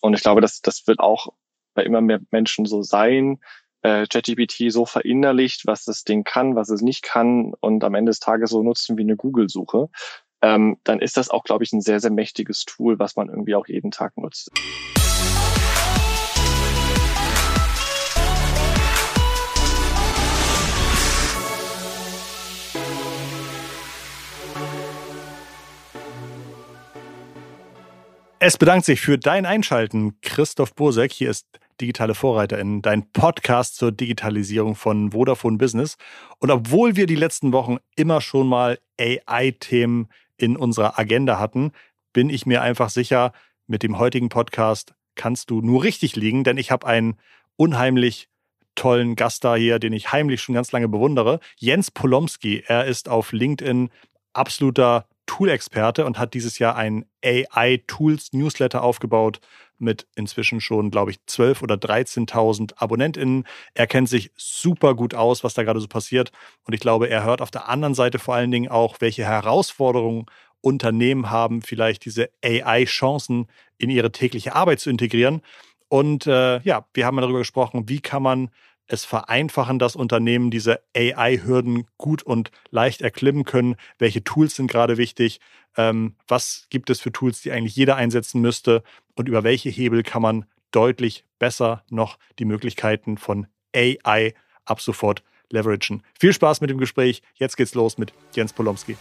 und 0.00 0.14
ich 0.14 0.22
glaube, 0.22 0.40
das, 0.40 0.60
das 0.60 0.86
wird 0.86 1.00
auch 1.00 1.28
bei 1.74 1.84
immer 1.84 2.00
mehr 2.00 2.20
Menschen 2.30 2.66
so 2.66 2.82
sein, 2.82 3.40
äh, 3.82 4.06
ChatGPT 4.06 4.70
so 4.70 4.84
verinnerlicht, 4.84 5.66
was 5.66 5.84
das 5.84 6.04
Ding 6.04 6.24
kann, 6.24 6.56
was 6.56 6.68
es 6.68 6.82
nicht 6.82 7.02
kann 7.02 7.54
und 7.60 7.84
am 7.84 7.94
Ende 7.94 8.10
des 8.10 8.20
Tages 8.20 8.50
so 8.50 8.62
nutzen 8.62 8.98
wie 8.98 9.02
eine 9.02 9.16
Google-Suche, 9.16 9.88
ähm, 10.42 10.78
dann 10.84 11.00
ist 11.00 11.16
das 11.16 11.30
auch, 11.30 11.44
glaube 11.44 11.64
ich, 11.64 11.72
ein 11.72 11.80
sehr, 11.80 12.00
sehr 12.00 12.10
mächtiges 12.10 12.64
Tool, 12.64 12.98
was 12.98 13.16
man 13.16 13.28
irgendwie 13.28 13.54
auch 13.54 13.66
jeden 13.66 13.90
Tag 13.90 14.16
nutzt. 14.16 14.50
Es 28.42 28.56
bedankt 28.56 28.86
sich 28.86 29.02
für 29.02 29.18
dein 29.18 29.44
Einschalten, 29.44 30.18
Christoph 30.22 30.74
Bursek. 30.74 31.12
Hier 31.12 31.28
ist 31.28 31.46
Digitale 31.78 32.14
Vorreiterin, 32.14 32.80
dein 32.80 33.12
Podcast 33.12 33.76
zur 33.76 33.92
Digitalisierung 33.92 34.76
von 34.76 35.12
Vodafone 35.12 35.58
Business. 35.58 35.98
Und 36.38 36.50
obwohl 36.50 36.96
wir 36.96 37.04
die 37.04 37.16
letzten 37.16 37.52
Wochen 37.52 37.76
immer 37.96 38.22
schon 38.22 38.48
mal 38.48 38.78
AI-Themen 38.98 40.08
in 40.38 40.56
unserer 40.56 40.98
Agenda 40.98 41.38
hatten, 41.38 41.72
bin 42.14 42.30
ich 42.30 42.46
mir 42.46 42.62
einfach 42.62 42.88
sicher, 42.88 43.32
mit 43.66 43.82
dem 43.82 43.98
heutigen 43.98 44.30
Podcast 44.30 44.94
kannst 45.16 45.50
du 45.50 45.60
nur 45.60 45.82
richtig 45.82 46.16
liegen, 46.16 46.42
denn 46.42 46.56
ich 46.56 46.70
habe 46.70 46.86
einen 46.86 47.18
unheimlich 47.56 48.30
tollen 48.74 49.16
Gast 49.16 49.44
da 49.44 49.54
hier, 49.54 49.78
den 49.78 49.92
ich 49.92 50.12
heimlich 50.12 50.40
schon 50.40 50.54
ganz 50.54 50.72
lange 50.72 50.88
bewundere. 50.88 51.40
Jens 51.58 51.90
Polomski. 51.90 52.64
Er 52.66 52.86
ist 52.86 53.06
auf 53.10 53.32
LinkedIn 53.32 53.90
absoluter 54.32 55.04
Tool-Experte 55.30 56.04
und 56.04 56.18
hat 56.18 56.34
dieses 56.34 56.58
Jahr 56.58 56.74
einen 56.74 57.04
AI-Tools-Newsletter 57.24 58.82
aufgebaut 58.82 59.40
mit 59.78 60.08
inzwischen 60.16 60.60
schon, 60.60 60.90
glaube 60.90 61.12
ich, 61.12 61.18
12.000 61.28 61.62
oder 61.62 61.74
13.000 61.76 62.72
AbonnentInnen. 62.78 63.44
Er 63.74 63.86
kennt 63.86 64.08
sich 64.08 64.32
super 64.36 64.96
gut 64.96 65.14
aus, 65.14 65.44
was 65.44 65.54
da 65.54 65.62
gerade 65.62 65.78
so 65.78 65.86
passiert. 65.86 66.32
Und 66.64 66.74
ich 66.74 66.80
glaube, 66.80 67.08
er 67.08 67.22
hört 67.22 67.42
auf 67.42 67.52
der 67.52 67.68
anderen 67.68 67.94
Seite 67.94 68.18
vor 68.18 68.34
allen 68.34 68.50
Dingen 68.50 68.68
auch, 68.68 68.96
welche 68.98 69.24
Herausforderungen 69.24 70.26
Unternehmen 70.62 71.30
haben, 71.30 71.62
vielleicht 71.62 72.04
diese 72.04 72.28
AI-Chancen 72.44 73.46
in 73.78 73.88
ihre 73.88 74.10
tägliche 74.10 74.56
Arbeit 74.56 74.80
zu 74.80 74.90
integrieren. 74.90 75.42
Und 75.88 76.26
äh, 76.26 76.60
ja, 76.62 76.86
wir 76.92 77.06
haben 77.06 77.16
darüber 77.18 77.38
gesprochen, 77.38 77.88
wie 77.88 78.00
kann 78.00 78.24
man 78.24 78.50
es 78.90 79.04
vereinfachen, 79.04 79.78
dass 79.78 79.94
Unternehmen 79.94 80.50
diese 80.50 80.80
AI-Hürden 80.96 81.86
gut 81.96 82.22
und 82.22 82.50
leicht 82.70 83.02
erklimmen 83.02 83.44
können. 83.44 83.76
Welche 83.98 84.24
Tools 84.24 84.56
sind 84.56 84.70
gerade 84.70 84.96
wichtig? 84.96 85.40
Ähm, 85.76 86.16
was 86.26 86.66
gibt 86.70 86.90
es 86.90 87.00
für 87.00 87.12
Tools, 87.12 87.40
die 87.40 87.52
eigentlich 87.52 87.76
jeder 87.76 87.96
einsetzen 87.96 88.40
müsste? 88.40 88.82
Und 89.14 89.28
über 89.28 89.44
welche 89.44 89.70
Hebel 89.70 90.02
kann 90.02 90.22
man 90.22 90.44
deutlich 90.72 91.24
besser 91.38 91.84
noch 91.88 92.18
die 92.38 92.44
Möglichkeiten 92.44 93.16
von 93.16 93.46
AI 93.74 94.34
ab 94.64 94.80
sofort 94.80 95.22
leveragen? 95.50 96.02
Viel 96.18 96.32
Spaß 96.32 96.60
mit 96.60 96.70
dem 96.70 96.78
Gespräch. 96.78 97.22
Jetzt 97.34 97.56
geht's 97.56 97.74
los 97.74 97.96
mit 97.96 98.12
Jens 98.34 98.52
Polomski. 98.52 98.96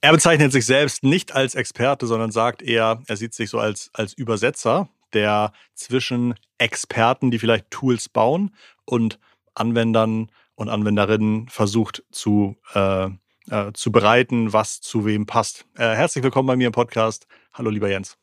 Er 0.00 0.12
bezeichnet 0.12 0.52
sich 0.52 0.64
selbst 0.64 1.02
nicht 1.02 1.34
als 1.34 1.54
Experte, 1.54 2.06
sondern 2.06 2.30
sagt 2.30 2.62
eher, 2.62 3.02
er 3.06 3.16
sieht 3.16 3.34
sich 3.34 3.50
so 3.50 3.58
als, 3.58 3.90
als 3.92 4.14
Übersetzer 4.14 4.88
der 5.12 5.52
zwischen 5.74 6.34
Experten, 6.58 7.30
die 7.30 7.38
vielleicht 7.38 7.70
Tools 7.70 8.08
bauen, 8.08 8.54
und 8.84 9.18
Anwendern 9.54 10.30
und 10.54 10.68
Anwenderinnen 10.68 11.48
versucht 11.48 12.04
zu, 12.10 12.56
äh, 12.74 13.06
äh, 13.50 13.72
zu 13.74 13.92
bereiten, 13.92 14.52
was 14.52 14.80
zu 14.80 15.04
wem 15.04 15.26
passt. 15.26 15.66
Äh, 15.76 15.94
herzlich 15.94 16.24
willkommen 16.24 16.46
bei 16.46 16.56
mir 16.56 16.66
im 16.66 16.72
Podcast. 16.72 17.26
Hallo, 17.52 17.70
lieber 17.70 17.88
Jens. 17.88 18.18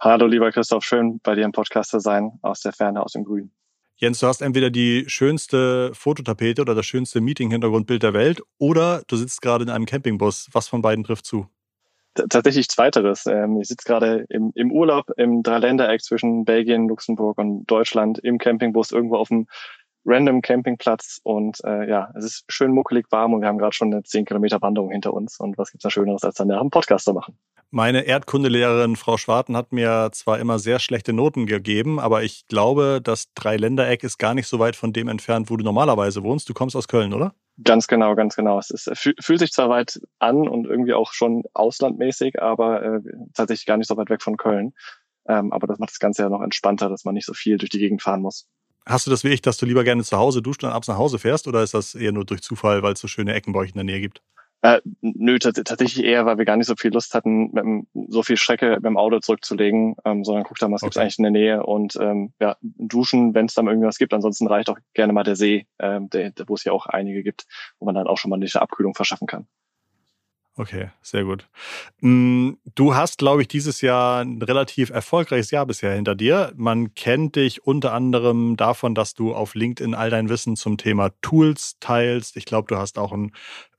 Hallo, 0.00 0.26
lieber 0.26 0.52
Christoph. 0.52 0.84
Schön, 0.84 1.20
bei 1.22 1.34
dir 1.34 1.44
im 1.44 1.52
Podcast 1.52 1.90
zu 1.90 2.00
sein, 2.00 2.38
aus 2.42 2.60
der 2.60 2.72
Ferne, 2.72 3.02
aus 3.02 3.12
dem 3.12 3.24
Grün. 3.24 3.50
Jens, 3.98 4.20
du 4.20 4.26
hast 4.26 4.42
entweder 4.42 4.68
die 4.68 5.04
schönste 5.08 5.90
Fototapete 5.94 6.60
oder 6.60 6.74
das 6.74 6.84
schönste 6.84 7.22
Meeting-Hintergrundbild 7.22 8.02
der 8.02 8.12
Welt 8.12 8.42
oder 8.58 9.02
du 9.06 9.16
sitzt 9.16 9.40
gerade 9.40 9.64
in 9.64 9.70
einem 9.70 9.86
Campingbus. 9.86 10.48
Was 10.52 10.68
von 10.68 10.82
beiden 10.82 11.02
trifft 11.02 11.24
zu? 11.24 11.48
Tatsächlich 12.28 12.68
zweiteres. 12.68 13.26
Ähm, 13.26 13.60
ich 13.60 13.68
sitze 13.68 13.84
gerade 13.86 14.26
im, 14.28 14.52
im 14.54 14.72
Urlaub 14.72 15.10
im 15.16 15.42
Dreiländereck 15.42 16.02
zwischen 16.02 16.44
Belgien, 16.44 16.88
Luxemburg 16.88 17.38
und 17.38 17.66
Deutschland 17.66 18.18
im 18.18 18.38
Campingbus 18.38 18.92
irgendwo 18.92 19.16
auf 19.16 19.28
dem 19.28 19.46
random 20.06 20.40
Campingplatz 20.40 21.20
und 21.24 21.58
äh, 21.64 21.88
ja, 21.88 22.10
es 22.16 22.24
ist 22.24 22.44
schön 22.48 22.70
muckelig 22.70 23.06
warm 23.10 23.34
und 23.34 23.40
wir 23.40 23.48
haben 23.48 23.58
gerade 23.58 23.74
schon 23.74 23.92
eine 23.92 24.04
10 24.04 24.24
Kilometer 24.24 24.62
Wanderung 24.62 24.90
hinter 24.90 25.12
uns 25.12 25.38
und 25.40 25.58
was 25.58 25.72
gibt's 25.72 25.82
da 25.82 25.90
Schöneres, 25.90 26.22
als 26.22 26.36
dann 26.36 26.50
einen 26.50 26.70
Podcast 26.70 27.04
zu 27.04 27.12
machen? 27.12 27.36
Meine 27.70 28.02
Erdkundelehrerin 28.02 28.94
Frau 28.94 29.16
Schwarten 29.16 29.56
hat 29.56 29.72
mir 29.72 30.10
zwar 30.12 30.38
immer 30.38 30.60
sehr 30.60 30.78
schlechte 30.78 31.12
Noten 31.12 31.46
gegeben, 31.46 31.98
aber 31.98 32.22
ich 32.22 32.46
glaube, 32.46 33.00
das 33.02 33.32
Dreiländereck 33.34 34.04
ist 34.04 34.18
gar 34.18 34.34
nicht 34.34 34.46
so 34.46 34.60
weit 34.60 34.76
von 34.76 34.92
dem 34.92 35.08
entfernt, 35.08 35.50
wo 35.50 35.56
du 35.56 35.64
normalerweise 35.64 36.22
wohnst. 36.22 36.48
Du 36.48 36.54
kommst 36.54 36.76
aus 36.76 36.86
Köln, 36.86 37.12
oder? 37.12 37.34
Ganz 37.62 37.86
genau, 37.86 38.14
ganz 38.14 38.36
genau. 38.36 38.58
Es 38.58 38.70
ist, 38.70 38.90
fühlt 39.18 39.38
sich 39.38 39.52
zwar 39.52 39.70
weit 39.70 39.98
an 40.18 40.46
und 40.46 40.66
irgendwie 40.66 40.92
auch 40.92 41.12
schon 41.12 41.44
auslandmäßig, 41.54 42.42
aber 42.42 42.82
äh, 42.82 43.00
tatsächlich 43.34 43.66
gar 43.66 43.78
nicht 43.78 43.88
so 43.88 43.96
weit 43.96 44.10
weg 44.10 44.22
von 44.22 44.36
Köln. 44.36 44.74
Ähm, 45.26 45.52
aber 45.52 45.66
das 45.66 45.78
macht 45.78 45.90
das 45.90 45.98
Ganze 45.98 46.22
ja 46.22 46.28
noch 46.28 46.42
entspannter, 46.42 46.88
dass 46.88 47.04
man 47.04 47.14
nicht 47.14 47.26
so 47.26 47.32
viel 47.32 47.56
durch 47.56 47.70
die 47.70 47.78
Gegend 47.78 48.02
fahren 48.02 48.20
muss. 48.20 48.46
Hast 48.84 49.06
du 49.06 49.10
das 49.10 49.24
wie 49.24 49.30
ich, 49.30 49.42
dass 49.42 49.56
du 49.56 49.66
lieber 49.66 49.84
gerne 49.84 50.04
zu 50.04 50.16
Hause 50.16 50.42
duscht 50.42 50.62
und 50.62 50.70
abends 50.70 50.86
nach 50.86 50.98
Hause 50.98 51.18
fährst 51.18 51.48
oder 51.48 51.62
ist 51.62 51.74
das 51.74 51.94
eher 51.94 52.12
nur 52.12 52.24
durch 52.24 52.42
Zufall, 52.42 52.82
weil 52.82 52.92
es 52.92 53.00
so 53.00 53.08
schöne 53.08 53.34
Ecken 53.34 53.52
bei 53.52 53.60
euch 53.60 53.70
in 53.70 53.74
der 53.76 53.84
Nähe 53.84 54.00
gibt? 54.00 54.22
Äh, 54.66 54.80
nö, 55.00 55.38
tatsächlich 55.38 56.04
eher, 56.04 56.26
weil 56.26 56.38
wir 56.38 56.44
gar 56.44 56.56
nicht 56.56 56.66
so 56.66 56.74
viel 56.74 56.92
Lust 56.92 57.14
hatten, 57.14 57.52
mit 57.52 57.62
dem, 57.62 57.86
so 58.08 58.24
viel 58.24 58.36
Strecke 58.36 58.70
mit 58.70 58.84
dem 58.84 58.96
Auto 58.96 59.20
zurückzulegen, 59.20 59.94
ähm, 60.04 60.24
sondern 60.24 60.42
guckt 60.42 60.60
da 60.60 60.66
mal, 60.66 60.74
was 60.74 60.82
okay. 60.82 60.88
gibt's 60.88 60.96
eigentlich 60.96 61.18
in 61.18 61.22
der 61.22 61.30
Nähe 61.30 61.62
und 61.64 61.96
ähm, 62.00 62.32
ja, 62.40 62.56
duschen, 62.60 63.32
wenn 63.32 63.46
es 63.46 63.54
dann 63.54 63.68
irgendwas 63.68 63.98
gibt. 63.98 64.12
Ansonsten 64.12 64.48
reicht 64.48 64.68
auch 64.68 64.78
gerne 64.92 65.12
mal 65.12 65.22
der 65.22 65.36
See, 65.36 65.68
ähm, 65.78 66.10
der, 66.10 66.32
wo 66.48 66.54
es 66.54 66.64
ja 66.64 66.72
auch 66.72 66.86
einige 66.86 67.22
gibt, 67.22 67.46
wo 67.78 67.86
man 67.86 67.94
dann 67.94 68.08
auch 68.08 68.18
schon 68.18 68.28
mal 68.28 68.36
eine 68.36 68.46
Abkühlung 68.60 68.94
verschaffen 68.94 69.28
kann. 69.28 69.46
Okay, 70.58 70.88
sehr 71.02 71.24
gut. 71.24 71.46
Mm, 72.00 72.52
du 72.74 72.94
hast, 72.94 73.18
glaube 73.18 73.42
ich, 73.42 73.48
dieses 73.48 73.82
Jahr 73.82 74.22
ein 74.24 74.40
relativ 74.40 74.88
erfolgreiches 74.88 75.50
Jahr 75.50 75.66
bisher 75.66 75.92
hinter 75.92 76.14
dir. 76.14 76.52
Man 76.56 76.94
kennt 76.94 77.36
dich 77.36 77.66
unter 77.66 77.92
anderem 77.92 78.56
davon, 78.56 78.94
dass 78.94 79.12
du 79.12 79.34
auf 79.34 79.54
LinkedIn 79.54 79.94
all 79.94 80.08
dein 80.08 80.30
Wissen 80.30 80.56
zum 80.56 80.78
Thema 80.78 81.10
Tools 81.20 81.76
teilst. 81.80 82.38
Ich 82.38 82.46
glaube, 82.46 82.68
du 82.68 82.78
hast 82.78 82.96
auch 82.98 83.12
einen 83.12 83.32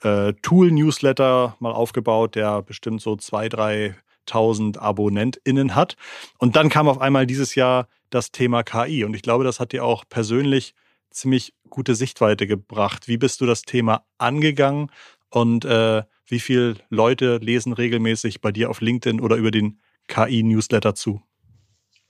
äh, 0.04 0.34
Tool-Newsletter 0.44 1.56
mal 1.60 1.72
aufgebaut, 1.72 2.36
der 2.36 2.62
bestimmt 2.62 3.02
so 3.02 3.16
zwei, 3.16 3.50
drei 3.50 3.96
tausend 4.28 4.78
AbonnentInnen 4.80 5.74
hat. 5.74 5.96
Und 6.38 6.56
dann 6.56 6.70
kam 6.70 6.88
auf 6.88 7.02
einmal 7.02 7.26
dieses 7.26 7.56
Jahr 7.56 7.88
das 8.12 8.32
Thema 8.32 8.62
KI. 8.62 9.04
Und 9.04 9.16
ich 9.16 9.24
glaube, 9.24 9.44
das 9.44 9.60
hat 9.60 9.72
dir 9.72 9.84
auch 9.84 10.04
persönlich 10.08 10.76
ziemlich 11.10 11.56
gute 11.72 11.96
Sichtweite 11.96 12.46
gebracht. 12.46 13.08
Wie 13.08 13.18
bist 13.18 13.42
du 13.42 13.48
das 13.48 13.64
Thema 13.64 14.06
angegangen? 14.20 14.92
Und 15.30 15.66
äh, 15.66 16.04
wie 16.28 16.40
viele 16.40 16.76
Leute 16.90 17.38
lesen 17.38 17.74
regelmäßig 17.74 18.42
bei 18.42 18.52
dir 18.52 18.70
auf 18.70 18.82
LinkedIn 18.82 19.22
oder 19.22 19.36
über 19.36 19.52
den 19.52 19.82
KI-Newsletter 20.08 20.96
zu? 20.96 21.22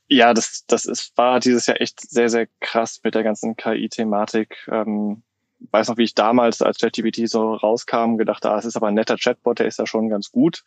Ja, 0.10 0.34
das, 0.34 0.66
das 0.68 0.86
ist, 0.86 1.18
war 1.18 1.40
dieses 1.40 1.66
Jahr 1.66 1.82
echt 1.82 2.00
sehr, 2.00 2.30
sehr 2.30 2.48
krass 2.62 3.02
mit 3.04 3.16
der 3.16 3.24
ganzen 3.24 3.56
KI-Thematik. 3.58 4.68
Ähm, 4.72 5.24
weiß 5.72 5.90
noch, 5.90 5.98
wie 5.98 6.04
ich 6.04 6.16
damals, 6.16 6.62
als 6.62 6.78
ChatGPT 6.78 7.28
so 7.28 7.54
rauskam, 7.54 8.18
gedacht, 8.18 8.46
ah, 8.46 8.58
es 8.58 8.66
ist 8.66 8.76
aber 8.76 8.88
ein 8.88 8.94
netter 8.94 9.18
Chatbot, 9.18 9.60
der 9.60 9.68
ist 9.68 9.80
da 9.80 9.86
schon 9.86 10.10
ganz 10.10 10.32
gut. 10.32 10.64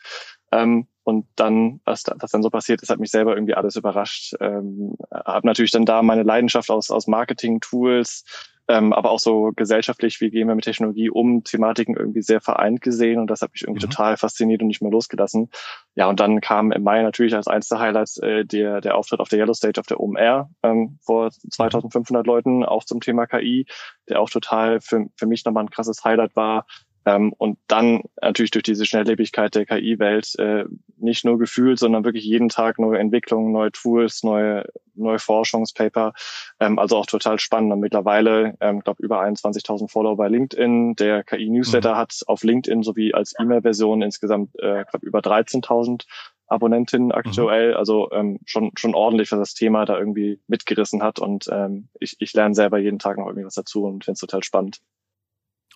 Ähm, 0.53 0.89
und 1.05 1.27
dann, 1.37 1.81
was, 1.84 2.05
was 2.06 2.31
dann 2.31 2.43
so 2.43 2.50
passiert 2.50 2.83
ist, 2.83 2.91
hat 2.91 3.00
mich 3.00 3.10
selber 3.10 3.34
irgendwie 3.34 3.55
alles 3.55 3.77
überrascht. 3.77 4.34
Ähm, 4.41 4.94
habe 5.12 5.47
natürlich 5.47 5.71
dann 5.71 5.87
da 5.87 6.03
meine 6.03 6.22
Leidenschaft 6.22 6.71
aus, 6.71 6.91
aus 6.91 7.06
Marketing-Tools, 7.06 8.25
ähm, 8.71 8.93
aber 8.93 9.11
auch 9.11 9.19
so 9.19 9.51
gesellschaftlich, 9.57 10.21
wie 10.21 10.31
gehen 10.31 10.47
wir 10.47 10.55
mit 10.55 10.65
Technologie 10.65 11.11
um, 11.11 11.43
Thematiken 11.43 11.97
irgendwie 11.97 12.23
sehr 12.23 12.41
vereint 12.41 12.81
gesehen 12.81 13.19
und 13.19 13.29
das 13.29 13.43
hat 13.43 13.51
mich 13.53 13.63
irgendwie 13.63 13.85
mhm. 13.85 13.91
total 13.91 14.17
fasziniert 14.17 14.63
und 14.63 14.69
nicht 14.69 14.81
mehr 14.81 14.93
losgelassen. 14.93 15.51
Ja, 15.97 16.09
und 16.09 16.21
dann 16.21 16.41
kam 16.41 16.71
im 16.71 16.85
Mai 16.85 17.03
natürlich 17.03 17.35
als 17.35 17.49
eins 17.49 17.67
der 17.67 17.81
Highlights 17.81 18.19
äh, 18.19 18.45
der, 18.45 18.81
der 18.81 18.97
Auftritt 18.97 19.19
auf 19.19 19.28
der 19.28 19.41
Yellow 19.41 19.55
Stage 19.55 19.81
auf 19.81 19.87
der 19.87 19.99
OMR 19.99 20.51
ähm, 20.63 20.99
vor 21.03 21.31
2500 21.31 22.25
Leuten, 22.25 22.65
auch 22.65 22.84
zum 22.84 23.01
Thema 23.01 23.27
KI, 23.27 23.67
der 24.09 24.21
auch 24.21 24.31
total 24.31 24.81
für, 24.81 25.07
für 25.16 25.27
mich 25.27 25.45
nochmal 25.45 25.65
ein 25.65 25.71
krasses 25.71 26.05
Highlight 26.05 26.37
war, 26.37 26.65
ähm, 27.07 27.33
und 27.39 27.59
dann 27.67 28.03
natürlich 28.21 28.51
durch 28.51 28.63
diese 28.63 28.85
Schnelllebigkeit 28.85 29.55
der 29.55 29.65
KI-Welt 29.65 30.39
äh, 30.39 30.65
nicht 30.99 31.25
nur 31.25 31.39
gefühlt, 31.39 31.79
sondern 31.79 32.05
wirklich 32.05 32.25
jeden 32.25 32.51
Tag 32.51 32.79
neue 32.79 32.99
Entwicklungen, 32.99 33.53
neue 33.53 33.73
Tools, 33.73 34.23
neue, 34.23 34.67
neue 34.95 35.19
Forschungspaper. 35.19 36.13
Ähm, 36.61 36.79
also 36.79 36.97
auch 36.97 37.07
total 37.07 37.39
spannend. 37.39 37.73
Und 37.73 37.81
mittlerweile, 37.81 38.55
ähm, 38.61 38.81
glaube 38.81 39.03
über 39.03 39.23
21.000 39.23 39.89
Follower 39.89 40.17
bei 40.17 40.29
LinkedIn. 40.29 40.97
Der 40.97 41.25
KI-Newsletter 41.25 41.95
mhm. 41.95 41.99
hat 41.99 42.21
auf 42.27 42.45
LinkedIn 42.45 42.83
sowie 42.83 43.15
als 43.15 43.35
E-Mail-Version 43.39 44.03
insgesamt, 44.03 44.55
äh, 44.59 44.85
glaube 44.91 45.07
über 45.07 45.21
13.000 45.21 46.05
Abonnentinnen 46.49 47.13
aktuell. 47.13 47.71
Mhm. 47.71 47.77
Also 47.77 48.11
ähm, 48.13 48.41
schon 48.45 48.73
schon 48.77 48.95
ordentlich, 48.95 49.33
was 49.33 49.39
das 49.39 49.55
Thema 49.55 49.87
da 49.87 49.99
irgendwie 49.99 50.39
mitgerissen 50.49 51.03
hat. 51.03 51.19
Und 51.19 51.49
ähm, 51.51 51.89
ich, 51.99 52.17
ich 52.19 52.35
lerne 52.35 52.55
selber 52.55 52.77
jeden 52.79 52.99
Tag 52.99 53.17
noch 53.17 53.27
irgendwie 53.27 53.47
was 53.47 53.55
dazu 53.55 53.85
und 53.85 54.05
finde 54.05 54.17
es 54.17 54.21
total 54.21 54.43
spannend. 54.43 54.81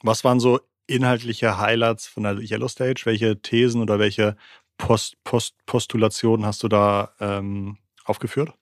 Was 0.03 0.23
waren 0.23 0.39
so 0.39 0.61
inhaltliche 0.87 1.59
Highlights 1.59 2.07
von 2.07 2.23
der 2.25 2.39
Yellow 2.39 2.69
Stage? 2.69 3.03
Welche 3.05 3.41
Thesen 3.41 3.81
oder 3.81 3.99
welche 3.99 4.37
Post, 4.79 5.17
Post, 5.25 5.55
Postulationen 5.67 6.47
hast 6.47 6.63
du 6.63 6.69
da 6.69 7.13
ähm, 7.21 7.79
aufgeführt? 8.05 8.53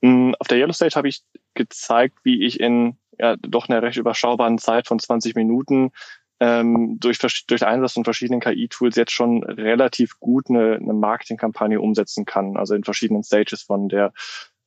Mm, 0.00 0.32
auf 0.38 0.48
der 0.48 0.58
Yellow 0.58 0.72
Stage 0.72 0.94
habe 0.96 1.08
ich 1.08 1.22
gezeigt, 1.54 2.18
wie 2.24 2.44
ich 2.44 2.60
in 2.60 2.96
ja, 3.18 3.36
doch 3.36 3.68
einer 3.68 3.82
recht 3.82 3.98
überschaubaren 3.98 4.58
Zeit 4.58 4.88
von 4.88 4.98
20 4.98 5.34
Minuten 5.34 5.92
ähm, 6.40 6.98
durch, 6.98 7.18
durch 7.46 7.64
Einsatz 7.64 7.92
von 7.92 8.04
verschiedenen 8.04 8.40
KI-Tools 8.40 8.96
jetzt 8.96 9.12
schon 9.12 9.44
relativ 9.44 10.18
gut 10.18 10.50
eine, 10.50 10.74
eine 10.74 10.92
Marketingkampagne 10.92 11.80
umsetzen 11.80 12.24
kann. 12.24 12.56
Also 12.56 12.74
in 12.74 12.82
verschiedenen 12.82 13.22
Stages 13.22 13.62
von 13.62 13.88
der 13.88 14.12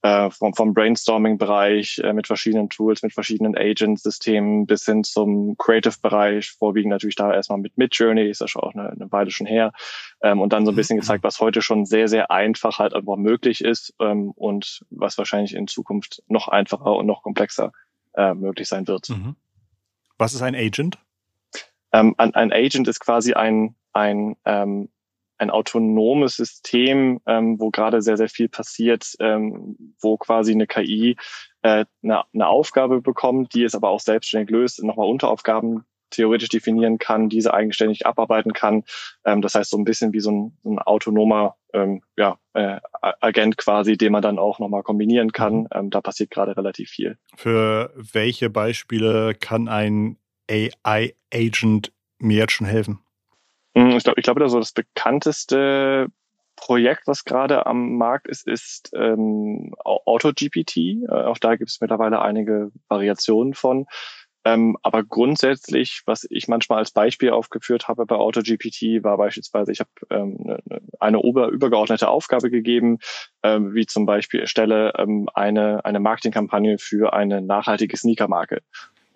äh, 0.05 0.29
vom, 0.29 0.53
vom 0.53 0.75
Brainstorming-Bereich 0.75 1.99
äh, 2.03 2.13
mit 2.13 2.27
verschiedenen 2.27 2.69
Tools, 2.69 3.01
mit 3.01 3.11
verschiedenen 3.11 3.57
Agent-Systemen 3.57 4.67
bis 4.67 4.85
hin 4.85 5.03
zum 5.03 5.57
Creative-Bereich, 5.57 6.51
vorwiegend 6.51 6.91
natürlich 6.91 7.15
da 7.15 7.33
erstmal 7.33 7.57
mit 7.57 7.75
Midjourney, 7.75 8.29
ist 8.29 8.41
ja 8.41 8.47
schon 8.47 8.61
auch 8.61 8.75
eine, 8.75 8.91
eine 8.91 9.11
Weile 9.11 9.31
schon 9.31 9.47
her, 9.47 9.71
ähm, 10.21 10.41
und 10.41 10.53
dann 10.53 10.63
so 10.63 10.71
ein 10.71 10.75
bisschen 10.75 10.99
gezeigt, 10.99 11.23
was 11.23 11.39
heute 11.39 11.63
schon 11.63 11.85
sehr, 11.85 12.07
sehr 12.07 12.29
einfach 12.29 12.77
halt 12.77 12.93
einfach 12.93 13.15
möglich 13.15 13.61
ist 13.61 13.95
ähm, 13.99 14.29
und 14.35 14.85
was 14.91 15.17
wahrscheinlich 15.17 15.55
in 15.55 15.67
Zukunft 15.67 16.21
noch 16.27 16.49
einfacher 16.49 16.95
und 16.95 17.07
noch 17.07 17.23
komplexer 17.23 17.71
äh, 18.13 18.35
möglich 18.35 18.67
sein 18.67 18.87
wird. 18.87 19.09
Mhm. 19.09 19.35
Was 20.19 20.35
ist 20.35 20.43
ein 20.43 20.53
Agent? 20.53 20.99
Ähm, 21.91 22.13
ein, 22.19 22.35
ein 22.35 22.53
Agent 22.53 22.87
ist 22.87 22.99
quasi 22.99 23.33
ein, 23.33 23.75
ein 23.91 24.35
ähm, 24.45 24.89
ein 25.37 25.49
autonomes 25.49 26.37
System, 26.37 27.19
ähm, 27.25 27.59
wo 27.59 27.69
gerade 27.69 28.01
sehr, 28.01 28.17
sehr 28.17 28.29
viel 28.29 28.49
passiert, 28.49 29.13
ähm, 29.19 29.95
wo 30.01 30.17
quasi 30.17 30.51
eine 30.51 30.67
KI 30.67 31.17
äh, 31.61 31.85
eine, 32.03 32.23
eine 32.33 32.47
Aufgabe 32.47 33.01
bekommt, 33.01 33.53
die 33.53 33.63
es 33.63 33.75
aber 33.75 33.89
auch 33.89 33.99
selbstständig 33.99 34.49
löst, 34.49 34.83
nochmal 34.83 35.09
Unteraufgaben 35.09 35.85
theoretisch 36.11 36.49
definieren 36.49 36.97
kann, 36.97 37.29
diese 37.29 37.53
eigenständig 37.53 38.05
abarbeiten 38.05 38.53
kann. 38.53 38.83
Ähm, 39.25 39.41
das 39.41 39.55
heißt 39.55 39.69
so 39.69 39.77
ein 39.77 39.83
bisschen 39.83 40.13
wie 40.13 40.19
so 40.19 40.31
ein, 40.31 40.57
so 40.63 40.71
ein 40.71 40.79
autonomer 40.79 41.55
ähm, 41.73 42.01
ja, 42.17 42.37
äh, 42.53 42.79
Agent 43.01 43.57
quasi, 43.57 43.97
den 43.97 44.11
man 44.11 44.21
dann 44.21 44.39
auch 44.39 44.59
nochmal 44.59 44.83
kombinieren 44.83 45.31
kann. 45.31 45.61
Mhm. 45.61 45.67
Ähm, 45.73 45.89
da 45.89 46.01
passiert 46.01 46.31
gerade 46.31 46.55
relativ 46.55 46.89
viel. 46.89 47.17
Für 47.35 47.91
welche 47.95 48.49
Beispiele 48.49 49.35
kann 49.35 49.67
ein 49.67 50.17
AI-Agent 50.49 51.91
mir 52.19 52.37
jetzt 52.37 52.53
schon 52.53 52.67
helfen? 52.67 52.99
Hm, 53.75 53.91
ich 53.97 54.03
glaube, 54.03 54.19
ich 54.19 54.23
glaube, 54.23 54.49
so 54.49 54.59
das 54.59 54.71
bekannteste 54.71 56.07
Projekt, 56.55 57.07
was 57.07 57.25
gerade 57.25 57.65
am 57.65 57.97
Markt 57.97 58.27
ist, 58.27 58.47
ist 58.47 58.91
ähm, 58.95 59.73
AutoGPT. 59.83 60.77
Äh, 60.77 61.07
auch 61.09 61.37
da 61.37 61.55
gibt 61.55 61.69
es 61.69 61.81
mittlerweile 61.81 62.21
einige 62.21 62.71
Variationen 62.87 63.53
von. 63.53 63.85
Ähm, 64.45 64.77
aber 64.83 65.03
grundsätzlich, 65.03 66.03
was 66.05 66.25
ich 66.29 66.47
manchmal 66.47 66.77
als 66.77 66.91
Beispiel 66.91 67.31
aufgeführt 67.31 67.87
habe 67.87 68.05
bei 68.05 68.15
AutoGPT, 68.15 69.03
war 69.03 69.17
beispielsweise, 69.17 69.71
ich 69.71 69.79
habe 69.79 69.89
ähm, 70.11 70.37
ne, 70.39 70.59
ne, 70.65 70.81
eine 70.99 71.19
über, 71.23 71.47
übergeordnete 71.47 72.07
Aufgabe 72.07 72.51
gegeben, 72.51 72.99
ähm, 73.41 73.73
wie 73.73 73.87
zum 73.87 74.05
Beispiel 74.05 74.41
erstelle 74.41 74.93
ähm, 74.99 75.27
eine, 75.33 75.83
eine 75.83 75.99
Marketingkampagne 75.99 76.77
für 76.77 77.13
eine 77.13 77.41
nachhaltige 77.41 77.97
Sneakermarke. 77.97 78.61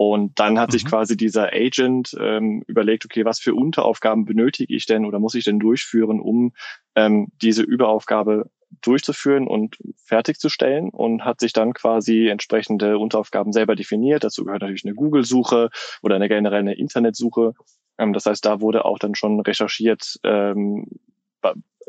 Und 0.02 0.40
dann 0.40 0.58
hat 0.58 0.70
mhm. 0.70 0.72
sich 0.72 0.86
quasi 0.86 1.18
dieser 1.18 1.52
Agent 1.52 2.16
ähm, 2.18 2.64
überlegt, 2.68 3.04
okay, 3.04 3.26
was 3.26 3.42
für 3.42 3.54
Unteraufgaben 3.54 4.24
benötige 4.24 4.74
ich 4.74 4.86
denn 4.86 5.04
oder 5.04 5.20
muss 5.20 5.36
ich 5.36 5.44
denn 5.44 5.60
durchführen, 5.60 6.22
um 6.22 6.54
ähm, 6.96 7.28
diese 7.42 7.64
Überaufgabe 7.64 8.50
durchzuführen 8.82 9.46
und 9.46 9.78
fertigzustellen 10.06 10.88
und 10.90 11.26
hat 11.26 11.42
sich 11.42 11.52
dann 11.52 11.74
quasi 11.74 12.30
entsprechende 12.30 12.98
Unteraufgaben 12.98 13.52
selber 13.52 13.76
definiert. 13.76 14.24
Dazu 14.24 14.46
gehört 14.46 14.62
natürlich 14.62 14.86
eine 14.86 14.96
Google-Suche 14.96 15.70
oder 16.02 16.16
eine 16.16 16.30
generelle 16.30 16.60
eine 16.60 16.76
Internetsuche. 16.76 17.54
Ähm, 17.98 18.14
das 18.14 18.26
heißt, 18.26 18.46
da 18.46 18.62
wurde 18.62 18.86
auch 18.86 19.00
dann 19.00 19.16
schon 19.16 19.42
recherchiert 19.42 20.18
ähm, 20.24 20.88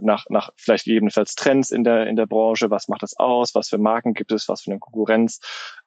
nach, 0.00 0.24
nach 0.30 0.50
vielleicht 0.56 0.86
gegebenenfalls 0.86 1.36
Trends 1.36 1.70
in 1.70 1.84
der, 1.84 2.08
in 2.08 2.16
der 2.16 2.26
Branche. 2.26 2.72
Was 2.72 2.88
macht 2.88 3.04
das 3.04 3.16
aus? 3.16 3.54
Was 3.54 3.68
für 3.68 3.78
Marken 3.78 4.14
gibt 4.14 4.32
es? 4.32 4.48
Was 4.48 4.62
für 4.62 4.72
eine 4.72 4.80
Konkurrenz? 4.80 5.38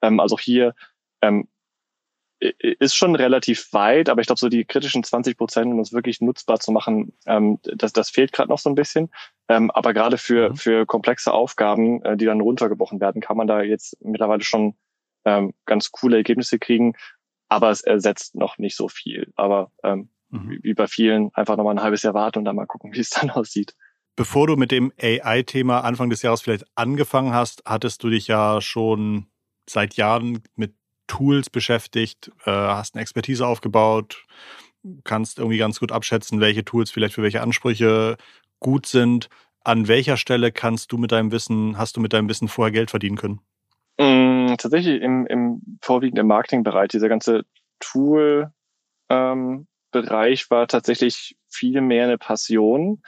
Ähm, 0.02 0.22
also 0.22 0.40
hier 0.40 0.74
ähm, 1.22 1.50
ist 2.44 2.96
schon 2.96 3.16
relativ 3.16 3.72
weit, 3.72 4.10
aber 4.10 4.22
ich 4.22 4.28
glaube, 4.28 4.40
so 4.40 4.50
die 4.50 4.66
kritischen 4.66 5.04
20 5.04 5.38
Prozent, 5.38 5.72
um 5.72 5.80
es 5.80 5.94
wirklich 5.94 6.20
nutzbar 6.20 6.60
zu 6.60 6.72
machen, 6.72 7.14
ähm, 7.26 7.60
das, 7.64 7.94
das 7.94 8.10
fehlt 8.10 8.34
gerade 8.34 8.50
noch 8.50 8.60
so 8.60 8.70
ein 8.70 8.76
bisschen. 8.76 9.10
Ähm, 9.48 9.72
aber 9.72 9.94
gerade 9.94 10.18
für, 10.18 10.50
mhm. 10.50 10.56
für 10.56 10.86
komplexe 10.86 11.34
Aufgaben, 11.34 12.04
äh, 12.04 12.18
die 12.18 12.26
dann 12.26 12.42
runtergebrochen 12.42 13.00
werden, 13.00 13.22
kann 13.22 13.38
man 13.38 13.48
da 13.48 13.62
jetzt 13.62 13.98
mittlerweile 14.04 14.44
schon 14.44 14.76
ähm, 15.26 15.54
ganz 15.66 15.92
coole 15.92 16.18
Ergebnisse 16.18 16.60
kriegen. 16.60 16.94
Aber 17.48 17.70
es 17.70 17.82
ersetzt 17.82 18.36
noch 18.36 18.58
nicht 18.58 18.76
so 18.76 18.90
viel. 18.90 19.32
Aber 19.36 19.72
ähm, 19.84 20.10
mhm. 20.30 20.50
wie, 20.50 20.64
wie 20.64 20.74
bei 20.74 20.88
vielen 20.88 21.34
einfach 21.34 21.56
nochmal 21.56 21.76
ein 21.76 21.84
halbes 21.84 22.04
Jahr 22.04 22.14
warten 22.14 22.40
und 22.40 22.46
dann 22.46 22.56
mal 22.56 22.66
gucken, 22.66 22.92
wie 22.94 23.00
es 23.00 23.10
dann 23.10 23.30
aussieht. 23.30 23.76
Bevor 24.16 24.48
du 24.48 24.56
mit 24.58 24.72
dem 24.72 24.92
AI-Thema 25.02 25.82
Anfang 25.82 26.10
des 26.10 26.22
Jahres 26.22 26.42
vielleicht 26.42 26.66
angefangen 26.76 27.34
hast, 27.34 27.64
hattest 27.66 28.04
du 28.04 28.10
dich 28.10 28.28
ja 28.28 28.62
schon 28.62 29.28
seit 29.68 29.96
Jahren 29.96 30.44
mit 30.56 30.76
Tools 31.14 31.52
beschäftigt, 31.52 32.32
äh, 32.46 32.52
hast 32.52 32.96
eine 32.96 33.04
Expertise 33.04 33.46
aufgebaut, 33.46 34.26
kannst 35.04 35.38
irgendwie 35.38 35.60
ganz 35.60 35.80
gut 35.80 35.92
abschätzen, 35.92 36.40
welche 36.40 36.66
Tools 36.66 36.90
vielleicht 36.90 37.14
für 37.14 37.22
welche 37.22 37.42
Ansprüche 37.42 38.18
gut 38.60 38.88
sind. 38.88 39.30
An 39.64 39.88
welcher 39.88 40.18
Stelle 40.18 40.52
kannst 40.52 40.92
du 40.92 40.98
mit 40.98 41.12
deinem 41.12 41.32
Wissen, 41.32 41.78
hast 41.78 41.96
du 41.96 42.02
mit 42.02 42.14
deinem 42.14 42.30
Wissen 42.30 42.48
vorher 42.48 42.72
Geld 42.72 42.90
verdienen 42.90 43.18
können? 43.18 43.42
Mm, 44.00 44.56
tatsächlich 44.58 45.04
im, 45.04 45.28
im 45.28 45.62
vorwiegend 45.82 46.18
im 46.18 46.26
Marketingbereich. 46.26 46.88
Dieser 46.88 47.10
ganze 47.10 47.44
Tool 47.80 48.52
ähm, 49.10 49.68
war 49.94 50.68
tatsächlich 50.68 51.38
viel 51.48 51.80
mehr 51.82 52.06
eine 52.06 52.18
Passion 52.18 53.04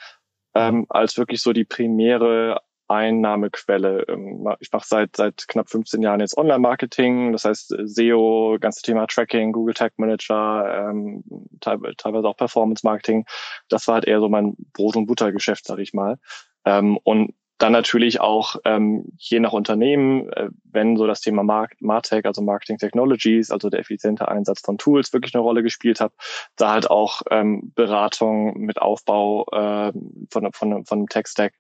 ähm, 0.54 0.86
als 0.90 1.18
wirklich 1.18 1.42
so 1.42 1.54
die 1.54 1.66
primäre 1.66 2.62
Einnahmequelle. 2.88 4.06
Ähm, 4.08 4.48
ich 4.60 4.72
mache 4.72 4.86
seit 4.88 5.16
seit 5.16 5.48
knapp 5.48 5.70
15 5.70 6.02
Jahren 6.02 6.20
jetzt 6.20 6.38
Online-Marketing, 6.38 7.32
das 7.32 7.46
heißt 7.46 7.76
SEO, 7.86 8.58
ganze 8.60 8.82
Thema 8.82 9.08
Tracking, 9.08 9.52
Google 9.52 9.74
Tag 9.74 9.94
Manager, 9.98 10.90
ähm, 10.90 11.24
teilweise 11.62 12.28
auch 12.28 12.38
Performance-Marketing. 12.38 13.26
Das 13.70 13.88
war 13.88 13.96
halt 13.96 14.06
eher 14.06 14.20
so 14.20 14.30
mein 14.30 14.56
Brot- 14.74 14.96
und 14.96 15.08
Buttergeschäft, 15.08 15.66
sag 15.66 15.80
ich 15.80 15.94
mal. 15.94 16.18
Ähm, 16.66 16.98
und 17.04 17.34
dann 17.58 17.72
natürlich 17.72 18.20
auch 18.20 18.58
ähm, 18.66 19.06
je 19.18 19.40
nach 19.40 19.54
Unternehmen, 19.54 20.30
äh, 20.30 20.50
wenn 20.64 20.98
so 20.98 21.08
das 21.08 21.22
Thema 21.22 21.44
Mark 21.44 21.76
Martech, 21.80 22.26
also 22.26 22.42
Marketing 22.42 22.78
Technologies, 22.78 23.52
also 23.52 23.70
der 23.70 23.80
effiziente 23.80 24.28
Einsatz 24.28 24.62
von 24.62 24.78
Tools 24.78 25.14
wirklich 25.14 25.34
eine 25.34 25.42
Rolle 25.44 25.64
gespielt 25.64 26.02
hat, 26.02 26.14
da 26.58 26.72
halt 26.72 26.90
auch 26.90 27.22
ähm, 27.32 27.72
Beratung 27.76 28.58
mit 28.60 28.82
Aufbau 28.82 29.46
äh, 29.52 29.94
von, 30.30 30.52
von, 30.52 30.86
von 30.86 31.00
einem 31.00 31.08
Tech-Stack. 31.08 31.54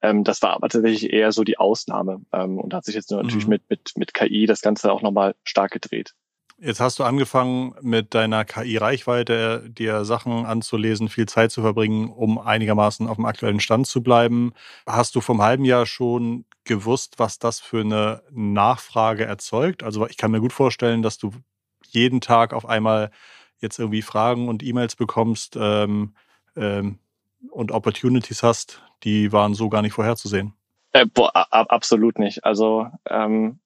Ähm, 0.00 0.24
das 0.24 0.42
war 0.42 0.50
aber 0.54 0.68
tatsächlich 0.68 1.12
eher 1.12 1.32
so 1.32 1.44
die 1.44 1.58
Ausnahme 1.58 2.22
ähm, 2.32 2.58
und 2.58 2.72
hat 2.72 2.84
sich 2.84 2.94
jetzt 2.94 3.10
natürlich 3.10 3.44
mhm. 3.44 3.50
mit, 3.50 3.70
mit, 3.70 3.92
mit 3.96 4.14
KI 4.14 4.46
das 4.46 4.62
Ganze 4.62 4.90
auch 4.92 5.02
nochmal 5.02 5.34
stark 5.44 5.70
gedreht. 5.70 6.14
Jetzt 6.64 6.78
hast 6.78 7.00
du 7.00 7.02
angefangen 7.02 7.74
mit 7.80 8.14
deiner 8.14 8.44
KI-Reichweite, 8.44 9.68
dir 9.68 10.04
Sachen 10.04 10.46
anzulesen, 10.46 11.08
viel 11.08 11.26
Zeit 11.26 11.50
zu 11.50 11.60
verbringen, 11.60 12.08
um 12.08 12.38
einigermaßen 12.38 13.08
auf 13.08 13.16
dem 13.16 13.24
aktuellen 13.24 13.58
Stand 13.58 13.88
zu 13.88 14.00
bleiben. 14.00 14.52
Hast 14.86 15.16
du 15.16 15.20
vom 15.20 15.42
halben 15.42 15.64
Jahr 15.64 15.86
schon 15.86 16.44
gewusst, 16.62 17.18
was 17.18 17.40
das 17.40 17.58
für 17.58 17.80
eine 17.80 18.22
Nachfrage 18.30 19.24
erzeugt? 19.24 19.82
Also 19.82 20.06
ich 20.06 20.16
kann 20.16 20.30
mir 20.30 20.38
gut 20.38 20.52
vorstellen, 20.52 21.02
dass 21.02 21.18
du 21.18 21.32
jeden 21.88 22.20
Tag 22.20 22.52
auf 22.54 22.64
einmal 22.64 23.10
jetzt 23.58 23.80
irgendwie 23.80 24.02
Fragen 24.02 24.48
und 24.48 24.62
E-Mails 24.62 24.94
bekommst 24.94 25.56
ähm, 25.58 26.14
ähm, 26.54 27.00
und 27.50 27.72
Opportunities 27.72 28.44
hast, 28.44 28.84
die 29.02 29.32
waren 29.32 29.54
so 29.54 29.68
gar 29.68 29.82
nicht 29.82 29.94
vorherzusehen. 29.94 30.54
Äh, 30.92 31.06
boah, 31.06 31.32
absolut 31.50 32.20
nicht. 32.20 32.44
Also 32.44 32.86
ähm, 33.10 33.58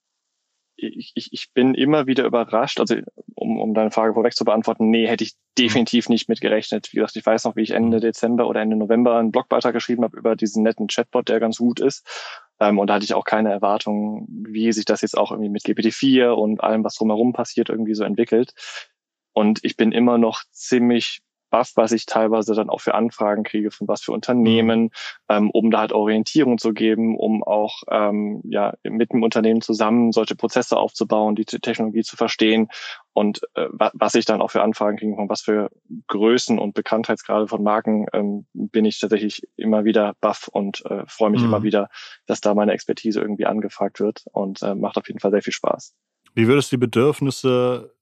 ich, 0.76 1.12
ich, 1.14 1.32
ich 1.32 1.52
bin 1.52 1.74
immer 1.74 2.06
wieder 2.06 2.24
überrascht, 2.24 2.80
also 2.80 2.96
um, 3.34 3.58
um 3.58 3.74
deine 3.74 3.90
Frage 3.90 4.14
vorweg 4.14 4.34
zu 4.34 4.44
beantworten, 4.44 4.90
nee, 4.90 5.06
hätte 5.06 5.24
ich 5.24 5.34
definitiv 5.58 6.08
nicht 6.08 6.28
mitgerechnet. 6.28 6.92
Wie 6.92 6.96
gesagt, 6.96 7.16
ich 7.16 7.24
weiß 7.24 7.44
noch, 7.44 7.56
wie 7.56 7.62
ich 7.62 7.70
Ende 7.70 8.00
Dezember 8.00 8.46
oder 8.46 8.60
Ende 8.60 8.76
November 8.76 9.18
einen 9.18 9.32
Blogbeitrag 9.32 9.72
geschrieben 9.72 10.04
habe 10.04 10.16
über 10.16 10.36
diesen 10.36 10.62
netten 10.62 10.88
Chatbot, 10.88 11.28
der 11.28 11.40
ganz 11.40 11.58
gut 11.58 11.80
ist. 11.80 12.06
Ähm, 12.60 12.78
und 12.78 12.88
da 12.88 12.94
hatte 12.94 13.04
ich 13.04 13.14
auch 13.14 13.24
keine 13.24 13.50
Erwartung, 13.50 14.26
wie 14.28 14.72
sich 14.72 14.84
das 14.84 15.00
jetzt 15.00 15.16
auch 15.16 15.30
irgendwie 15.30 15.50
mit 15.50 15.62
GPT-4 15.62 16.30
und 16.30 16.62
allem, 16.62 16.84
was 16.84 16.94
drumherum 16.94 17.32
passiert, 17.32 17.68
irgendwie 17.68 17.94
so 17.94 18.04
entwickelt. 18.04 18.52
Und 19.32 19.60
ich 19.62 19.76
bin 19.76 19.92
immer 19.92 20.18
noch 20.18 20.42
ziemlich 20.50 21.20
baff, 21.50 21.72
was 21.76 21.92
ich 21.92 22.06
teilweise 22.06 22.54
dann 22.54 22.70
auch 22.70 22.80
für 22.80 22.94
Anfragen 22.94 23.44
kriege, 23.44 23.70
von 23.70 23.88
was 23.88 24.02
für 24.02 24.12
Unternehmen, 24.12 24.90
ähm, 25.28 25.50
um 25.50 25.70
da 25.70 25.80
halt 25.80 25.92
Orientierung 25.92 26.58
zu 26.58 26.72
geben, 26.72 27.16
um 27.16 27.42
auch 27.42 27.82
ähm, 27.90 28.42
ja 28.44 28.74
mit 28.82 29.12
dem 29.12 29.22
Unternehmen 29.22 29.60
zusammen 29.60 30.12
solche 30.12 30.36
Prozesse 30.36 30.76
aufzubauen, 30.76 31.36
die 31.36 31.44
Technologie 31.44 32.02
zu 32.02 32.16
verstehen 32.16 32.68
und 33.16 33.40
äh, 33.54 33.68
was 33.70 34.14
ich 34.14 34.26
dann 34.26 34.42
auch 34.42 34.50
für 34.50 34.62
Anfragen 34.62 34.98
kriege, 34.98 35.16
von 35.16 35.30
was 35.30 35.40
für 35.40 35.70
Größen 36.08 36.58
und 36.58 36.74
Bekanntheitsgrade 36.74 37.48
von 37.48 37.62
Marken, 37.62 38.04
ähm, 38.12 38.44
bin 38.52 38.84
ich 38.84 39.00
tatsächlich 39.00 39.40
immer 39.56 39.86
wieder 39.86 40.14
baff 40.20 40.48
und 40.48 40.84
äh, 40.84 41.02
freue 41.06 41.30
mich 41.30 41.40
mhm. 41.40 41.46
immer 41.46 41.62
wieder, 41.62 41.88
dass 42.26 42.42
da 42.42 42.54
meine 42.54 42.72
Expertise 42.72 43.18
irgendwie 43.18 43.46
angefragt 43.46 44.00
wird 44.00 44.26
und 44.32 44.60
äh, 44.62 44.74
macht 44.74 44.98
auf 44.98 45.08
jeden 45.08 45.18
Fall 45.18 45.30
sehr 45.30 45.40
viel 45.40 45.54
Spaß. 45.54 45.94
Wie 46.34 46.46
würdest 46.46 46.70
du 46.70 46.76
die 46.76 46.80
Bedürfnisse 46.80 47.95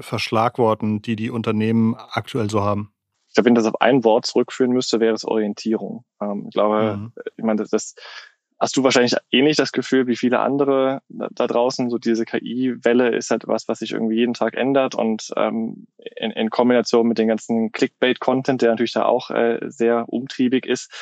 verschlagworten, 0.00 1.02
die 1.02 1.16
die 1.16 1.30
Unternehmen 1.30 1.94
aktuell 1.94 2.50
so 2.50 2.62
haben? 2.62 2.92
glaube, 3.38 3.46
wenn 3.46 3.54
das 3.54 3.66
auf 3.66 3.80
ein 3.80 4.04
Wort 4.04 4.26
zurückführen 4.26 4.72
müsste, 4.72 5.00
wäre 5.00 5.14
es 5.14 5.24
Orientierung. 5.24 6.04
Ähm, 6.20 6.44
ich 6.48 6.54
glaube, 6.54 6.96
mhm. 6.96 7.12
ich 7.36 7.44
meine, 7.44 7.64
das, 7.64 7.94
hast 8.58 8.76
du 8.76 8.82
wahrscheinlich 8.82 9.14
ähnlich 9.30 9.56
das 9.56 9.70
Gefühl 9.72 10.08
wie 10.08 10.16
viele 10.16 10.40
andere 10.40 11.00
da 11.08 11.46
draußen. 11.46 11.90
So 11.90 11.98
diese 11.98 12.24
KI-Welle 12.24 13.10
ist 13.10 13.30
halt 13.30 13.46
was, 13.46 13.68
was 13.68 13.78
sich 13.78 13.92
irgendwie 13.92 14.16
jeden 14.16 14.34
Tag 14.34 14.54
ändert 14.54 14.94
und 14.96 15.30
ähm, 15.36 15.86
in, 16.16 16.32
in 16.32 16.50
Kombination 16.50 17.06
mit 17.06 17.18
dem 17.18 17.28
ganzen 17.28 17.70
Clickbait-Content, 17.70 18.60
der 18.62 18.70
natürlich 18.70 18.92
da 18.92 19.04
auch 19.04 19.30
äh, 19.30 19.60
sehr 19.68 20.08
umtriebig 20.08 20.66
ist, 20.66 20.92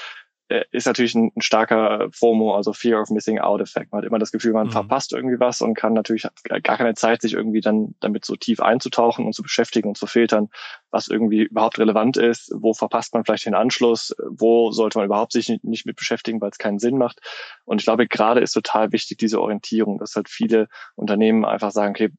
ist 0.48 0.86
natürlich 0.86 1.14
ein, 1.16 1.32
ein, 1.34 1.42
starker 1.42 2.08
FOMO, 2.12 2.54
also 2.54 2.72
Fear 2.72 3.00
of 3.00 3.10
Missing 3.10 3.40
Out 3.40 3.60
Effekt. 3.60 3.90
Man 3.90 4.00
hat 4.00 4.06
immer 4.06 4.20
das 4.20 4.30
Gefühl, 4.30 4.52
man 4.52 4.68
mhm. 4.68 4.72
verpasst 4.72 5.12
irgendwie 5.12 5.40
was 5.40 5.60
und 5.60 5.74
kann 5.74 5.92
natürlich 5.92 6.28
gar 6.44 6.76
keine 6.76 6.94
Zeit, 6.94 7.22
sich 7.22 7.32
irgendwie 7.32 7.60
dann 7.60 7.96
damit 7.98 8.24
so 8.24 8.36
tief 8.36 8.60
einzutauchen 8.60 9.26
und 9.26 9.32
zu 9.32 9.42
beschäftigen 9.42 9.88
und 9.88 9.98
zu 9.98 10.06
filtern, 10.06 10.48
was 10.90 11.08
irgendwie 11.08 11.42
überhaupt 11.42 11.80
relevant 11.80 12.16
ist, 12.16 12.52
wo 12.54 12.74
verpasst 12.74 13.12
man 13.12 13.24
vielleicht 13.24 13.46
den 13.46 13.54
Anschluss, 13.54 14.14
wo 14.28 14.70
sollte 14.70 14.98
man 14.98 15.06
überhaupt 15.06 15.32
sich 15.32 15.48
nicht, 15.48 15.64
nicht 15.64 15.84
mit 15.84 15.96
beschäftigen, 15.96 16.40
weil 16.40 16.50
es 16.50 16.58
keinen 16.58 16.78
Sinn 16.78 16.96
macht. 16.96 17.20
Und 17.64 17.80
ich 17.80 17.84
glaube, 17.84 18.06
gerade 18.06 18.40
ist 18.40 18.52
total 18.52 18.92
wichtig 18.92 19.18
diese 19.18 19.40
Orientierung, 19.40 19.98
dass 19.98 20.14
halt 20.14 20.28
viele 20.28 20.68
Unternehmen 20.94 21.44
einfach 21.44 21.72
sagen, 21.72 21.90
okay, 21.90 22.10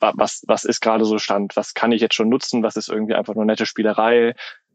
was, 0.00 0.42
was 0.46 0.64
ist 0.64 0.80
gerade 0.80 1.04
so 1.04 1.18
Stand? 1.18 1.56
Was 1.56 1.74
kann 1.74 1.92
ich 1.92 2.00
jetzt 2.00 2.14
schon 2.14 2.28
nutzen? 2.28 2.62
Was 2.62 2.76
ist 2.76 2.88
irgendwie 2.88 3.14
einfach 3.14 3.34
nur 3.34 3.44
nette 3.44 3.66
Spielerei? 3.66 4.34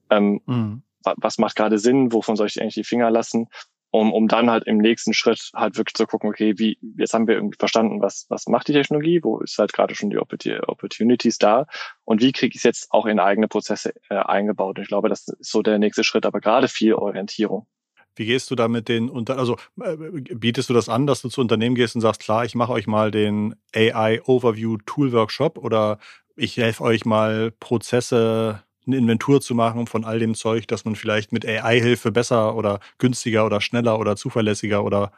Ähm, 0.10 0.42
mhm 0.46 0.84
was 1.04 1.38
macht 1.38 1.56
gerade 1.56 1.78
Sinn, 1.78 2.12
wovon 2.12 2.36
soll 2.36 2.48
ich 2.48 2.62
eigentlich 2.62 2.76
die 2.76 2.84
Finger 2.84 3.12
lassen, 3.12 3.48
um, 3.92 4.14
um 4.14 4.28
dann 4.28 4.50
halt 4.50 4.66
im 4.66 4.78
nächsten 4.78 5.14
Schritt 5.14 5.52
halt 5.54 5.78
wirklich 5.78 5.96
zu 5.96 6.08
gucken, 6.08 6.30
okay, 6.30 6.54
wie, 6.58 6.78
jetzt 6.98 7.14
haben 7.14 7.28
wir 7.28 7.36
irgendwie 7.36 7.58
verstanden, 7.60 8.02
was, 8.02 8.26
was 8.30 8.48
macht 8.48 8.68
die 8.70 8.74
Technologie, 8.74 9.20
wo 9.22 9.40
ist 9.40 9.58
halt 9.58 9.74
gerade 9.74 9.96
schon 9.96 10.10
die 10.10 10.18
Opportunities 10.18 11.38
da 11.38 11.68
und 12.06 12.22
wie 12.22 12.32
kriege 12.32 12.52
ich 12.52 12.58
es 12.58 12.64
jetzt 12.64 12.88
auch 12.92 13.06
in 13.06 13.20
eigene 13.20 13.48
Prozesse 13.48 13.94
äh, 14.10 14.16
eingebaut. 14.16 14.78
Und 14.78 14.84
ich 14.84 14.88
glaube, 14.88 15.10
das 15.10 15.28
ist 15.28 15.52
so 15.52 15.62
der 15.62 15.78
nächste 15.78 16.04
Schritt, 16.04 16.26
aber 16.26 16.40
gerade 16.40 16.70
viel 16.70 16.94
Orientierung. 16.94 17.68
Wie 18.16 18.26
gehst 18.26 18.52
du 18.52 18.56
da 18.56 18.68
mit 18.68 18.90
den 18.90 19.10
unter 19.10 19.38
also 19.38 19.58
äh, 19.82 19.96
bietest 19.96 20.70
du 20.70 20.74
das 20.74 20.90
an, 20.90 21.08
dass 21.08 21.22
du 21.22 21.30
zu 21.30 21.42
Unternehmen 21.42 21.76
gehst 21.76 21.96
und 21.96 22.02
sagst, 22.02 22.22
klar, 22.22 22.46
ich 22.46 22.56
mache 22.56 22.72
euch 22.72 22.88
mal 22.88 23.12
den 23.12 23.56
AI 23.74 24.22
Overview 24.26 24.78
Tool 24.86 25.12
Workshop 25.12 25.58
oder 25.58 25.98
ich 26.36 26.58
helfe 26.58 26.84
euch 26.84 27.06
mal 27.06 27.52
Prozesse 27.52 28.64
eine 28.86 28.98
Inventur 28.98 29.42
zu 29.42 29.56
machen 29.56 29.88
von 29.88 30.06
all 30.06 30.20
dem 30.20 30.36
Zeug, 30.36 30.68
das 30.68 30.86
man 30.86 30.96
vielleicht 30.96 31.32
mit 31.32 31.46
AI-Hilfe 31.46 32.12
besser 32.12 32.56
oder 32.56 32.80
günstiger 32.98 33.46
oder 33.46 33.62
schneller 33.62 34.00
oder 34.00 34.16
zuverlässiger 34.16 34.84
oder, 34.84 35.12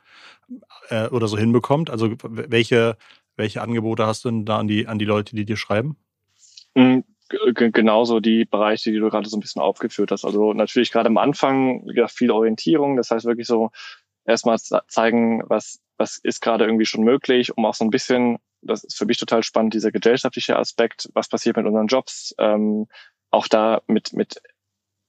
äh, 0.89 1.07
oder 1.07 1.27
so 1.27 1.37
hinbekommt? 1.37 1.89
Also 1.89 2.15
welche, 2.23 2.97
welche 3.35 3.61
Angebote 3.61 4.05
hast 4.05 4.25
du 4.25 4.29
denn 4.29 4.45
da 4.45 4.57
an 4.57 4.67
die, 4.67 4.87
an 4.87 4.99
die 4.99 5.05
Leute, 5.05 5.35
die 5.35 5.45
dir 5.45 5.57
schreiben? 5.57 5.97
Mhm, 6.75 7.03
genauso 7.53 8.19
die 8.19 8.45
Bereiche, 8.45 8.91
die 8.91 8.99
du 8.99 9.09
gerade 9.09 9.29
so 9.29 9.37
ein 9.37 9.41
bisschen 9.41 9.61
aufgeführt 9.61 10.11
hast. 10.11 10.25
Also 10.25 10.53
natürlich 10.53 10.91
gerade 10.91 11.07
am 11.07 11.17
Anfang 11.17 11.87
ja, 11.93 12.07
viel 12.07 12.31
Orientierung, 12.31 12.97
das 12.97 13.11
heißt 13.11 13.25
wirklich 13.25 13.47
so 13.47 13.71
erstmal 14.25 14.57
zeigen, 14.87 15.43
was, 15.47 15.79
was 15.97 16.17
ist 16.17 16.41
gerade 16.41 16.65
irgendwie 16.65 16.85
schon 16.85 17.03
möglich, 17.03 17.55
um 17.55 17.65
auch 17.65 17.73
so 17.73 17.83
ein 17.83 17.89
bisschen, 17.89 18.37
das 18.61 18.83
ist 18.83 18.97
für 18.97 19.05
mich 19.05 19.17
total 19.17 19.43
spannend, 19.43 19.73
dieser 19.73 19.91
gesellschaftliche 19.91 20.57
Aspekt, 20.57 21.09
was 21.13 21.27
passiert 21.27 21.57
mit 21.57 21.65
unseren 21.65 21.87
Jobs, 21.87 22.33
ähm, 22.37 22.87
auch 23.33 23.47
da 23.47 23.81
mit, 23.87 24.13
mit 24.13 24.41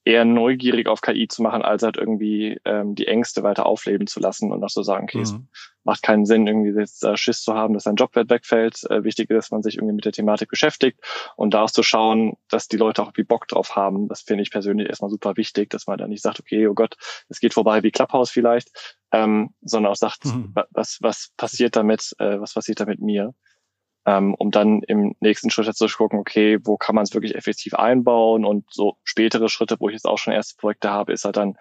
eher 0.07 0.25
neugierig 0.25 0.87
auf 0.87 1.00
KI 1.00 1.28
zu 1.28 1.43
machen, 1.43 1.62
als 1.62 1.83
halt 1.83 1.97
irgendwie 1.97 2.59
ähm, 2.64 2.95
die 2.95 3.07
Ängste 3.07 3.43
weiter 3.43 3.64
aufleben 3.64 4.07
zu 4.07 4.21
lassen 4.21 4.52
und 4.52 4.62
auch 4.62 4.69
so 4.69 4.83
sagen, 4.83 5.04
okay, 5.04 5.19
mhm. 5.19 5.23
es 5.23 5.35
macht 5.83 6.02
keinen 6.02 6.26
Sinn, 6.26 6.47
irgendwie 6.47 6.78
jetzt 6.78 7.04
äh, 7.04 7.16
Schiss 7.16 7.43
zu 7.43 7.54
haben, 7.54 7.73
dass 7.73 7.87
ein 7.87 7.97
Jobwert 7.97 8.28
wegfällt. 8.28 8.83
Äh, 8.90 9.02
wichtig 9.04 9.31
ist, 9.31 9.37
dass 9.37 9.50
man 9.50 9.62
sich 9.62 9.76
irgendwie 9.76 9.95
mit 9.95 10.04
der 10.04 10.12
Thematik 10.12 10.50
beschäftigt 10.50 11.00
und 11.37 11.54
daraus 11.54 11.73
zu 11.73 11.83
schauen, 11.83 12.35
dass 12.50 12.69
die 12.69 12.76
Leute 12.76 13.02
auch 13.02 13.09
irgendwie 13.09 13.25
Bock 13.25 13.49
drauf 13.49 13.76
haben. 13.76 14.09
Das 14.09 14.21
finde 14.21 14.43
ich 14.43 14.50
persönlich 14.50 14.88
erstmal 14.88 15.11
super 15.11 15.38
wichtig, 15.38 15.71
dass 15.71 15.87
man 15.87 15.97
da 15.97 16.07
nicht 16.07 16.23
sagt, 16.23 16.38
okay, 16.38 16.66
oh 16.66 16.75
Gott, 16.75 16.97
es 17.28 17.40
geht 17.40 17.54
vorbei 17.54 17.83
wie 17.83 17.90
Clubhouse 17.90 18.31
vielleicht, 18.31 18.97
ähm, 19.11 19.54
sondern 19.62 19.93
auch 19.93 19.97
sagt, 19.97 20.26
mhm. 20.26 20.54
was, 20.71 20.99
was 21.00 21.33
passiert 21.38 21.76
damit, 21.76 22.14
äh, 22.19 22.40
was 22.40 22.52
passiert 22.52 22.81
da 22.81 22.85
mit 22.85 23.00
mir? 23.00 23.35
Ähm, 24.06 24.34
um 24.34 24.50
dann 24.50 24.82
im 24.82 25.14
nächsten 25.20 25.50
Schritt 25.50 25.75
zu 25.75 25.87
gucken, 25.88 26.18
okay, 26.18 26.58
wo 26.62 26.76
kann 26.76 26.94
man 26.94 27.04
es 27.04 27.14
wirklich 27.14 27.34
effektiv 27.34 27.75
einbauen 27.75 28.44
und 28.44 28.66
so 28.73 28.96
spätere 29.04 29.49
Schritte, 29.49 29.76
wo 29.78 29.88
ich 29.88 29.94
jetzt 29.94 30.06
auch 30.06 30.18
schon 30.18 30.32
erste 30.32 30.56
Projekte 30.56 30.90
habe, 30.90 31.12
ist 31.12 31.25
halt 31.25 31.37
dann 31.37 31.56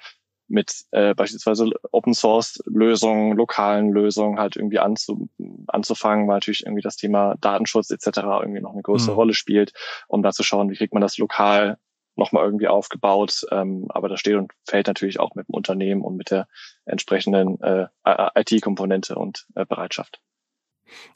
mit 0.47 0.83
äh, 0.91 1.15
beispielsweise 1.15 1.69
Open 1.91 2.13
Source 2.13 2.61
Lösungen, 2.65 3.35
lokalen 3.35 3.91
Lösungen 3.91 4.39
halt 4.39 4.55
irgendwie 4.55 4.79
anzu, 4.79 5.29
anzufangen, 5.67 6.27
weil 6.27 6.35
natürlich 6.35 6.65
irgendwie 6.65 6.81
das 6.81 6.97
Thema 6.97 7.35
Datenschutz 7.39 7.89
etc. 7.91 8.19
irgendwie 8.41 8.61
noch 8.61 8.73
eine 8.73 8.81
größere 8.81 9.13
mhm. 9.13 9.17
Rolle 9.17 9.33
spielt, 9.33 9.73
um 10.07 10.21
da 10.21 10.31
zu 10.31 10.43
schauen, 10.43 10.69
wie 10.69 10.75
kriegt 10.75 10.93
man 10.93 11.01
das 11.01 11.17
lokal 11.17 11.77
nochmal 12.15 12.43
irgendwie 12.43 12.67
aufgebaut. 12.67 13.45
Ähm, 13.51 13.87
aber 13.89 14.09
das 14.09 14.19
steht 14.19 14.35
und 14.35 14.51
fällt 14.65 14.87
natürlich 14.87 15.19
auch 15.19 15.33
mit 15.35 15.47
dem 15.47 15.55
Unternehmen 15.55 16.01
und 16.01 16.17
mit 16.17 16.29
der 16.29 16.47
entsprechenden 16.85 17.59
äh, 17.61 17.87
IT-Komponente 18.35 19.15
und 19.15 19.47
äh, 19.55 19.65
Bereitschaft. 19.65 20.21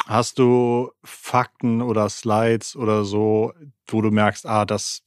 Hast 0.05 0.39
du 0.39 0.91
Fakten 1.03 1.81
oder 1.81 2.09
Slides 2.09 2.75
oder 2.75 3.03
so, 3.03 3.53
wo 3.87 4.01
du 4.01 4.11
merkst, 4.11 4.45
ah, 4.45 4.65
das 4.65 5.03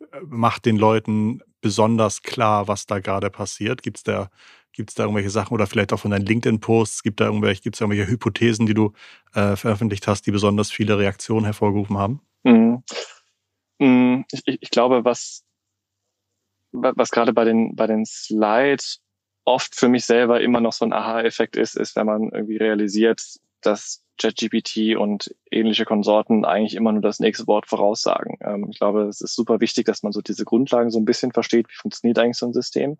äh, 0.00 0.20
macht 0.24 0.66
den 0.66 0.76
Leuten 0.76 1.40
besonders 1.60 2.22
klar, 2.22 2.68
was 2.68 2.86
da 2.86 3.00
gerade 3.00 3.30
passiert? 3.30 3.82
Gibt 3.82 3.98
es 3.98 4.02
da, 4.04 4.30
gibt's 4.72 4.94
da 4.94 5.02
irgendwelche 5.02 5.30
Sachen 5.30 5.54
oder 5.54 5.66
vielleicht 5.66 5.92
auch 5.92 5.98
von 5.98 6.12
deinen 6.12 6.26
LinkedIn-Posts? 6.26 7.02
Gibt 7.02 7.20
da 7.20 7.26
irgendwelche, 7.26 7.62
gibt's 7.62 7.80
irgendwelche 7.80 8.08
Hypothesen, 8.08 8.66
die 8.66 8.74
du 8.74 8.92
äh, 9.34 9.56
veröffentlicht 9.56 10.06
hast, 10.06 10.26
die 10.26 10.30
besonders 10.30 10.70
viele 10.70 10.98
Reaktionen 10.98 11.44
hervorgerufen 11.44 11.98
haben? 11.98 12.20
Mhm. 12.44 12.82
mhm. 13.80 14.24
Ich, 14.30 14.42
ich, 14.60 14.70
glaube, 14.70 15.04
was, 15.04 15.44
was 16.72 17.10
gerade 17.10 17.32
bei 17.32 17.44
den, 17.44 17.74
bei 17.74 17.88
den 17.88 18.04
Slides 18.04 19.00
oft 19.44 19.74
für 19.74 19.88
mich 19.88 20.04
selber 20.04 20.40
immer 20.40 20.60
noch 20.60 20.72
so 20.72 20.84
ein 20.84 20.92
Aha-Effekt 20.92 21.56
ist, 21.56 21.76
ist, 21.76 21.96
wenn 21.96 22.06
man 22.06 22.30
irgendwie 22.30 22.56
realisiert, 22.58 23.22
dass 23.60 24.05
ChatGPT 24.18 24.96
und 24.96 25.34
ähnliche 25.50 25.84
Konsorten 25.84 26.44
eigentlich 26.44 26.74
immer 26.74 26.92
nur 26.92 27.02
das 27.02 27.20
nächste 27.20 27.46
Wort 27.46 27.66
voraussagen. 27.66 28.38
Ähm, 28.40 28.68
ich 28.70 28.78
glaube, 28.78 29.02
es 29.02 29.20
ist 29.20 29.34
super 29.34 29.60
wichtig, 29.60 29.86
dass 29.86 30.02
man 30.02 30.12
so 30.12 30.20
diese 30.20 30.44
Grundlagen 30.44 30.90
so 30.90 30.98
ein 30.98 31.04
bisschen 31.04 31.32
versteht, 31.32 31.68
wie 31.68 31.74
funktioniert 31.74 32.18
eigentlich 32.18 32.38
so 32.38 32.46
ein 32.46 32.52
System. 32.52 32.98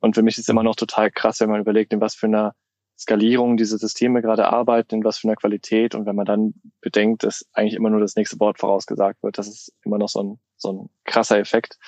Und 0.00 0.14
für 0.14 0.22
mich 0.22 0.36
ist 0.38 0.44
es 0.44 0.48
immer 0.48 0.62
noch 0.62 0.76
total 0.76 1.10
krass, 1.10 1.40
wenn 1.40 1.50
man 1.50 1.60
überlegt, 1.60 1.92
in 1.92 2.00
was 2.00 2.14
für 2.14 2.26
einer 2.26 2.54
Skalierung 2.98 3.56
diese 3.56 3.78
Systeme 3.78 4.22
gerade 4.22 4.48
arbeiten, 4.48 4.96
in 4.96 5.04
was 5.04 5.18
für 5.18 5.28
einer 5.28 5.36
Qualität. 5.36 5.94
Und 5.94 6.06
wenn 6.06 6.16
man 6.16 6.26
dann 6.26 6.54
bedenkt, 6.80 7.22
dass 7.22 7.46
eigentlich 7.52 7.74
immer 7.74 7.90
nur 7.90 8.00
das 8.00 8.16
nächste 8.16 8.40
Wort 8.40 8.58
vorausgesagt 8.58 9.22
wird, 9.22 9.38
das 9.38 9.48
ist 9.48 9.72
immer 9.84 9.98
noch 9.98 10.08
so 10.08 10.22
ein, 10.22 10.40
so 10.56 10.72
ein 10.72 10.90
krasser 11.04 11.38
Effekt. 11.38 11.78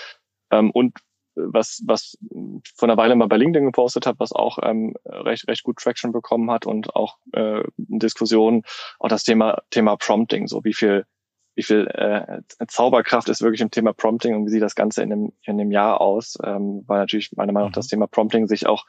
Ähm, 0.53 0.71
und 0.71 0.99
was, 1.35 1.83
was 1.87 2.19
vor 2.77 2.89
einer 2.89 2.97
Weile 2.97 3.17
mal 3.17 3.29
bei 3.29 3.37
LinkedIn 3.37 3.67
gepostet 3.67 4.07
habe, 4.07 4.21
was 4.21 4.33
auch 4.33 4.59
ähm, 4.63 4.95
recht, 5.05 5.49
recht 5.49 5.63
gut 5.63 5.79
Traction 5.79 6.13
bekommen 6.13 6.51
hat 6.51 6.67
und 6.67 6.95
auch 6.95 7.19
äh, 7.33 7.63
Diskussionen, 7.77 8.63
auch 8.99 9.09
das 9.09 9.25
Thema, 9.25 9.63
Thema 9.71 9.97
Prompting, 9.97 10.49
so 10.49 10.65
wie 10.65 10.75
viel, 10.75 11.05
wie 11.55 11.63
viel 11.63 11.87
äh, 11.89 12.43
Zauberkraft 12.67 13.29
ist 13.29 13.43
wirklich 13.43 13.61
im 13.61 13.71
Thema 13.71 13.93
Prompting 13.93 14.35
und 14.35 14.47
wie 14.47 14.51
sieht 14.51 14.63
das 14.63 14.75
Ganze 14.75 15.03
in 15.03 15.11
dem, 15.11 15.33
in 15.45 15.59
dem 15.59 15.71
Jahr 15.71 16.01
aus, 16.01 16.37
ähm, 16.45 16.85
weil 16.87 16.99
natürlich 16.99 17.33
meiner 17.37 17.53
Meinung 17.53 17.71
nach 17.71 17.75
das 17.75 17.87
mhm. 17.87 17.91
Thema 17.91 18.07
Prompting 18.07 18.47
sich 18.47 18.67
auch 18.67 18.85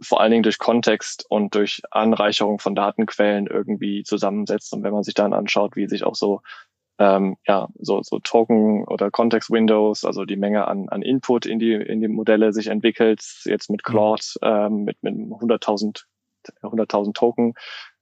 vor 0.00 0.20
allen 0.20 0.30
Dingen 0.30 0.42
durch 0.44 0.58
Kontext 0.58 1.26
und 1.28 1.54
durch 1.54 1.82
Anreicherung 1.90 2.58
von 2.60 2.74
Datenquellen 2.74 3.46
irgendwie 3.46 4.04
zusammensetzt. 4.04 4.72
Und 4.72 4.84
wenn 4.84 4.92
man 4.92 5.02
sich 5.02 5.14
dann 5.14 5.32
anschaut, 5.32 5.74
wie 5.74 5.88
sich 5.88 6.04
auch 6.04 6.14
so 6.14 6.40
ähm, 6.98 7.36
ja, 7.46 7.68
so, 7.78 8.02
so 8.02 8.18
Token 8.18 8.84
oder 8.84 9.10
Context 9.10 9.50
Windows, 9.50 10.04
also 10.04 10.24
die 10.24 10.36
Menge 10.36 10.66
an, 10.68 10.88
an 10.88 11.02
Input 11.02 11.46
in 11.46 11.58
die, 11.58 11.72
in 11.72 12.00
die 12.00 12.08
Modelle 12.08 12.52
sich 12.52 12.68
entwickelt, 12.68 13.22
jetzt 13.44 13.70
mit 13.70 13.80
mhm. 13.80 13.90
Claude, 13.90 14.22
ähm, 14.42 14.84
mit, 14.84 15.02
mit 15.02 15.14
100.000 15.14 16.04
100.000 16.62 17.14
Token 17.14 17.54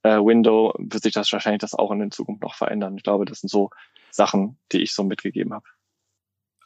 äh, 0.03 0.17
Window, 0.17 0.73
wird 0.79 1.03
sich 1.03 1.13
das 1.13 1.31
wahrscheinlich 1.31 1.61
das 1.61 1.75
auch 1.75 1.91
in 1.91 1.99
der 1.99 2.11
Zukunft 2.11 2.43
noch 2.43 2.55
verändern. 2.55 2.97
Ich 2.97 3.03
glaube, 3.03 3.27
das 3.27 3.41
sind 3.41 3.51
so 3.51 3.69
Sachen, 4.11 4.59
die 4.73 4.81
ich 4.81 4.95
so 4.95 5.05
mitgegeben 5.05 5.53
habe 5.53 5.65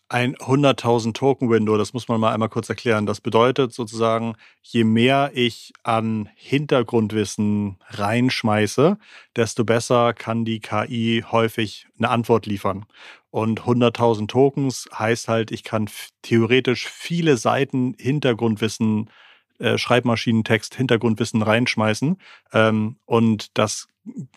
ein 0.09 0.37
100.000 0.37 1.15
Token 1.15 1.51
Window, 1.51 1.77
das 1.77 1.95
muss 1.95 2.09
man 2.09 2.21
mal 2.21 2.33
einmal 2.33 2.49
kurz 2.51 2.69
erklären. 2.69 3.07
Das 3.07 3.21
bedeutet 3.21 3.73
sozusagen, 3.73 4.35
je 4.63 4.85
mehr 4.85 5.33
ich 5.35 5.73
an 5.83 6.29
Hintergrundwissen 6.37 7.79
reinschmeiße, 7.89 8.99
desto 9.35 9.65
besser 9.65 10.13
kann 10.13 10.45
die 10.45 10.61
KI 10.61 11.25
häufig 11.31 11.87
eine 11.99 12.11
Antwort 12.11 12.47
liefern. 12.47 12.85
Und 13.31 13.63
100.000 13.63 14.29
Tokens 14.29 14.89
heißt 14.97 15.29
halt, 15.29 15.51
ich 15.51 15.65
kann 15.65 15.89
theoretisch 16.23 16.87
viele 16.87 17.37
Seiten 17.37 17.97
Hintergrundwissen, 17.99 19.11
äh, 19.59 19.79
Schreibmaschinentext, 19.79 20.75
Hintergrundwissen 20.75 21.43
reinschmeißen. 21.43 22.19
Ähm, 22.53 22.97
und 23.07 23.59
das 23.59 23.89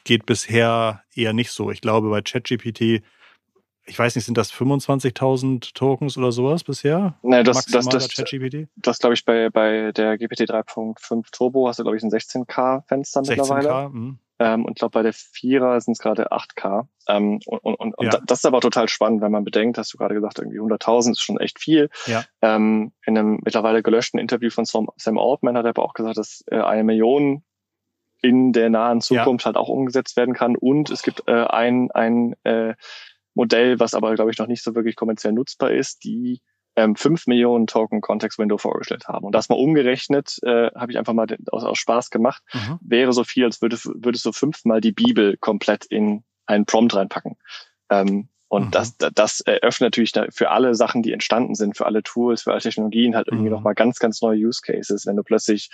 geht 0.03 0.25
bisher 0.25 1.03
eher 1.13 1.33
nicht 1.33 1.51
so. 1.51 1.69
Ich 1.71 1.81
glaube, 1.81 2.09
bei 2.09 2.21
ChatGPT 2.21 3.03
ich 3.87 3.97
weiß 3.97 4.15
nicht, 4.15 4.25
sind 4.25 4.37
das 4.37 4.53
25.000 4.53 5.73
Tokens 5.73 6.17
oder 6.17 6.31
sowas 6.31 6.63
bisher? 6.63 7.15
Nee, 7.23 7.43
das, 7.43 7.65
das, 7.65 7.87
das, 7.87 8.09
ChatGPT? 8.09 8.67
das 8.75 8.99
glaube 8.99 9.13
ich, 9.13 9.25
bei, 9.25 9.49
bei 9.49 9.91
der 9.93 10.17
GPT 10.17 10.41
3.5 10.41 11.31
Turbo 11.31 11.67
hast 11.67 11.79
du, 11.79 11.83
glaube 11.83 11.97
ich, 11.97 12.03
ein 12.03 12.11
16K-Fenster 12.11 13.21
mittlerweile. 13.21 13.69
16K, 13.69 13.89
mh. 13.89 14.15
Ähm, 14.39 14.65
und 14.65 14.73
ich 14.73 14.79
glaube, 14.79 14.91
bei 14.91 15.01
der 15.01 15.13
Vierer 15.13 15.81
sind 15.81 15.93
es 15.93 15.99
gerade 15.99 16.31
8K. 16.31 16.87
Ähm, 17.07 17.39
und 17.45 17.59
und, 17.63 17.97
und, 17.97 18.13
ja. 18.13 18.19
das 18.25 18.39
ist 18.39 18.45
aber 18.45 18.61
total 18.61 18.87
spannend, 18.87 19.21
wenn 19.21 19.31
man 19.31 19.43
bedenkt, 19.43 19.77
hast 19.77 19.93
du 19.93 19.97
gerade 19.97 20.13
gesagt, 20.13 20.37
irgendwie 20.37 20.59
100.000 20.59 21.11
ist 21.11 21.21
schon 21.21 21.39
echt 21.39 21.59
viel. 21.59 21.89
Ja. 22.05 22.23
Ähm, 22.41 22.91
in 23.05 23.17
einem 23.17 23.39
mittlerweile 23.43 23.81
gelöschten 23.81 24.19
Interview 24.19 24.51
von 24.51 24.65
Sam 24.65 25.17
Altman 25.17 25.57
hat 25.57 25.65
er 25.65 25.69
aber 25.69 25.83
auch 25.83 25.93
gesagt, 25.93 26.17
dass 26.17 26.43
äh, 26.51 26.59
eine 26.59 26.83
Million 26.83 27.43
in 28.21 28.51
der 28.51 28.69
nahen 28.69 29.01
Zukunft 29.01 29.43
ja. 29.43 29.47
halt 29.47 29.57
auch 29.57 29.69
umgesetzt 29.69 30.17
werden 30.17 30.35
kann. 30.35 30.55
Und 30.55 30.91
es 30.91 31.01
gibt 31.01 31.23
äh, 31.27 31.45
ein, 31.45 31.89
ein 31.91 32.35
äh, 32.43 32.75
Modell, 33.37 33.79
was 33.79 33.93
aber, 33.93 34.13
glaube 34.15 34.31
ich, 34.31 34.37
noch 34.39 34.47
nicht 34.47 34.63
so 34.63 34.75
wirklich 34.75 34.95
kommerziell 34.95 35.31
nutzbar 35.31 35.71
ist, 35.71 36.03
die 36.03 36.41
ähm, 36.75 36.95
5 36.95 37.27
Millionen 37.27 37.67
Token 37.67 38.01
Context 38.01 38.39
Window 38.39 38.57
vorgestellt 38.57 39.07
haben. 39.07 39.25
Und 39.25 39.33
das 39.33 39.47
mal 39.47 39.55
umgerechnet, 39.55 40.37
äh, 40.41 40.71
habe 40.75 40.91
ich 40.91 40.97
einfach 40.97 41.13
mal 41.13 41.27
aus, 41.51 41.63
aus 41.63 41.77
Spaß 41.77 42.09
gemacht, 42.09 42.43
mhm. 42.53 42.79
wäre 42.81 43.13
so 43.13 43.23
viel, 43.23 43.45
als 43.45 43.61
würdest, 43.61 43.89
würdest 43.93 44.25
du 44.25 44.31
fünfmal 44.31 44.81
die 44.81 44.91
Bibel 44.91 45.37
komplett 45.37 45.85
in 45.85 46.23
einen 46.47 46.65
Prompt 46.65 46.95
reinpacken. 46.95 47.37
Ähm, 47.89 48.29
und 48.47 48.67
mhm. 48.67 48.71
das, 48.71 48.97
das 48.97 49.41
eröffnet 49.41 49.87
natürlich 49.87 50.13
für 50.33 50.49
alle 50.49 50.73
Sachen, 50.73 51.03
die 51.03 51.13
entstanden 51.13 51.53
sind, 51.53 51.77
für 51.77 51.85
alle 51.85 52.01
Tools, 52.01 52.43
für 52.43 52.51
alle 52.51 52.61
Technologien 52.61 53.15
halt 53.15 53.27
irgendwie 53.27 53.49
mhm. 53.49 53.55
nochmal 53.55 53.75
ganz, 53.75 53.99
ganz 53.99 54.21
neue 54.21 54.39
Use 54.39 54.61
Cases, 54.63 55.05
wenn 55.05 55.15
du 55.15 55.23
plötzlich 55.23 55.69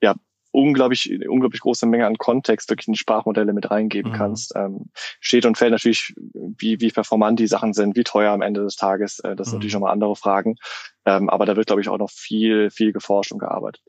ja 0.00 0.14
unglaublich, 0.50 1.10
unglaublich 1.28 1.60
große 1.60 1.86
Menge 1.86 2.06
an 2.06 2.16
Kontext 2.16 2.70
wirklich 2.70 2.88
in 2.88 2.94
die 2.94 2.98
Sprachmodelle 2.98 3.52
mit 3.52 3.70
reingeben 3.70 4.12
mhm. 4.12 4.16
kannst. 4.16 4.54
Ähm, 4.56 4.90
steht 5.20 5.46
und 5.46 5.58
fällt 5.58 5.72
natürlich, 5.72 6.14
wie, 6.34 6.80
wie 6.80 6.90
performant 6.90 7.38
die 7.38 7.46
Sachen 7.46 7.72
sind, 7.72 7.96
wie 7.96 8.04
teuer 8.04 8.32
am 8.32 8.42
Ende 8.42 8.62
des 8.62 8.76
Tages. 8.76 9.18
Äh, 9.20 9.36
das 9.36 9.48
sind 9.48 9.54
mhm. 9.54 9.58
natürlich 9.58 9.74
nochmal 9.74 9.92
andere 9.92 10.16
Fragen. 10.16 10.56
Ähm, 11.04 11.28
aber 11.28 11.46
da 11.46 11.56
wird, 11.56 11.66
glaube 11.66 11.82
ich, 11.82 11.88
auch 11.88 11.98
noch 11.98 12.10
viel, 12.10 12.70
viel 12.70 12.92
geforscht 12.92 13.32
und 13.32 13.38
gearbeitet. 13.38 13.82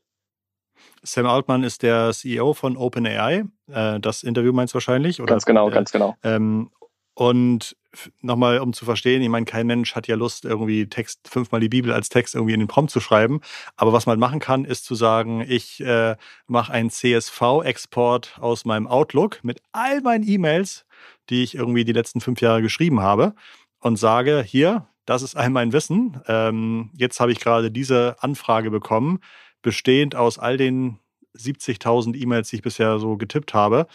Sam 1.04 1.26
Altman 1.26 1.64
ist 1.64 1.84
der 1.84 2.12
CEO 2.12 2.54
von 2.54 2.76
OpenAI. 2.76 3.46
Äh, 3.72 4.00
das 4.00 4.24
Interview 4.24 4.54
meinst 4.54 4.74
du 4.74 4.76
wahrscheinlich? 4.76 5.22
Oder? 5.22 5.32
Ganz 5.32 5.46
genau, 5.46 5.70
äh, 5.70 5.74
ganz 5.74 5.92
genau. 5.92 6.16
Ähm, 6.24 6.72
und 7.14 7.76
nochmal, 8.22 8.60
um 8.60 8.74
zu 8.74 8.86
verstehen, 8.86 9.22
ich 9.22 9.30
meine, 9.30 9.46
kein 9.46 9.68
Mensch 9.68 9.96
hat 9.96 10.08
ja 10.08 10.16
Lust, 10.16 10.46
irgendwie 10.46 10.88
Text, 10.88 11.28
fünfmal 11.28 11.62
die 11.62 11.70
Bibel 11.70 11.92
als 11.92 12.10
Text 12.10 12.36
irgendwie 12.36 12.54
in 12.54 12.60
den 12.60 12.68
Prompt 12.68 12.92
zu 12.92 13.00
schreiben. 13.00 13.42
Aber 13.76 13.94
was 13.94 14.06
man 14.06 14.20
machen 14.20 14.40
kann, 14.40 14.66
ist 14.66 14.86
zu 14.86 14.96
sagen, 14.96 15.44
ich 15.48 15.82
äh, 15.82 16.16
mache 16.48 16.72
einen 16.72 16.90
CSV-Export 16.90 18.38
aus 18.40 18.66
meinem 18.66 18.88
Outlook 18.88 19.44
mit 19.44 19.62
all 19.72 20.02
meinen 20.02 20.28
E-Mails, 20.28 20.86
die 21.30 21.44
ich 21.44 21.56
irgendwie 21.56 21.86
die 21.86 21.94
letzten 21.94 22.22
fünf 22.22 22.42
Jahre 22.42 22.62
geschrieben 22.62 23.02
habe 23.02 23.34
und 23.80 23.98
sage, 23.98 24.44
hier, 24.46 24.88
das 25.06 25.22
ist 25.22 25.36
all 25.36 25.50
mein 25.50 25.74
Wissen. 25.74 26.22
Ähm, 26.28 26.92
jetzt 26.96 27.20
habe 27.20 27.32
ich 27.32 27.40
gerade 27.40 27.72
diese 27.72 28.18
Anfrage 28.20 28.70
bekommen, 28.70 29.20
bestehend 29.62 30.16
aus 30.16 30.38
all 30.38 30.58
den 30.58 31.00
70.000 31.36 32.16
E-Mails, 32.16 32.50
die 32.50 32.58
ich 32.58 32.62
bisher 32.62 33.00
so 33.00 33.18
getippt 33.18 33.54
habe 33.54 33.88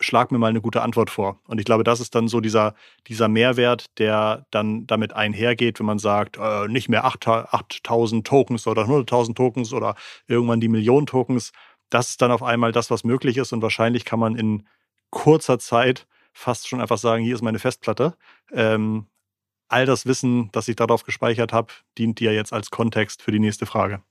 schlag 0.00 0.32
mir 0.32 0.38
mal 0.38 0.48
eine 0.48 0.60
gute 0.60 0.82
Antwort 0.82 1.10
vor. 1.10 1.38
Und 1.46 1.58
ich 1.58 1.64
glaube, 1.64 1.84
das 1.84 2.00
ist 2.00 2.14
dann 2.14 2.26
so 2.26 2.40
dieser, 2.40 2.74
dieser 3.06 3.28
Mehrwert, 3.28 3.86
der 3.98 4.46
dann 4.50 4.86
damit 4.86 5.12
einhergeht, 5.12 5.78
wenn 5.78 5.86
man 5.86 5.98
sagt, 5.98 6.38
äh, 6.38 6.66
nicht 6.68 6.88
mehr 6.88 7.04
8000 7.04 8.26
Tokens 8.26 8.66
oder 8.66 8.82
100.000 8.82 9.34
Tokens 9.34 9.72
oder 9.72 9.94
irgendwann 10.26 10.60
die 10.60 10.68
Millionen 10.68 11.06
Tokens. 11.06 11.52
Das 11.90 12.10
ist 12.10 12.22
dann 12.22 12.32
auf 12.32 12.42
einmal 12.42 12.72
das, 12.72 12.90
was 12.90 13.04
möglich 13.04 13.36
ist. 13.36 13.52
Und 13.52 13.62
wahrscheinlich 13.62 14.04
kann 14.04 14.18
man 14.18 14.36
in 14.36 14.66
kurzer 15.10 15.58
Zeit 15.58 16.06
fast 16.32 16.68
schon 16.68 16.80
einfach 16.80 16.98
sagen, 16.98 17.22
hier 17.22 17.34
ist 17.34 17.42
meine 17.42 17.58
Festplatte. 17.58 18.14
Ähm, 18.52 19.06
all 19.68 19.86
das 19.86 20.06
Wissen, 20.06 20.50
das 20.52 20.68
ich 20.68 20.76
darauf 20.76 21.04
gespeichert 21.04 21.52
habe, 21.52 21.72
dient 21.98 22.20
dir 22.20 22.32
jetzt 22.32 22.52
als 22.52 22.70
Kontext 22.70 23.22
für 23.22 23.32
die 23.32 23.38
nächste 23.38 23.66
Frage. 23.66 24.02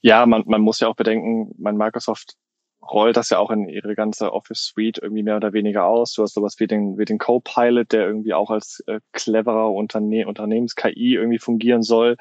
Ja, 0.00 0.26
man, 0.26 0.44
man 0.46 0.62
muss 0.62 0.80
ja 0.80 0.88
auch 0.88 0.96
bedenken, 0.96 1.54
mein 1.58 1.76
Microsoft 1.76 2.36
rollt 2.90 3.16
das 3.16 3.30
ja 3.30 3.38
auch 3.38 3.50
in 3.50 3.68
ihre 3.68 3.94
ganze 3.94 4.32
Office 4.32 4.64
Suite 4.64 4.98
irgendwie 4.98 5.22
mehr 5.22 5.36
oder 5.36 5.52
weniger 5.52 5.84
aus. 5.84 6.12
Du 6.14 6.22
hast 6.22 6.34
sowas 6.34 6.56
wie 6.58 6.66
den, 6.66 6.98
wie 6.98 7.04
den 7.04 7.18
Copilot, 7.18 7.92
der 7.92 8.06
irgendwie 8.06 8.34
auch 8.34 8.50
als 8.50 8.82
äh, 8.86 9.00
cleverer 9.12 9.72
Unterne 9.72 10.26
Unternehmens-KI 10.26 11.14
irgendwie 11.14 11.38
fungieren 11.38 11.82
soll. 11.82 12.16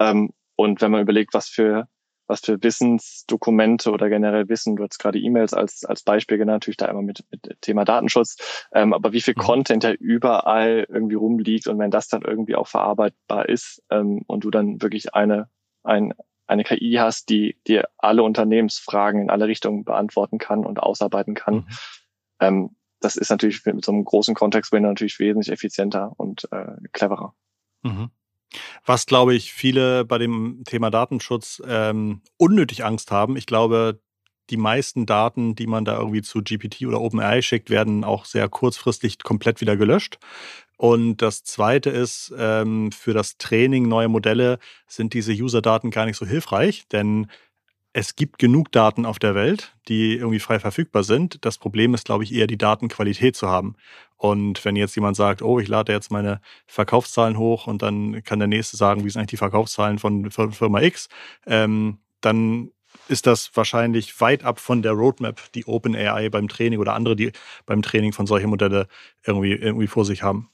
Ähm, 0.00 0.30
und 0.56 0.80
wenn 0.80 0.90
man 0.90 1.02
überlegt, 1.02 1.34
was 1.34 1.48
für 1.48 1.88
was 2.28 2.40
für 2.40 2.62
Wissensdokumente 2.62 3.90
oder 3.90 4.08
generell 4.08 4.48
Wissen, 4.48 4.76
du 4.76 4.84
hast 4.84 4.98
gerade 4.98 5.18
E-Mails 5.18 5.54
als, 5.54 5.84
als 5.84 6.02
Beispiel 6.02 6.38
genannt, 6.38 6.62
natürlich 6.62 6.76
da 6.76 6.86
immer 6.86 7.02
mit, 7.02 7.24
mit 7.30 7.56
Thema 7.62 7.84
Datenschutz, 7.84 8.66
ähm, 8.72 8.92
aber 8.92 9.12
wie 9.12 9.22
viel 9.22 9.34
mhm. 9.36 9.40
Content 9.40 9.84
da 9.84 9.92
überall 9.92 10.86
irgendwie 10.88 11.16
rumliegt 11.16 11.66
und 11.66 11.78
wenn 11.78 11.90
das 11.90 12.08
dann 12.08 12.22
irgendwie 12.22 12.54
auch 12.54 12.68
verarbeitbar 12.68 13.48
ist 13.48 13.82
ähm, 13.90 14.22
und 14.26 14.44
du 14.44 14.50
dann 14.50 14.80
wirklich 14.82 15.14
eine, 15.14 15.48
ein, 15.82 16.12
eine 16.48 16.64
KI 16.64 16.96
hast, 16.98 17.28
die 17.28 17.56
dir 17.66 17.88
alle 17.98 18.22
Unternehmensfragen 18.22 19.22
in 19.22 19.30
alle 19.30 19.46
Richtungen 19.46 19.84
beantworten 19.84 20.38
kann 20.38 20.64
und 20.64 20.80
ausarbeiten 20.80 21.34
kann. 21.34 21.54
Mhm. 21.54 21.66
Ähm, 22.40 22.70
das 23.00 23.16
ist 23.16 23.30
natürlich 23.30 23.64
mit 23.64 23.84
so 23.84 23.92
einem 23.92 24.04
großen 24.04 24.34
Kontext 24.34 24.72
natürlich 24.72 25.18
wesentlich 25.18 25.52
effizienter 25.52 26.12
und 26.16 26.48
äh, 26.50 26.66
cleverer. 26.92 27.34
Mhm. 27.82 28.10
Was, 28.84 29.06
glaube 29.06 29.34
ich, 29.34 29.52
viele 29.52 30.04
bei 30.04 30.18
dem 30.18 30.62
Thema 30.64 30.90
Datenschutz 30.90 31.62
ähm, 31.66 32.22
unnötig 32.38 32.84
Angst 32.84 33.10
haben. 33.10 33.36
Ich 33.36 33.46
glaube, 33.46 34.00
die 34.50 34.56
meisten 34.56 35.04
Daten, 35.04 35.54
die 35.54 35.66
man 35.66 35.84
da 35.84 35.98
irgendwie 35.98 36.22
zu 36.22 36.42
GPT 36.42 36.86
oder 36.86 37.00
OpenAI 37.00 37.42
schickt, 37.42 37.68
werden 37.68 38.04
auch 38.04 38.24
sehr 38.24 38.48
kurzfristig 38.48 39.18
komplett 39.18 39.60
wieder 39.60 39.76
gelöscht. 39.76 40.18
Und 40.78 41.18
das 41.18 41.42
Zweite 41.42 41.90
ist, 41.90 42.32
ähm, 42.38 42.92
für 42.92 43.12
das 43.12 43.36
Training 43.36 43.88
neuer 43.88 44.08
Modelle 44.08 44.60
sind 44.86 45.12
diese 45.12 45.32
User-Daten 45.32 45.90
gar 45.90 46.06
nicht 46.06 46.16
so 46.16 46.24
hilfreich, 46.24 46.86
denn 46.86 47.26
es 47.92 48.14
gibt 48.14 48.38
genug 48.38 48.70
Daten 48.70 49.04
auf 49.04 49.18
der 49.18 49.34
Welt, 49.34 49.74
die 49.88 50.14
irgendwie 50.14 50.38
frei 50.38 50.60
verfügbar 50.60 51.02
sind. 51.02 51.44
Das 51.44 51.58
Problem 51.58 51.94
ist, 51.94 52.04
glaube 52.04 52.22
ich, 52.22 52.32
eher 52.32 52.46
die 52.46 52.56
Datenqualität 52.56 53.34
zu 53.34 53.48
haben. 53.48 53.74
Und 54.16 54.64
wenn 54.64 54.76
jetzt 54.76 54.94
jemand 54.94 55.16
sagt, 55.16 55.42
oh, 55.42 55.58
ich 55.58 55.66
lade 55.66 55.92
jetzt 55.92 56.12
meine 56.12 56.40
Verkaufszahlen 56.66 57.38
hoch 57.38 57.66
und 57.66 57.82
dann 57.82 58.22
kann 58.22 58.38
der 58.38 58.46
nächste 58.46 58.76
sagen, 58.76 59.04
wie 59.04 59.10
sind 59.10 59.18
eigentlich 59.18 59.30
die 59.30 59.36
Verkaufszahlen 59.36 59.98
von 59.98 60.30
Firma 60.30 60.80
X, 60.80 61.08
ähm, 61.46 61.98
dann 62.20 62.70
ist 63.08 63.26
das 63.26 63.50
wahrscheinlich 63.56 64.20
weit 64.20 64.44
ab 64.44 64.60
von 64.60 64.82
der 64.82 64.92
Roadmap, 64.92 65.50
die 65.54 65.66
OpenAI 65.66 66.28
beim 66.30 66.46
Training 66.46 66.78
oder 66.78 66.94
andere, 66.94 67.16
die 67.16 67.32
beim 67.66 67.82
Training 67.82 68.12
von 68.12 68.28
solchen 68.28 68.50
Modelle 68.50 68.86
irgendwie, 69.24 69.52
irgendwie 69.52 69.88
vor 69.88 70.04
sich 70.04 70.22
haben. 70.22 70.50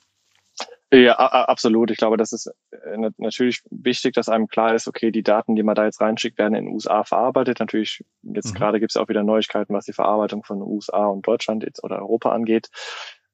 Ja, 0.94 1.14
absolut. 1.16 1.90
Ich 1.90 1.96
glaube, 1.96 2.16
das 2.16 2.33
ist 2.33 2.46
äh, 2.70 3.11
natürlich 3.18 3.62
wichtig, 3.70 4.14
dass 4.14 4.28
einem 4.28 4.46
klar 4.46 4.74
ist, 4.74 4.87
okay, 4.87 5.11
die 5.11 5.24
Daten, 5.24 5.57
die 5.57 5.64
man 5.64 5.74
da 5.74 5.85
jetzt 5.85 6.00
reinschickt, 6.00 6.38
werden 6.38 6.54
in 6.54 6.66
den 6.66 6.74
USA 6.74 7.02
verarbeitet. 7.02 7.59
Natürlich, 7.59 8.04
jetzt 8.22 8.52
mhm. 8.52 8.59
gerade 8.59 8.80
gibt 8.80 8.92
es 8.92 8.96
auch 8.96 9.09
wieder 9.09 9.24
Neuigkeiten, 9.24 9.74
was 9.74 9.87
die 9.87 9.92
Verarbeitung 9.92 10.44
von 10.44 10.62
USA 10.62 11.07
und 11.07 11.26
Deutschland 11.26 11.64
jetzt 11.64 11.83
oder 11.83 11.98
Europa 11.98 12.33
angeht. 12.33 12.70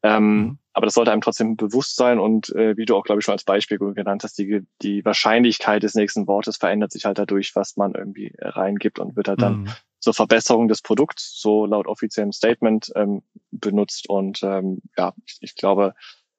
Ähm, 0.03 0.37
mhm. 0.37 0.59
Aber 0.73 0.87
das 0.87 0.95
sollte 0.95 1.13
einem 1.13 1.21
trotzdem 1.21 1.57
bewusst 1.57 1.97
sein 1.97 2.19
und 2.19 2.49
äh, 2.55 2.77
wie 2.77 2.87
du 2.87 2.97
auch, 2.97 3.05
glaube 3.05 3.19
ich, 3.19 3.25
schon 3.25 3.33
als 3.33 3.45
Beispiel 3.45 3.79
genannt 3.79 4.25
hast, 4.25 4.39
die, 4.39 4.67
die 4.81 5.05
Wahrscheinlichkeit 5.05 5.83
des 5.83 5.95
nächsten 5.95 6.27
Wortes 6.27 6.57
verändert 6.57 6.93
sich 6.93 7.05
halt 7.05 7.19
dadurch, 7.19 7.55
was 7.55 7.77
man 7.77 7.95
irgendwie 7.95 8.33
reingibt 8.39 8.99
und 8.99 9.17
wird 9.17 9.29
halt 9.29 9.43
dann 9.43 9.63
mhm. 9.63 9.69
zur 9.99 10.15
Verbesserung 10.15 10.69
des 10.69 10.81
Produkts, 10.81 11.39
so 11.39 11.67
laut 11.67 11.87
offiziellem 11.87 12.33
Statement, 12.33 12.91
ähm, 12.97 13.23
benutzt. 13.51 14.09
Und 14.09 14.43
ähm, 14.43 14.81
ja, 14.97 15.13
ich, 15.27 15.37
ich 15.41 15.55
glaube, 15.57 15.95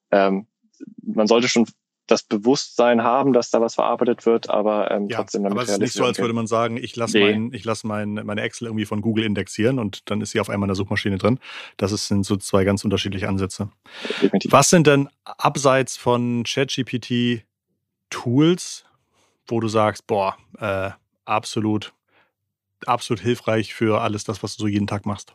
ähm, 0.09 0.47
man 1.01 1.27
sollte 1.27 1.47
schon 1.47 1.65
das 2.07 2.23
Bewusstsein 2.23 3.03
haben, 3.03 3.31
dass 3.31 3.49
da 3.49 3.61
was 3.61 3.75
verarbeitet 3.75 4.25
wird, 4.25 4.49
aber 4.49 4.91
ähm, 4.91 5.07
ja, 5.07 5.17
trotzdem 5.17 5.43
damit 5.43 5.57
Aber 5.57 5.63
es 5.63 5.69
ist 5.69 5.79
nicht 5.79 5.93
so, 5.93 6.03
als 6.03 6.19
würde 6.19 6.33
man 6.33 6.45
sagen, 6.45 6.77
ich 6.77 6.95
lasse 6.95 7.17
nee. 7.17 7.31
mein, 7.31 7.53
ich 7.53 7.63
lass 7.63 7.83
mein, 7.83 8.13
meine 8.13 8.41
Excel 8.41 8.67
irgendwie 8.67 8.85
von 8.85 9.01
Google 9.01 9.23
indexieren 9.23 9.79
und 9.79 10.09
dann 10.09 10.19
ist 10.19 10.31
sie 10.31 10.39
auf 10.39 10.49
einmal 10.49 10.67
in 10.67 10.71
der 10.71 10.75
Suchmaschine 10.75 11.17
drin. 11.17 11.39
Das 11.77 11.91
sind 12.07 12.25
so 12.25 12.35
zwei 12.37 12.65
ganz 12.65 12.83
unterschiedliche 12.83 13.29
Ansätze. 13.29 13.69
Definitiv. 14.21 14.51
Was 14.51 14.69
sind 14.69 14.87
denn 14.87 15.09
abseits 15.23 15.95
von 15.95 16.43
ChatGPT 16.43 17.45
Tools, 18.09 18.83
wo 19.47 19.59
du 19.59 19.69
sagst, 19.69 20.05
boah, 20.05 20.35
äh, 20.59 20.91
absolut, 21.23 21.93
absolut 22.85 23.21
hilfreich 23.21 23.73
für 23.73 24.01
alles 24.01 24.25
das, 24.25 24.43
was 24.43 24.57
du 24.57 24.63
so 24.63 24.67
jeden 24.67 24.87
Tag 24.87 25.05
machst? 25.05 25.33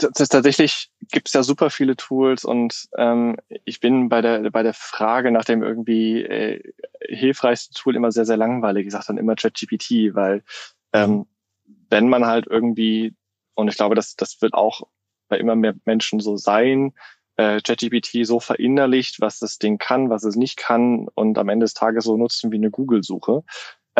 Tatsächlich 0.00 0.90
gibt 1.10 1.28
es 1.28 1.34
ja 1.34 1.42
super 1.42 1.70
viele 1.70 1.96
Tools 1.96 2.44
und 2.44 2.88
ähm, 2.96 3.36
ich 3.64 3.80
bin 3.80 4.08
bei 4.08 4.20
der 4.20 4.50
bei 4.50 4.62
der 4.62 4.74
Frage 4.74 5.30
nach 5.30 5.44
dem 5.44 5.62
irgendwie 5.62 6.22
äh, 6.22 6.72
hilfreichsten 7.00 7.74
Tool 7.74 7.96
immer 7.96 8.12
sehr 8.12 8.24
sehr 8.24 8.36
langweilig. 8.36 8.86
Ich 8.86 8.92
sage 8.92 9.06
dann 9.08 9.18
immer 9.18 9.36
ChatGPT, 9.36 10.14
weil 10.14 10.42
ähm, 10.92 11.26
wenn 11.88 12.08
man 12.08 12.26
halt 12.26 12.46
irgendwie 12.46 13.14
und 13.54 13.68
ich 13.68 13.76
glaube, 13.76 13.94
das 13.94 14.16
das 14.16 14.40
wird 14.42 14.54
auch 14.54 14.82
bei 15.28 15.38
immer 15.38 15.54
mehr 15.54 15.74
Menschen 15.84 16.20
so 16.20 16.36
sein, 16.36 16.92
äh, 17.36 17.60
ChatGPT 17.60 18.26
so 18.26 18.40
verinnerlicht, 18.40 19.20
was 19.20 19.38
das 19.38 19.58
Ding 19.58 19.78
kann, 19.78 20.10
was 20.10 20.24
es 20.24 20.36
nicht 20.36 20.56
kann 20.56 21.08
und 21.14 21.38
am 21.38 21.48
Ende 21.48 21.64
des 21.64 21.74
Tages 21.74 22.04
so 22.04 22.16
nutzen 22.16 22.52
wie 22.52 22.56
eine 22.56 22.70
Google-Suche, 22.70 23.44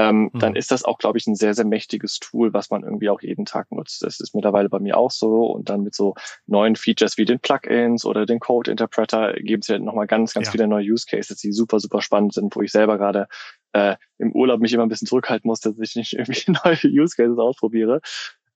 ähm, 0.01 0.31
mhm. 0.33 0.39
dann 0.39 0.57
ist 0.57 0.71
das 0.71 0.83
auch, 0.83 0.97
glaube 0.97 1.19
ich, 1.19 1.27
ein 1.27 1.35
sehr, 1.35 1.53
sehr 1.53 1.67
mächtiges 1.67 2.21
Tool, 2.21 2.55
was 2.55 2.71
man 2.71 2.85
irgendwie 2.85 3.11
auch 3.11 3.21
jeden 3.21 3.45
Tag 3.45 3.71
nutzt. 3.71 4.03
Das 4.03 4.19
ist 4.19 4.35
mittlerweile 4.35 4.71
bei 4.71 4.79
mir 4.79 4.97
auch 4.97 5.11
so. 5.11 5.45
Und 5.45 5.69
dann 5.69 5.83
mit 5.83 5.95
so 5.95 6.15
neuen 6.47 6.75
Features 6.75 7.19
wie 7.19 7.27
den 7.27 7.39
Plugins 7.39 8.07
oder 8.07 8.25
den 8.25 8.41
Code 8.41 8.71
Interpreter 8.71 9.35
geben 9.35 9.61
es 9.61 9.69
ja 9.69 9.79
nochmal 9.79 10.07
ganz, 10.07 10.33
ganz 10.33 10.47
ja. 10.47 10.53
viele 10.53 10.69
neue 10.69 10.87
Use 10.87 11.05
Cases, 11.07 11.37
die 11.37 11.53
super, 11.53 11.81
super 11.81 12.01
spannend 12.01 12.33
sind, 12.33 12.57
wo 12.57 12.63
ich 12.63 12.73
selber 12.73 12.97
gerade 12.97 13.29
äh, 13.73 13.97
im 14.17 14.33
Urlaub 14.33 14.61
mich 14.61 14.73
immer 14.73 14.85
ein 14.85 14.89
bisschen 14.89 15.07
zurückhalten 15.07 15.47
muss, 15.47 15.61
dass 15.61 15.79
ich 15.79 15.95
nicht 15.95 16.13
irgendwie 16.17 16.51
neue 16.65 17.03
Use 17.03 17.15
Cases 17.15 17.39
ausprobiere. 17.39 18.01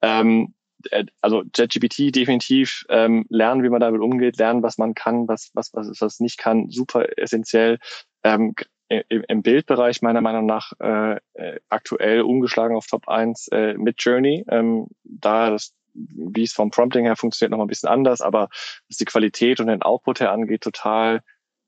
Ähm, 0.00 0.54
äh, 0.90 1.04
also 1.20 1.42
JetGPT 1.54 2.16
definitiv 2.16 2.86
ähm, 2.88 3.26
lernen, 3.28 3.62
wie 3.62 3.68
man 3.68 3.80
damit 3.80 4.00
umgeht, 4.00 4.38
lernen, 4.38 4.62
was 4.62 4.78
man 4.78 4.94
kann, 4.94 5.28
was 5.28 5.50
was 5.52 5.74
was 5.74 6.00
was 6.00 6.20
nicht 6.20 6.38
kann, 6.38 6.70
super 6.70 7.18
essentiell. 7.18 7.78
Ähm, 8.22 8.54
im, 8.88 9.24
im 9.28 9.42
Bildbereich 9.42 10.02
meiner 10.02 10.20
Meinung 10.20 10.46
nach 10.46 10.72
äh, 10.80 11.18
äh, 11.34 11.60
aktuell 11.68 12.22
umgeschlagen 12.22 12.76
auf 12.76 12.86
Top 12.86 13.08
1 13.08 13.48
äh, 13.48 13.74
mit 13.74 14.02
Journey. 14.02 14.44
Ähm, 14.48 14.88
da 15.04 15.50
das, 15.50 15.74
wie 15.94 16.42
es 16.42 16.52
vom 16.52 16.70
Prompting 16.70 17.04
her 17.04 17.16
funktioniert, 17.16 17.50
noch 17.50 17.58
mal 17.58 17.64
ein 17.64 17.68
bisschen 17.68 17.88
anders, 17.88 18.20
aber 18.20 18.48
was 18.88 18.96
die 18.98 19.04
Qualität 19.04 19.60
und 19.60 19.68
den 19.68 19.82
Output 19.82 20.20
her 20.20 20.32
angeht, 20.32 20.62
total 20.62 21.20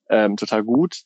ähm, 0.09 0.37
total 0.37 0.65
gut. 0.65 1.03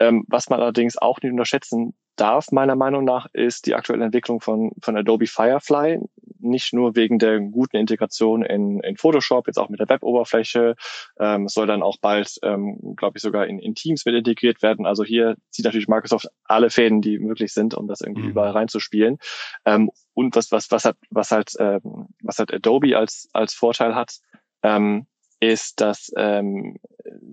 Ähm, 0.00 0.24
was 0.28 0.48
man 0.48 0.60
allerdings 0.60 0.98
auch 0.98 1.20
nicht 1.20 1.30
unterschätzen 1.30 1.94
darf, 2.16 2.52
meiner 2.52 2.76
Meinung 2.76 3.04
nach, 3.04 3.26
ist 3.32 3.66
die 3.66 3.74
aktuelle 3.74 4.04
Entwicklung 4.04 4.40
von, 4.40 4.72
von 4.80 4.96
Adobe 4.96 5.26
Firefly. 5.26 6.00
Nicht 6.38 6.72
nur 6.72 6.94
wegen 6.94 7.18
der 7.18 7.40
guten 7.40 7.76
Integration 7.76 8.44
in, 8.44 8.80
in 8.80 8.96
Photoshop, 8.96 9.46
jetzt 9.46 9.58
auch 9.58 9.68
mit 9.68 9.80
der 9.80 9.88
Web-Oberfläche. 9.88 10.76
Ähm, 11.18 11.48
soll 11.48 11.66
dann 11.66 11.82
auch 11.82 11.96
bald, 12.00 12.38
ähm, 12.42 12.94
glaube 12.96 13.18
ich, 13.18 13.22
sogar 13.22 13.46
in, 13.46 13.58
in 13.58 13.74
Teams 13.74 14.04
mit 14.04 14.14
integriert 14.14 14.62
werden. 14.62 14.86
Also 14.86 15.04
hier 15.04 15.36
zieht 15.50 15.64
natürlich 15.64 15.88
Microsoft 15.88 16.28
alle 16.44 16.70
Fäden, 16.70 17.00
die 17.00 17.18
möglich 17.18 17.52
sind, 17.52 17.74
um 17.74 17.88
das 17.88 18.00
irgendwie 18.00 18.24
mhm. 18.24 18.30
überall 18.30 18.52
reinzuspielen. 18.52 19.18
Ähm, 19.64 19.90
und 20.12 20.36
was, 20.36 20.52
was, 20.52 20.70
was 20.70 20.84
hat, 20.84 20.96
was 21.10 21.30
halt, 21.30 21.52
ähm, 21.58 22.08
was 22.22 22.38
halt 22.38 22.52
Adobe 22.52 22.96
als, 22.96 23.28
als 23.32 23.54
Vorteil 23.54 23.94
hat, 23.94 24.18
ähm, 24.62 25.06
ist, 25.40 25.80
dass 25.80 26.12
ähm, 26.16 26.78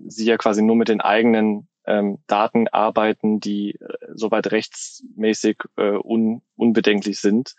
sie 0.06 0.26
ja 0.26 0.36
quasi 0.36 0.62
nur 0.62 0.76
mit 0.76 0.88
den 0.88 1.00
eigenen 1.00 1.68
ähm, 1.86 2.18
Daten 2.26 2.68
arbeiten, 2.68 3.40
die 3.40 3.72
äh, 3.72 3.96
soweit 4.14 4.50
rechtsmäßig 4.50 5.58
äh, 5.76 5.98
un, 6.02 6.42
unbedenklich 6.56 7.20
sind. 7.20 7.54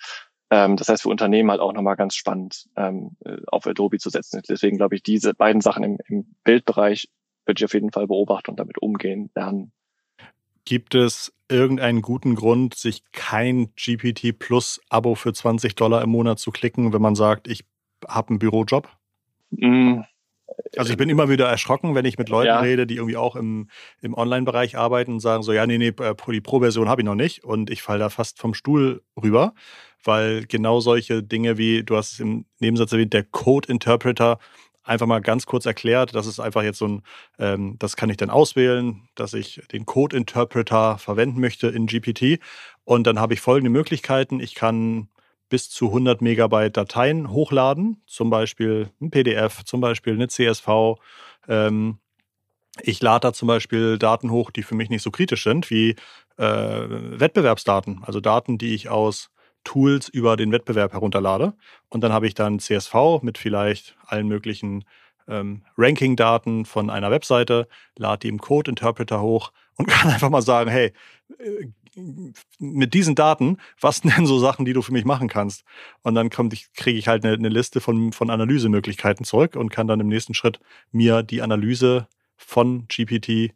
Ähm, 0.50 0.78
das 0.78 0.90
heißt 0.90 1.04
für 1.04 1.10
Unternehmen 1.10 1.50
halt 1.52 1.62
auch 1.62 1.74
nochmal 1.74 1.96
ganz 1.96 2.16
spannend 2.16 2.70
ähm, 2.76 3.18
äh, 3.26 3.38
auf 3.48 3.66
Adobe 3.66 3.98
zu 3.98 4.10
setzen. 4.10 4.42
Deswegen 4.48 4.78
glaube 4.78 4.96
ich, 4.96 5.04
diese 5.04 5.34
beiden 5.34 5.62
Sachen 5.62 5.84
im, 5.84 5.98
im 6.08 6.36
Bildbereich 6.44 7.10
würde 7.46 7.60
ich 7.60 7.66
auf 7.66 7.74
jeden 7.74 7.92
Fall 7.92 8.08
beobachten 8.08 8.52
und 8.52 8.60
damit 8.60 8.78
umgehen 8.78 9.30
lernen. 9.36 9.72
Gibt 10.66 10.96
es 10.96 11.34
irgendeinen 11.50 12.02
guten 12.02 12.36
Grund, 12.36 12.76
sich 12.76 13.04
kein 13.12 13.74
GPT 13.76 14.38
Plus 14.38 14.80
Abo 14.90 15.16
für 15.16 15.34
20 15.34 15.76
Dollar 15.76 16.02
im 16.02 16.10
Monat 16.10 16.40
zu 16.40 16.52
klicken, 16.52 16.94
wenn 16.94 17.02
man 17.02 17.16
sagt, 17.16 17.48
ich 17.48 17.66
habe 18.08 18.30
einen 18.30 18.40
Bürojob? 18.40 18.90
Mm, 19.52 20.02
also 20.78 20.92
ich 20.92 20.98
bin 20.98 21.10
immer 21.10 21.30
wieder 21.30 21.48
erschrocken, 21.48 21.96
wenn 21.96 22.06
ich 22.06 22.18
mit 22.18 22.30
Leuten 22.30 22.48
ja. 22.48 22.60
rede, 22.60 22.88
die 22.88 22.96
irgendwie 22.96 23.18
auch 23.18 23.36
im, 23.36 23.70
im 24.02 24.14
Online-Bereich 24.14 24.78
arbeiten 24.78 25.14
und 25.14 25.20
sagen 25.20 25.44
so, 25.44 25.54
ja, 25.54 25.66
nee, 25.66 25.78
nee, 25.78 25.88
äh, 25.88 26.16
die 26.30 26.42
Pro-Version 26.42 26.90
habe 26.90 27.02
ich 27.02 27.06
noch 27.06 27.16
nicht. 27.16 27.44
Und 27.44 27.70
ich 27.70 27.82
falle 27.82 28.00
da 28.00 28.10
fast 28.10 28.40
vom 28.40 28.54
Stuhl 28.54 29.02
rüber, 29.22 29.54
weil 30.04 30.46
genau 30.46 30.80
solche 30.80 31.24
Dinge 31.24 31.58
wie, 31.58 31.84
du 31.84 31.96
hast 31.96 32.14
es 32.14 32.20
im 32.20 32.46
Nebensatz 32.60 32.92
erwähnt, 32.92 33.14
der 33.14 33.24
Code-Interpreter 33.24 34.40
einfach 34.84 35.06
mal 35.06 35.22
ganz 35.22 35.46
kurz 35.46 35.66
erklärt. 35.66 36.14
Das 36.14 36.28
ist 36.28 36.40
einfach 36.40 36.64
jetzt 36.64 36.80
so 36.80 36.88
ein, 36.88 37.02
ähm, 37.40 37.78
das 37.80 37.96
kann 37.96 38.10
ich 38.10 38.18
dann 38.18 38.30
auswählen, 38.30 39.08
dass 39.16 39.34
ich 39.34 39.62
den 39.72 39.86
Code-Interpreter 39.86 40.98
verwenden 40.98 41.40
möchte 41.40 41.68
in 41.68 41.88
GPT. 41.88 42.40
Und 42.84 43.08
dann 43.08 43.20
habe 43.20 43.34
ich 43.34 43.42
folgende 43.42 43.70
Möglichkeiten. 43.70 44.40
Ich 44.40 44.56
kann 44.56 45.08
bis 45.54 45.70
zu 45.70 45.90
100 45.90 46.20
Megabyte 46.24 46.76
Dateien 46.76 47.30
hochladen, 47.30 48.02
zum 48.08 48.32
Beispiel 48.32 48.90
ein 49.00 49.12
PDF, 49.12 49.64
zum 49.66 49.82
Beispiel 49.82 50.14
eine 50.14 50.28
CSV. 50.28 50.98
Ähm, 51.48 52.00
ich 52.82 53.00
lade 53.04 53.28
da 53.28 53.34
zum 53.34 53.50
Beispiel 53.50 54.00
Daten 54.00 54.32
hoch, 54.32 54.50
die 54.50 54.64
für 54.64 54.74
mich 54.74 54.90
nicht 54.90 55.04
so 55.04 55.12
kritisch 55.12 55.44
sind, 55.44 55.70
wie 55.70 55.92
äh, 56.38 56.86
Wettbewerbsdaten, 56.88 58.02
also 58.04 58.20
Daten, 58.20 58.58
die 58.58 58.74
ich 58.74 58.90
aus 58.90 59.30
Tools 59.64 60.10
über 60.10 60.38
den 60.38 60.52
Wettbewerb 60.52 60.92
herunterlade. 60.92 61.54
Und 61.88 62.02
dann 62.04 62.14
habe 62.14 62.26
ich 62.26 62.34
dann 62.34 62.58
CSV 62.58 63.22
mit 63.22 63.38
vielleicht 63.38 63.96
allen 64.08 64.28
möglichen 64.28 64.86
ähm, 65.28 65.62
Ranking-Daten 65.78 66.66
von 66.66 66.90
einer 66.90 67.12
Webseite, 67.12 67.68
lade 67.96 68.22
die 68.22 68.30
im 68.30 68.40
Code-Interpreter 68.40 69.22
hoch 69.22 69.52
und 69.76 69.86
kann 69.88 70.10
einfach 70.10 70.32
mal 70.32 70.42
sagen, 70.42 70.72
hey, 70.72 70.94
äh, 71.38 71.68
mit 71.96 72.94
diesen 72.94 73.16
Daten, 73.16 73.58
was 73.80 74.02
denn 74.02 74.26
so 74.26 74.40
Sachen, 74.40 74.66
die 74.66 74.74
du 74.74 74.82
für 74.82 74.94
mich 74.94 75.06
machen 75.06 75.28
kannst? 75.28 75.64
Und 76.02 76.16
dann 76.16 76.30
kriege 76.30 76.98
ich 76.98 77.08
halt 77.08 77.26
eine, 77.26 77.36
eine, 77.36 77.50
Liste 77.50 77.82
von, 77.82 78.14
von 78.14 78.30
Analysemöglichkeiten 78.30 79.26
zurück 79.26 79.56
und 79.56 79.70
kann 79.70 79.88
dann 79.88 80.00
im 80.00 80.08
nächsten 80.08 80.34
Schritt 80.34 80.60
mir 80.92 81.24
die 81.24 81.42
Analyse 81.42 82.08
von 82.36 82.88
GPT 82.88 83.54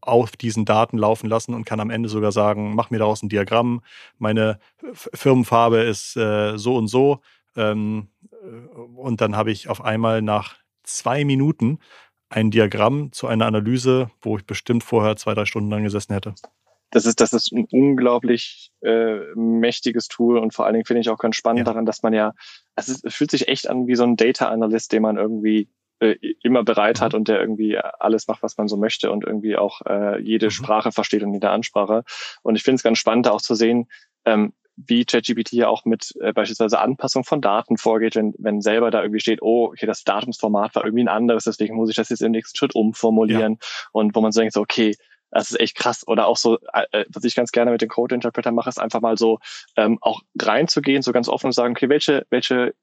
auf 0.00 0.36
diesen 0.36 0.64
Daten 0.64 0.98
laufen 0.98 1.28
lassen 1.28 1.52
und 1.52 1.64
kann 1.64 1.80
am 1.80 1.90
Ende 1.90 2.08
sogar 2.08 2.32
sagen, 2.32 2.74
mach 2.74 2.90
mir 2.90 2.98
daraus 2.98 3.22
ein 3.22 3.28
Diagramm, 3.28 3.82
meine 4.18 4.60
Firmenfarbe 4.92 5.78
ist 5.78 6.16
äh, 6.16 6.56
so 6.56 6.76
und 6.76 6.86
so. 6.86 7.20
Ähm, 7.56 8.08
äh, 8.30 8.78
und 8.96 9.20
dann 9.20 9.36
habe 9.36 9.50
ich 9.50 9.68
auf 9.68 9.82
einmal 9.82 10.22
nach 10.22 10.56
zwei 10.84 11.24
Minuten 11.24 11.80
ein 12.28 12.50
Diagramm 12.50 13.12
zu 13.12 13.26
einer 13.26 13.46
Analyse, 13.46 14.10
wo 14.20 14.36
ich 14.36 14.46
bestimmt 14.46 14.84
vorher 14.84 15.16
zwei, 15.16 15.34
drei 15.34 15.44
Stunden 15.44 15.70
lang 15.70 15.82
gesessen 15.82 16.12
hätte 16.12 16.34
das 16.96 17.04
ist, 17.04 17.20
das 17.20 17.34
ist 17.34 17.52
ein 17.52 17.66
unglaublich 17.70 18.70
äh, 18.80 19.18
mächtiges 19.34 20.08
Tool 20.08 20.38
und 20.38 20.54
vor 20.54 20.64
allen 20.64 20.72
Dingen 20.72 20.86
finde 20.86 21.00
ich 21.00 21.10
auch 21.10 21.18
ganz 21.18 21.36
spannend 21.36 21.58
ja. 21.58 21.64
daran, 21.64 21.84
dass 21.84 22.02
man 22.02 22.14
ja, 22.14 22.32
also 22.74 22.94
es 23.02 23.14
fühlt 23.14 23.30
sich 23.30 23.48
echt 23.48 23.68
an 23.68 23.86
wie 23.86 23.96
so 23.96 24.04
ein 24.04 24.16
Data 24.16 24.48
Analyst, 24.48 24.92
den 24.92 25.02
man 25.02 25.18
irgendwie 25.18 25.68
äh, 26.00 26.16
immer 26.42 26.64
bereit 26.64 27.02
hat 27.02 27.12
mhm. 27.12 27.18
und 27.18 27.28
der 27.28 27.38
irgendwie 27.38 27.76
alles 27.76 28.28
macht, 28.28 28.42
was 28.42 28.56
man 28.56 28.66
so 28.66 28.78
möchte 28.78 29.10
und 29.10 29.24
irgendwie 29.24 29.58
auch 29.58 29.82
äh, 29.82 30.18
jede 30.22 30.46
mhm. 30.46 30.50
Sprache 30.50 30.90
versteht 30.90 31.22
und 31.22 31.34
jede 31.34 31.50
Ansprache. 31.50 32.02
Und 32.42 32.56
ich 32.56 32.62
finde 32.62 32.76
es 32.76 32.82
ganz 32.82 32.96
spannend 32.96 33.28
auch 33.28 33.42
zu 33.42 33.54
sehen, 33.54 33.90
ähm, 34.24 34.54
wie 34.76 35.04
ChatGPT 35.04 35.52
ja 35.52 35.68
auch 35.68 35.84
mit 35.84 36.14
äh, 36.22 36.32
beispielsweise 36.32 36.80
Anpassung 36.80 37.24
von 37.24 37.42
Daten 37.42 37.76
vorgeht, 37.76 38.16
wenn, 38.16 38.32
wenn 38.38 38.62
selber 38.62 38.90
da 38.90 39.02
irgendwie 39.02 39.20
steht, 39.20 39.42
oh, 39.42 39.66
okay, 39.66 39.84
das 39.84 40.02
Datumsformat 40.04 40.74
war 40.74 40.84
irgendwie 40.86 41.04
ein 41.04 41.08
anderes, 41.08 41.44
deswegen 41.44 41.76
muss 41.76 41.90
ich 41.90 41.96
das 41.96 42.08
jetzt 42.08 42.22
im 42.22 42.32
nächsten 42.32 42.56
Schritt 42.56 42.74
umformulieren. 42.74 43.58
Ja. 43.60 43.68
Und 43.92 44.14
wo 44.14 44.22
man 44.22 44.32
so 44.32 44.40
denkt, 44.40 44.54
so, 44.54 44.62
okay, 44.62 44.94
das 45.30 45.50
ist 45.50 45.60
echt 45.60 45.76
krass. 45.76 46.06
Oder 46.06 46.26
auch 46.26 46.36
so, 46.36 46.58
äh, 46.72 46.86
äh, 46.92 47.04
was 47.08 47.24
ich 47.24 47.34
ganz 47.34 47.52
gerne 47.52 47.70
mit 47.70 47.82
den 47.82 47.88
Code 47.88 48.14
Interpreter 48.14 48.52
mache, 48.52 48.68
ist 48.68 48.80
einfach 48.80 49.00
mal 49.00 49.16
so 49.16 49.38
ähm, 49.76 49.98
auch 50.00 50.20
reinzugehen, 50.40 51.02
so 51.02 51.12
ganz 51.12 51.28
offen 51.28 51.46
und 51.46 51.52
sagen, 51.52 51.72
okay, 51.72 51.88
welche, 51.88 52.26
welche 52.30 52.74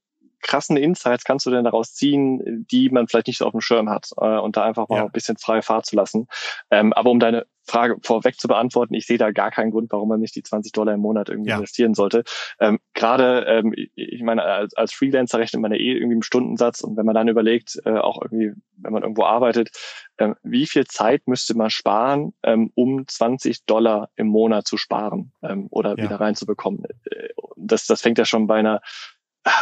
krassen 0.42 0.78
Insights 0.78 1.24
kannst 1.24 1.46
du 1.46 1.52
denn 1.52 1.64
daraus 1.64 1.94
ziehen, 1.94 2.68
die 2.70 2.90
man 2.90 3.08
vielleicht 3.08 3.28
nicht 3.28 3.38
so 3.38 3.46
auf 3.46 3.52
dem 3.52 3.62
Schirm 3.62 3.90
hat 3.90 4.10
äh, 4.18 4.38
und 4.38 4.58
da 4.58 4.64
einfach 4.64 4.90
mal 4.90 4.98
ja. 4.98 5.06
ein 5.06 5.12
bisschen 5.12 5.38
freie 5.38 5.62
Fahrt 5.62 5.86
zu 5.86 5.96
lassen. 5.96 6.28
Ähm, 6.70 6.94
aber 6.94 7.10
um 7.10 7.20
deine 7.20 7.46
Frage 7.66 7.98
vorweg 8.02 8.40
zu 8.40 8.48
beantworten, 8.48 8.94
ich 8.94 9.06
sehe 9.06 9.18
da 9.18 9.32
gar 9.32 9.52
keinen 9.52 9.72
Grund, 9.72 9.92
warum 9.92 10.10
man 10.10 10.20
nicht 10.20 10.36
die 10.36 10.44
20 10.44 10.72
Dollar 10.72 10.94
im 10.94 11.00
Monat 11.00 11.30
irgendwie 11.30 11.50
ja. 11.50 11.58
investieren 11.58 11.94
sollte. 11.94 12.24
Ähm, 12.60 12.80
Gerade, 12.94 13.46
ähm, 13.48 13.74
ich 13.96 14.22
meine, 14.22 14.44
als, 14.44 14.74
als 14.76 14.94
Freelancer 14.94 15.40
rechnet 15.40 15.62
man 15.62 15.72
ja 15.72 15.78
eh 15.78 15.94
irgendwie 15.94 16.16
im 16.16 16.22
Stundensatz 16.22 16.82
und 16.82 16.98
wenn 16.98 17.06
man 17.06 17.16
dann 17.16 17.28
überlegt, 17.28 17.80
äh, 17.86 17.98
auch 17.98 18.22
irgendwie, 18.22 18.52
wenn 18.78 18.94
man 18.94 19.04
irgendwo 19.04 19.24
arbeitet, 19.24 19.72
ähm, 20.18 20.36
wie 20.44 20.68
viel 20.68 20.86
Zeit 20.86 21.28
müsste 21.28 21.56
man 21.56 21.70
sparen, 21.70 22.34
ähm, 22.44 22.72
um 22.76 23.08
20 23.08 23.66
Dollar 23.66 24.10
im 24.16 24.28
Monat 24.28 24.68
zu 24.68 24.78
sparen 24.78 25.32
ähm, 25.42 25.68
oder 25.70 25.92
ja. 25.98 26.04
wieder 26.04 26.20
reinzubekommen? 26.20 26.84
Äh, 27.10 27.30
das, 27.56 27.86
das 27.86 28.02
fängt 28.02 28.18
ja 28.18 28.26
schon 28.26 28.48
bei 28.48 28.60
einer 28.60 28.82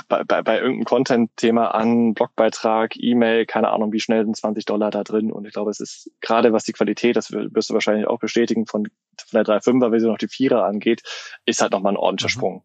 bei, 0.07 0.23
bei, 0.23 0.41
bei 0.43 0.57
irgendeinem 0.57 0.85
Content-Thema 0.85 1.73
an, 1.73 2.13
Blogbeitrag, 2.13 2.95
E-Mail, 2.95 3.45
keine 3.45 3.69
Ahnung, 3.71 3.91
wie 3.91 3.99
schnell 3.99 4.23
sind 4.23 4.37
20 4.37 4.65
Dollar 4.65 4.91
da 4.91 5.03
drin. 5.03 5.31
Und 5.31 5.45
ich 5.45 5.53
glaube, 5.53 5.71
es 5.71 5.79
ist 5.79 6.11
gerade 6.21 6.53
was 6.53 6.63
die 6.63 6.73
Qualität, 6.73 7.15
das 7.15 7.31
wirst 7.31 7.69
du 7.69 7.73
wahrscheinlich 7.73 8.07
auch 8.07 8.19
bestätigen, 8.19 8.65
von, 8.65 8.87
von 9.17 9.43
der 9.43 9.43
3.5er, 9.43 9.91
wie 9.91 9.99
sie 9.99 10.07
noch 10.07 10.17
die 10.17 10.27
4er 10.27 10.61
angeht, 10.61 11.01
ist 11.45 11.61
halt 11.61 11.71
nochmal 11.71 11.93
ein 11.93 11.97
ordentlicher 11.97 12.29
mhm. 12.29 12.39
Sprung. 12.39 12.63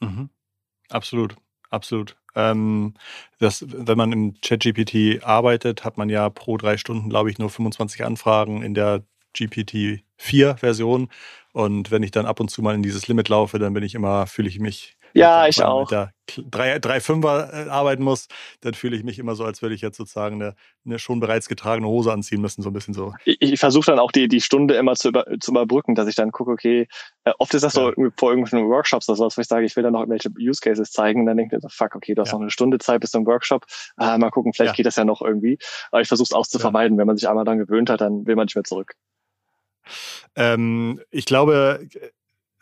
Mhm. 0.00 0.30
Absolut, 0.88 1.36
absolut. 1.70 2.16
Ähm, 2.36 2.94
das, 3.38 3.64
wenn 3.66 3.98
man 3.98 4.12
im 4.12 4.34
ChatGPT 4.40 5.24
arbeitet, 5.24 5.84
hat 5.84 5.98
man 5.98 6.08
ja 6.08 6.30
pro 6.30 6.56
drei 6.56 6.76
Stunden, 6.76 7.10
glaube 7.10 7.30
ich, 7.30 7.38
nur 7.38 7.50
25 7.50 8.04
Anfragen 8.04 8.62
in 8.62 8.74
der 8.74 9.02
GPT-4-Version. 9.36 11.08
Und 11.52 11.90
wenn 11.90 12.04
ich 12.04 12.12
dann 12.12 12.26
ab 12.26 12.38
und 12.38 12.48
zu 12.48 12.62
mal 12.62 12.74
in 12.74 12.82
dieses 12.82 13.08
Limit 13.08 13.28
laufe, 13.28 13.58
dann 13.58 13.74
bin 13.74 13.82
ich 13.82 13.94
immer, 13.96 14.26
fühle 14.26 14.48
ich 14.48 14.60
mich 14.60 14.96
ja, 15.14 15.46
ich 15.46 15.62
auch. 15.62 15.90
Mit 15.90 15.90
der 15.90 16.12
3-5er 16.80 17.66
äh, 17.66 17.68
arbeiten 17.68 18.02
muss, 18.02 18.28
dann 18.60 18.74
fühle 18.74 18.96
ich 18.96 19.02
mich 19.02 19.18
immer 19.18 19.34
so, 19.34 19.44
als 19.44 19.62
würde 19.62 19.74
ich 19.74 19.80
jetzt 19.80 19.96
sozusagen 19.96 20.36
eine, 20.36 20.54
eine 20.84 20.98
schon 20.98 21.20
bereits 21.20 21.48
getragene 21.48 21.88
Hose 21.88 22.12
anziehen 22.12 22.40
müssen, 22.40 22.62
so 22.62 22.70
ein 22.70 22.72
bisschen 22.72 22.94
so. 22.94 23.12
Ich, 23.24 23.40
ich 23.40 23.60
versuche 23.60 23.86
dann 23.86 23.98
auch 23.98 24.12
die, 24.12 24.28
die 24.28 24.40
Stunde 24.40 24.74
immer 24.74 24.94
zu, 24.94 25.08
über, 25.08 25.24
zu 25.40 25.50
überbrücken, 25.50 25.94
dass 25.94 26.08
ich 26.08 26.14
dann 26.14 26.30
gucke, 26.30 26.52
okay, 26.52 26.88
äh, 27.24 27.32
oft 27.38 27.52
ist 27.54 27.62
das 27.62 27.74
ja. 27.74 27.92
so 27.96 28.10
vor 28.16 28.30
irgendwelchen 28.30 28.68
Workshops 28.68 29.08
oder 29.08 29.16
sowas, 29.16 29.36
wo 29.36 29.40
ich 29.40 29.48
sage, 29.48 29.66
ich 29.66 29.74
will 29.76 29.82
dann 29.82 29.92
noch 29.92 30.00
irgendwelche 30.00 30.30
Use 30.38 30.60
Cases 30.60 30.90
zeigen, 30.90 31.26
dann 31.26 31.36
denke 31.36 31.56
ich 31.56 31.62
so, 31.62 31.68
fuck, 31.68 31.94
okay, 31.94 32.14
du 32.14 32.22
hast 32.22 32.28
ja. 32.28 32.34
noch 32.34 32.42
eine 32.42 32.50
Stunde 32.50 32.78
Zeit 32.78 33.00
bis 33.00 33.10
zum 33.10 33.26
Workshop, 33.26 33.66
ah, 33.96 34.16
mal 34.18 34.30
gucken, 34.30 34.52
vielleicht 34.52 34.72
ja. 34.72 34.76
geht 34.76 34.86
das 34.86 34.96
ja 34.96 35.04
noch 35.04 35.22
irgendwie. 35.22 35.58
Aber 35.90 36.00
ich 36.00 36.08
versuche 36.08 36.26
es 36.26 36.32
auch 36.32 36.46
zu 36.46 36.58
vermeiden, 36.58 36.98
wenn 36.98 37.06
man 37.06 37.16
sich 37.16 37.28
einmal 37.28 37.44
dann 37.44 37.58
gewöhnt 37.58 37.90
hat, 37.90 38.00
dann 38.00 38.26
will 38.26 38.36
man 38.36 38.44
nicht 38.44 38.54
mehr 38.54 38.64
zurück. 38.64 38.94
Ähm, 40.36 41.00
ich 41.10 41.24
glaube, 41.24 41.88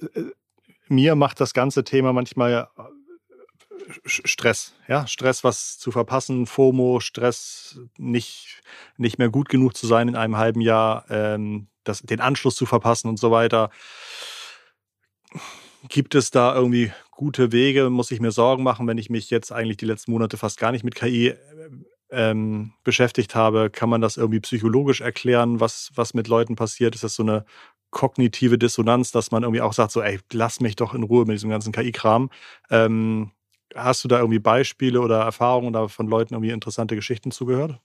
äh, 0.00 0.22
mir 0.90 1.14
macht 1.14 1.40
das 1.40 1.54
ganze 1.54 1.84
Thema 1.84 2.12
manchmal 2.12 2.68
äh, 2.76 2.82
Stress, 4.04 4.74
ja, 4.86 5.06
Stress, 5.06 5.44
was 5.44 5.78
zu 5.78 5.90
verpassen, 5.90 6.46
FOMO, 6.46 7.00
Stress, 7.00 7.80
nicht, 7.96 8.62
nicht 8.96 9.18
mehr 9.18 9.30
gut 9.30 9.48
genug 9.48 9.76
zu 9.76 9.86
sein 9.86 10.08
in 10.08 10.16
einem 10.16 10.36
halben 10.36 10.60
Jahr, 10.60 11.06
ähm, 11.10 11.68
das, 11.84 12.02
den 12.02 12.20
Anschluss 12.20 12.56
zu 12.56 12.66
verpassen 12.66 13.08
und 13.08 13.18
so 13.18 13.30
weiter. 13.30 13.70
gibt 15.88 16.14
es 16.14 16.30
da 16.30 16.54
irgendwie 16.54 16.92
gute 17.10 17.52
Wege? 17.52 17.90
Muss 17.90 18.10
ich 18.10 18.20
mir 18.20 18.30
Sorgen 18.30 18.62
machen, 18.62 18.86
wenn 18.86 18.98
ich 18.98 19.10
mich 19.10 19.30
jetzt 19.30 19.52
eigentlich 19.52 19.76
die 19.78 19.86
letzten 19.86 20.12
Monate 20.12 20.36
fast 20.36 20.58
gar 20.58 20.72
nicht 20.72 20.84
mit 20.84 20.94
KI 20.94 21.34
ähm, 22.10 22.72
beschäftigt 22.84 23.34
habe? 23.34 23.70
Kann 23.70 23.88
man 23.88 24.00
das 24.00 24.16
irgendwie 24.16 24.40
psychologisch 24.40 25.00
erklären, 25.00 25.60
was, 25.60 25.90
was 25.94 26.14
mit 26.14 26.28
Leuten 26.28 26.56
passiert? 26.56 26.94
Ist 26.94 27.04
das 27.04 27.14
so 27.14 27.22
eine 27.22 27.44
kognitive 27.90 28.58
Dissonanz, 28.58 29.12
dass 29.12 29.30
man 29.30 29.42
irgendwie 29.42 29.62
auch 29.62 29.72
sagt, 29.72 29.92
so, 29.92 30.02
ey, 30.02 30.18
lass 30.32 30.60
mich 30.60 30.76
doch 30.76 30.94
in 30.94 31.02
Ruhe 31.02 31.24
mit 31.24 31.34
diesem 31.34 31.50
ganzen 31.50 31.72
KI-Kram? 31.72 32.30
Ähm, 32.70 33.32
hast 33.74 34.04
du 34.04 34.08
da 34.08 34.18
irgendwie 34.18 34.38
Beispiele 34.38 35.00
oder 35.00 35.20
Erfahrungen 35.20 35.68
oder 35.68 35.88
von 35.88 36.06
Leuten 36.06 36.34
irgendwie 36.34 36.50
interessante 36.50 36.96
Geschichten 36.96 37.30
zugehört? 37.30 37.80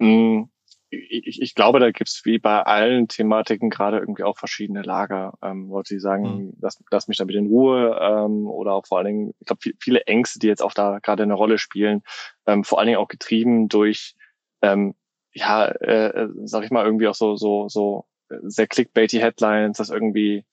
Hm, 0.00 0.50
ich, 0.90 1.42
ich 1.42 1.54
glaube, 1.54 1.80
da 1.80 1.90
gibt's 1.90 2.24
wie 2.24 2.38
bei 2.38 2.62
allen 2.62 3.08
Thematiken 3.08 3.68
gerade 3.68 3.98
irgendwie 3.98 4.22
auch 4.22 4.38
verschiedene 4.38 4.82
Lager. 4.82 5.34
Ähm, 5.42 5.68
Leute, 5.68 5.94
die 5.94 6.00
sagen, 6.00 6.22
mhm. 6.22 6.52
lass, 6.60 6.82
lass 6.90 7.08
mich 7.08 7.18
damit 7.18 7.36
in 7.36 7.46
Ruhe 7.46 7.98
ähm, 8.00 8.46
oder 8.46 8.72
auch 8.72 8.86
vor 8.86 8.98
allen 8.98 9.06
Dingen, 9.06 9.34
ich 9.40 9.46
glaube, 9.46 9.60
viele 9.80 10.02
Ängste, 10.02 10.38
die 10.38 10.46
jetzt 10.46 10.62
auch 10.62 10.72
da 10.72 10.98
gerade 11.00 11.24
eine 11.24 11.34
Rolle 11.34 11.58
spielen, 11.58 12.02
ähm, 12.46 12.64
vor 12.64 12.78
allen 12.78 12.86
Dingen 12.86 12.98
auch 12.98 13.08
getrieben 13.08 13.68
durch, 13.68 14.14
ähm, 14.62 14.94
ja, 15.34 15.66
äh, 15.66 16.28
sag 16.44 16.64
ich 16.64 16.70
mal, 16.70 16.84
irgendwie 16.84 17.08
auch 17.08 17.14
so, 17.14 17.36
so, 17.36 17.68
so 17.68 18.06
sehr 18.42 18.66
clickbaity 18.66 19.18
Headlines, 19.18 19.78
dass 19.78 19.90
irgendwie 19.90 20.44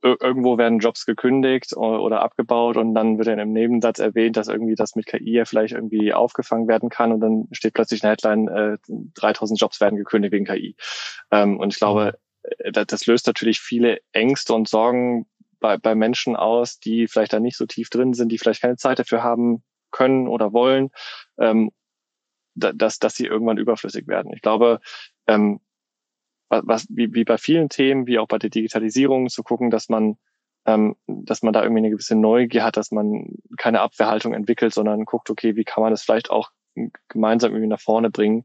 irgendwo 0.00 0.58
werden 0.58 0.78
Jobs 0.78 1.06
gekündigt 1.06 1.76
oder 1.76 2.22
abgebaut 2.22 2.76
und 2.76 2.94
dann 2.94 3.18
wird 3.18 3.28
dann 3.28 3.38
im 3.38 3.52
Nebensatz 3.52 3.98
erwähnt, 3.98 4.36
dass 4.36 4.48
irgendwie 4.48 4.74
das 4.74 4.94
mit 4.94 5.06
KI 5.06 5.32
ja 5.32 5.44
vielleicht 5.44 5.74
irgendwie 5.74 6.12
aufgefangen 6.12 6.68
werden 6.68 6.88
kann 6.88 7.12
und 7.12 7.20
dann 7.20 7.48
steht 7.52 7.74
plötzlich 7.74 8.02
eine 8.02 8.12
Headline, 8.12 8.48
äh, 8.48 8.78
3000 9.14 9.60
Jobs 9.60 9.80
werden 9.80 9.96
gekündigt 9.96 10.32
wegen 10.32 10.44
KI. 10.44 10.76
Ähm, 11.30 11.58
und 11.58 11.72
ich 11.72 11.78
glaube, 11.78 12.18
äh, 12.42 12.72
das, 12.72 13.06
löst 13.06 13.26
natürlich 13.26 13.60
viele 13.60 13.98
Ängste 14.12 14.54
und 14.54 14.68
Sorgen 14.68 15.26
bei, 15.58 15.78
bei 15.78 15.94
Menschen 15.94 16.36
aus, 16.36 16.78
die 16.78 17.08
vielleicht 17.08 17.32
da 17.32 17.40
nicht 17.40 17.56
so 17.56 17.66
tief 17.66 17.90
drin 17.90 18.14
sind, 18.14 18.30
die 18.30 18.38
vielleicht 18.38 18.62
keine 18.62 18.76
Zeit 18.76 18.98
dafür 18.98 19.22
haben 19.22 19.62
können 19.90 20.28
oder 20.28 20.52
wollen, 20.52 20.90
ähm, 21.38 21.70
dass, 22.54 22.98
dass 22.98 23.14
sie 23.14 23.26
irgendwann 23.26 23.58
überflüssig 23.58 24.06
werden. 24.06 24.32
Ich 24.32 24.42
glaube, 24.42 24.80
ähm, 25.26 25.60
was, 26.64 26.86
wie, 26.90 27.14
wie 27.14 27.24
bei 27.24 27.38
vielen 27.38 27.68
Themen, 27.68 28.06
wie 28.06 28.18
auch 28.18 28.28
bei 28.28 28.38
der 28.38 28.50
Digitalisierung, 28.50 29.28
zu 29.28 29.42
gucken, 29.42 29.70
dass 29.70 29.88
man, 29.88 30.18
ähm, 30.66 30.96
dass 31.06 31.42
man 31.42 31.52
da 31.52 31.62
irgendwie 31.62 31.80
eine 31.80 31.90
gewisse 31.90 32.14
Neugier 32.14 32.64
hat, 32.64 32.76
dass 32.76 32.90
man 32.90 33.36
keine 33.56 33.80
Abwehrhaltung 33.80 34.34
entwickelt, 34.34 34.74
sondern 34.74 35.04
guckt, 35.04 35.30
okay, 35.30 35.56
wie 35.56 35.64
kann 35.64 35.82
man 35.82 35.92
das 35.92 36.02
vielleicht 36.02 36.30
auch 36.30 36.50
gemeinsam 37.08 37.52
irgendwie 37.52 37.68
nach 37.68 37.80
vorne 37.80 38.10
bringen. 38.10 38.44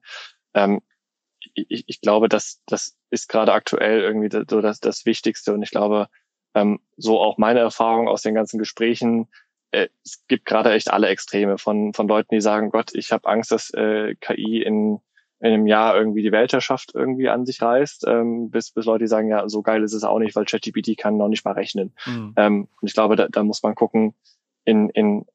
Ähm, 0.54 0.82
ich, 1.54 1.86
ich 1.88 2.02
glaube, 2.02 2.30
dass 2.30 2.62
das 2.66 2.98
ist 3.10 3.30
gerade 3.30 3.54
aktuell 3.54 4.02
irgendwie 4.02 4.30
so 4.50 4.62
das, 4.62 4.80
das 4.80 5.06
Wichtigste. 5.06 5.54
Und 5.54 5.64
ich 5.64 5.72
glaube, 5.72 6.08
ähm, 6.54 6.80
so 6.98 7.20
auch 7.20 7.38
meine 7.38 7.60
Erfahrung 7.60 8.08
aus 8.08 8.22
den 8.22 8.36
ganzen 8.36 8.58
Gesprächen, 8.58 9.28
äh, 9.72 9.88
es 10.04 10.26
gibt 10.28 10.46
gerade 10.46 10.72
echt 10.72 10.92
alle 10.92 11.08
Extreme 11.08 11.58
von, 11.58 11.94
von 11.94 12.08
Leuten, 12.08 12.36
die 12.36 12.42
sagen, 12.42 12.70
Gott, 12.72 12.94
ich 12.94 13.12
habe 13.12 13.28
Angst, 13.28 13.52
dass 13.52 13.70
äh, 13.74 14.16
KI 14.16 14.62
in 14.62 15.00
in 15.40 15.54
einem 15.54 15.68
Jahr 15.68 15.96
irgendwie 15.96 16.24
die 16.24 16.32
Weltherrschaft 16.32 16.92
irgendwie 16.96 17.30
an 17.30 17.46
sich 17.46 17.62
reißt, 17.62 18.06
ähm, 18.08 18.50
bis, 18.50 18.72
bis 18.72 18.86
Leute 18.86 19.08
sagen, 19.08 19.30
ja, 19.30 19.48
so 19.48 19.62
geil 19.62 19.84
ist 19.84 19.94
es 19.94 20.04
auch 20.04 20.20
nicht, 20.20 20.36
weil 20.36 20.46
ChatGPT 20.46 20.98
kann 20.98 21.18
noch 21.18 21.28
nicht 21.28 21.46
mal 21.46 21.52
rechnen. 21.52 21.94
Mhm. 22.06 22.34
Ähm, 22.36 22.68
und 22.82 22.88
ich 22.88 22.94
glaube, 22.94 23.16
da, 23.16 23.28
da 23.28 23.44
muss 23.44 23.62
man 23.62 23.76
gucken, 23.76 24.16
in, 24.66 24.90
in, 24.90 25.26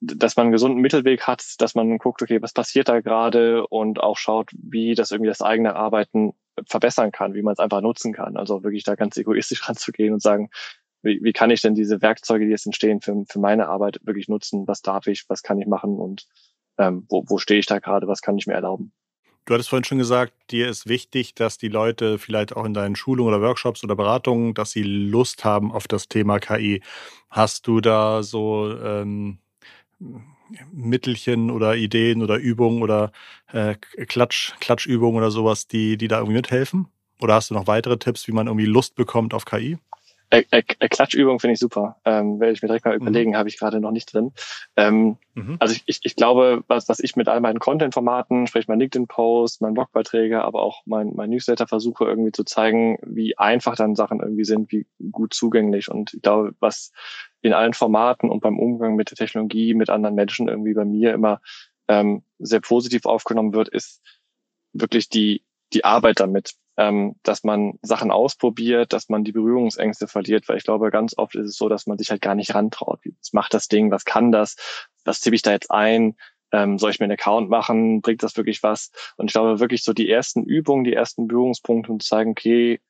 dass 0.00 0.36
man 0.36 0.44
einen 0.44 0.52
gesunden 0.52 0.82
Mittelweg 0.82 1.22
hat, 1.22 1.42
dass 1.58 1.74
man 1.74 1.96
guckt, 1.98 2.20
okay, 2.20 2.42
was 2.42 2.52
passiert 2.52 2.88
da 2.88 3.00
gerade 3.00 3.66
und 3.66 3.98
auch 4.00 4.18
schaut, 4.18 4.50
wie 4.52 4.94
das 4.94 5.10
irgendwie 5.10 5.30
das 5.30 5.40
eigene 5.40 5.74
Arbeiten 5.74 6.34
verbessern 6.66 7.10
kann, 7.10 7.34
wie 7.34 7.42
man 7.42 7.52
es 7.52 7.58
einfach 7.58 7.80
nutzen 7.80 8.12
kann. 8.12 8.36
Also 8.36 8.62
wirklich 8.62 8.84
da 8.84 8.94
ganz 8.94 9.16
egoistisch 9.16 9.66
ranzugehen 9.68 10.12
und 10.12 10.20
sagen, 10.20 10.50
wie, 11.02 11.20
wie 11.22 11.32
kann 11.32 11.50
ich 11.50 11.62
denn 11.62 11.74
diese 11.74 12.02
Werkzeuge, 12.02 12.44
die 12.44 12.50
jetzt 12.50 12.66
entstehen, 12.66 13.00
für, 13.00 13.24
für 13.26 13.38
meine 13.38 13.68
Arbeit 13.68 14.00
wirklich 14.02 14.28
nutzen? 14.28 14.68
Was 14.68 14.82
darf 14.82 15.06
ich, 15.06 15.24
was 15.28 15.42
kann 15.42 15.58
ich 15.58 15.66
machen 15.66 15.98
und 15.98 16.26
ähm, 16.78 17.06
wo, 17.08 17.24
wo 17.26 17.38
stehe 17.38 17.60
ich 17.60 17.66
da 17.66 17.78
gerade, 17.78 18.06
was 18.06 18.20
kann 18.20 18.36
ich 18.36 18.46
mir 18.46 18.54
erlauben? 18.54 18.92
Du 19.46 19.54
hattest 19.54 19.68
vorhin 19.68 19.84
schon 19.84 19.98
gesagt, 19.98 20.32
dir 20.50 20.68
ist 20.68 20.88
wichtig, 20.88 21.34
dass 21.36 21.56
die 21.56 21.68
Leute 21.68 22.18
vielleicht 22.18 22.56
auch 22.56 22.64
in 22.64 22.74
deinen 22.74 22.96
Schulungen 22.96 23.32
oder 23.32 23.40
Workshops 23.42 23.84
oder 23.84 23.94
Beratungen, 23.94 24.54
dass 24.54 24.72
sie 24.72 24.82
Lust 24.82 25.44
haben 25.44 25.70
auf 25.70 25.86
das 25.86 26.08
Thema 26.08 26.40
KI. 26.40 26.82
Hast 27.30 27.68
du 27.68 27.80
da 27.80 28.24
so 28.24 28.76
ähm, 28.76 29.38
Mittelchen 30.72 31.50
oder 31.50 31.76
Ideen 31.76 32.22
oder 32.22 32.36
Übungen 32.36 32.82
oder 32.82 33.12
äh, 33.52 33.74
Klatsch, 33.76 34.52
Klatschübungen 34.60 35.18
oder 35.18 35.30
sowas, 35.30 35.66
die, 35.68 35.96
die 35.96 36.08
da 36.08 36.18
irgendwie 36.18 36.36
mithelfen? 36.36 36.88
Oder 37.20 37.34
hast 37.34 37.50
du 37.50 37.54
noch 37.54 37.66
weitere 37.66 37.98
Tipps, 37.98 38.26
wie 38.28 38.32
man 38.32 38.46
irgendwie 38.46 38.66
Lust 38.66 38.94
bekommt 38.94 39.32
auf 39.32 39.44
KI? 39.44 39.78
Äh, 40.36 40.44
äh, 40.50 40.62
äh, 40.80 40.88
Klatschübung 40.88 41.40
finde 41.40 41.54
ich 41.54 41.58
super. 41.58 41.96
Ähm, 42.04 42.38
werde 42.40 42.52
ich 42.52 42.60
mir 42.60 42.68
direkt 42.68 42.84
mal 42.84 42.96
mhm. 42.96 43.02
überlegen, 43.02 43.30
mhm. 43.30 43.36
habe 43.36 43.48
ich 43.48 43.58
gerade 43.58 43.80
noch 43.80 43.90
nicht 43.90 44.12
drin. 44.12 44.32
Ähm, 44.76 45.16
mhm. 45.34 45.56
Also 45.60 45.74
ich, 45.74 45.82
ich, 45.86 46.00
ich 46.02 46.16
glaube, 46.16 46.62
was, 46.68 46.88
was 46.88 47.00
ich 47.00 47.16
mit 47.16 47.28
all 47.28 47.40
meinen 47.40 47.58
Content-Formaten, 47.58 48.46
sprich 48.46 48.68
mein 48.68 48.78
LinkedIn-Post, 48.78 49.62
mein 49.62 49.72
Blogbeiträge, 49.72 50.42
aber 50.42 50.62
auch 50.62 50.82
mein, 50.84 51.12
mein 51.14 51.30
Newsletter 51.30 51.66
versuche 51.66 52.04
irgendwie 52.04 52.32
zu 52.32 52.44
zeigen, 52.44 52.98
wie 53.02 53.38
einfach 53.38 53.76
dann 53.76 53.94
Sachen 53.94 54.20
irgendwie 54.20 54.44
sind, 54.44 54.70
wie 54.72 54.86
gut 55.10 55.32
zugänglich. 55.32 55.90
Und 55.90 56.12
ich 56.12 56.22
glaube, 56.22 56.54
was 56.60 56.92
in 57.40 57.54
allen 57.54 57.74
Formaten 57.74 58.28
und 58.28 58.40
beim 58.40 58.58
Umgang 58.58 58.94
mit 58.94 59.10
der 59.10 59.16
Technologie, 59.16 59.72
mit 59.72 59.88
anderen 59.88 60.16
Menschen 60.16 60.48
irgendwie 60.48 60.74
bei 60.74 60.84
mir 60.84 61.14
immer 61.14 61.40
ähm, 61.88 62.22
sehr 62.38 62.60
positiv 62.60 63.06
aufgenommen 63.06 63.54
wird, 63.54 63.68
ist 63.68 64.02
wirklich 64.74 65.08
die, 65.08 65.44
die 65.72 65.84
Arbeit 65.84 66.20
damit 66.20 66.56
ähm, 66.76 67.16
dass 67.22 67.44
man 67.44 67.78
Sachen 67.82 68.10
ausprobiert, 68.10 68.92
dass 68.92 69.08
man 69.08 69.24
die 69.24 69.32
Berührungsängste 69.32 70.08
verliert, 70.08 70.48
weil 70.48 70.58
ich 70.58 70.64
glaube, 70.64 70.90
ganz 70.90 71.16
oft 71.16 71.34
ist 71.34 71.46
es 71.46 71.56
so, 71.56 71.68
dass 71.68 71.86
man 71.86 71.98
sich 71.98 72.10
halt 72.10 72.20
gar 72.20 72.34
nicht 72.34 72.54
rantraut. 72.54 73.00
Was 73.20 73.32
macht 73.32 73.54
das 73.54 73.68
Ding? 73.68 73.90
Was 73.90 74.04
kann 74.04 74.32
das? 74.32 74.56
Was 75.04 75.20
tippe 75.20 75.36
ich 75.36 75.42
da 75.42 75.52
jetzt 75.52 75.70
ein? 75.70 76.16
Ähm, 76.52 76.78
soll 76.78 76.90
ich 76.90 77.00
mir 77.00 77.04
einen 77.04 77.12
Account 77.12 77.48
machen? 77.48 78.00
Bringt 78.02 78.22
das 78.22 78.36
wirklich 78.36 78.62
was? 78.62 78.90
Und 79.16 79.26
ich 79.26 79.32
glaube 79.32 79.58
wirklich 79.58 79.82
so 79.82 79.92
die 79.92 80.10
ersten 80.10 80.42
Übungen, 80.44 80.84
die 80.84 80.92
ersten 80.92 81.26
Berührungspunkte 81.26 81.90
und 81.90 82.02
zu 82.02 82.08
zeigen, 82.08 82.30
okay, 82.32 82.80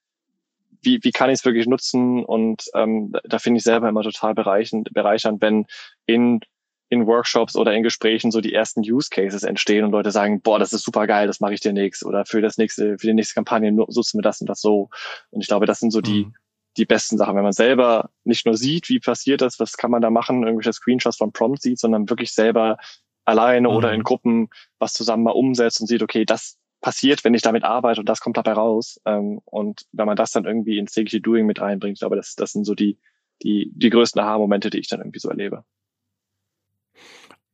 wie, 0.83 1.03
wie 1.03 1.12
kann 1.12 1.31
ich 1.31 1.40
es 1.40 1.44
wirklich 1.44 1.66
nutzen? 1.66 2.25
Und 2.25 2.64
ähm, 2.75 3.12
da 3.25 3.38
finde 3.38 3.59
ich 3.59 3.64
selber 3.64 3.88
immer 3.88 4.03
total 4.03 4.35
bereichernd, 4.35 4.92
bereichernd, 4.92 5.40
wenn 5.40 5.66
in 6.07 6.40
in 6.88 7.07
Workshops 7.07 7.57
oder 7.57 7.75
in 7.75 7.83
Gesprächen 7.83 8.31
so 8.31 8.40
die 8.40 8.53
ersten 8.53 8.81
Use 8.81 9.09
Cases 9.11 9.42
entstehen 9.42 9.85
und 9.85 9.90
Leute 9.90 10.11
sagen, 10.11 10.40
boah, 10.40 10.59
das 10.59 10.72
ist 10.72 10.85
super 10.85 11.07
geil, 11.07 11.27
das 11.27 11.40
mache 11.40 11.55
ich 11.55 11.61
dir 11.61 11.72
nichts 11.72 12.05
oder 12.05 12.25
für 12.25 12.40
das 12.40 12.59
nächste, 12.59 12.99
für 12.99 13.07
die 13.09 13.14
nächste 13.14 13.35
Kampagne 13.35 13.72
nutzen 13.72 14.18
wir 14.18 14.22
das 14.22 14.40
und 14.40 14.49
das 14.49 14.61
so. 14.61 14.90
Und 15.31 15.40
ich 15.40 15.49
glaube, 15.49 15.66
das 15.66 15.81
sind 15.81 15.90
so 15.90 16.01
die, 16.01 16.27
mhm. 16.27 16.35
die 16.77 16.85
besten 16.85 17.18
Sachen, 17.18 17.35
wenn 17.35 17.42
man 17.42 17.53
selber 17.53 18.11
nicht 18.25 18.46
nur 18.46 18.57
sieht, 18.57 18.88
wie 18.88 19.01
passiert 19.01 19.40
das, 19.40 19.59
was 19.59 19.77
kann 19.77 19.90
man 19.90 20.03
da 20.03 20.11
machen, 20.11 20.44
irgendwelche 20.44 20.72
Screenshots 20.72 21.16
von 21.16 21.33
Prompts 21.33 21.62
sieht, 21.62 21.81
sondern 21.81 22.09
wirklich 22.09 22.33
selber 22.33 22.79
alleine 23.25 23.68
mhm. 23.68 23.75
oder 23.75 23.92
in 23.92 24.05
Gruppen 24.05 24.49
was 24.79 24.92
zusammen 24.92 25.25
mal 25.25 25.33
umsetzt 25.33 25.81
und 25.81 25.88
sieht, 25.88 26.03
okay, 26.03 26.25
das 26.25 26.57
passiert, 26.81 27.25
wenn 27.25 27.35
ich 27.35 27.42
damit 27.42 27.64
arbeite 27.64 28.01
und 28.01 28.09
das 28.09 28.20
kommt 28.20 28.37
dabei 28.37 28.53
raus. 28.53 29.01
Ähm, 29.05 29.40
und 29.44 29.87
wenn 29.90 30.07
man 30.07 30.16
das 30.16 30.31
dann 30.31 30.44
irgendwie 30.44 30.79
ins 30.79 30.92
tägliche 30.92 31.20
Doing 31.20 31.46
mit 31.46 31.61
reinbringt, 31.61 31.96
ich 31.96 32.01
glaube, 32.01 32.14
das, 32.14 32.37
das 32.37 32.53
sind 32.53 32.64
so 32.64 32.75
die, 32.75 32.99
die, 33.42 33.72
die 33.75 33.90
größten 33.90 34.20
Aha-Momente, 34.20 34.70
die 34.70 34.79
ich 34.79 34.88
dann 34.88 35.01
irgendwie 35.01 35.18
so 35.18 35.29
erlebe. 35.29 35.64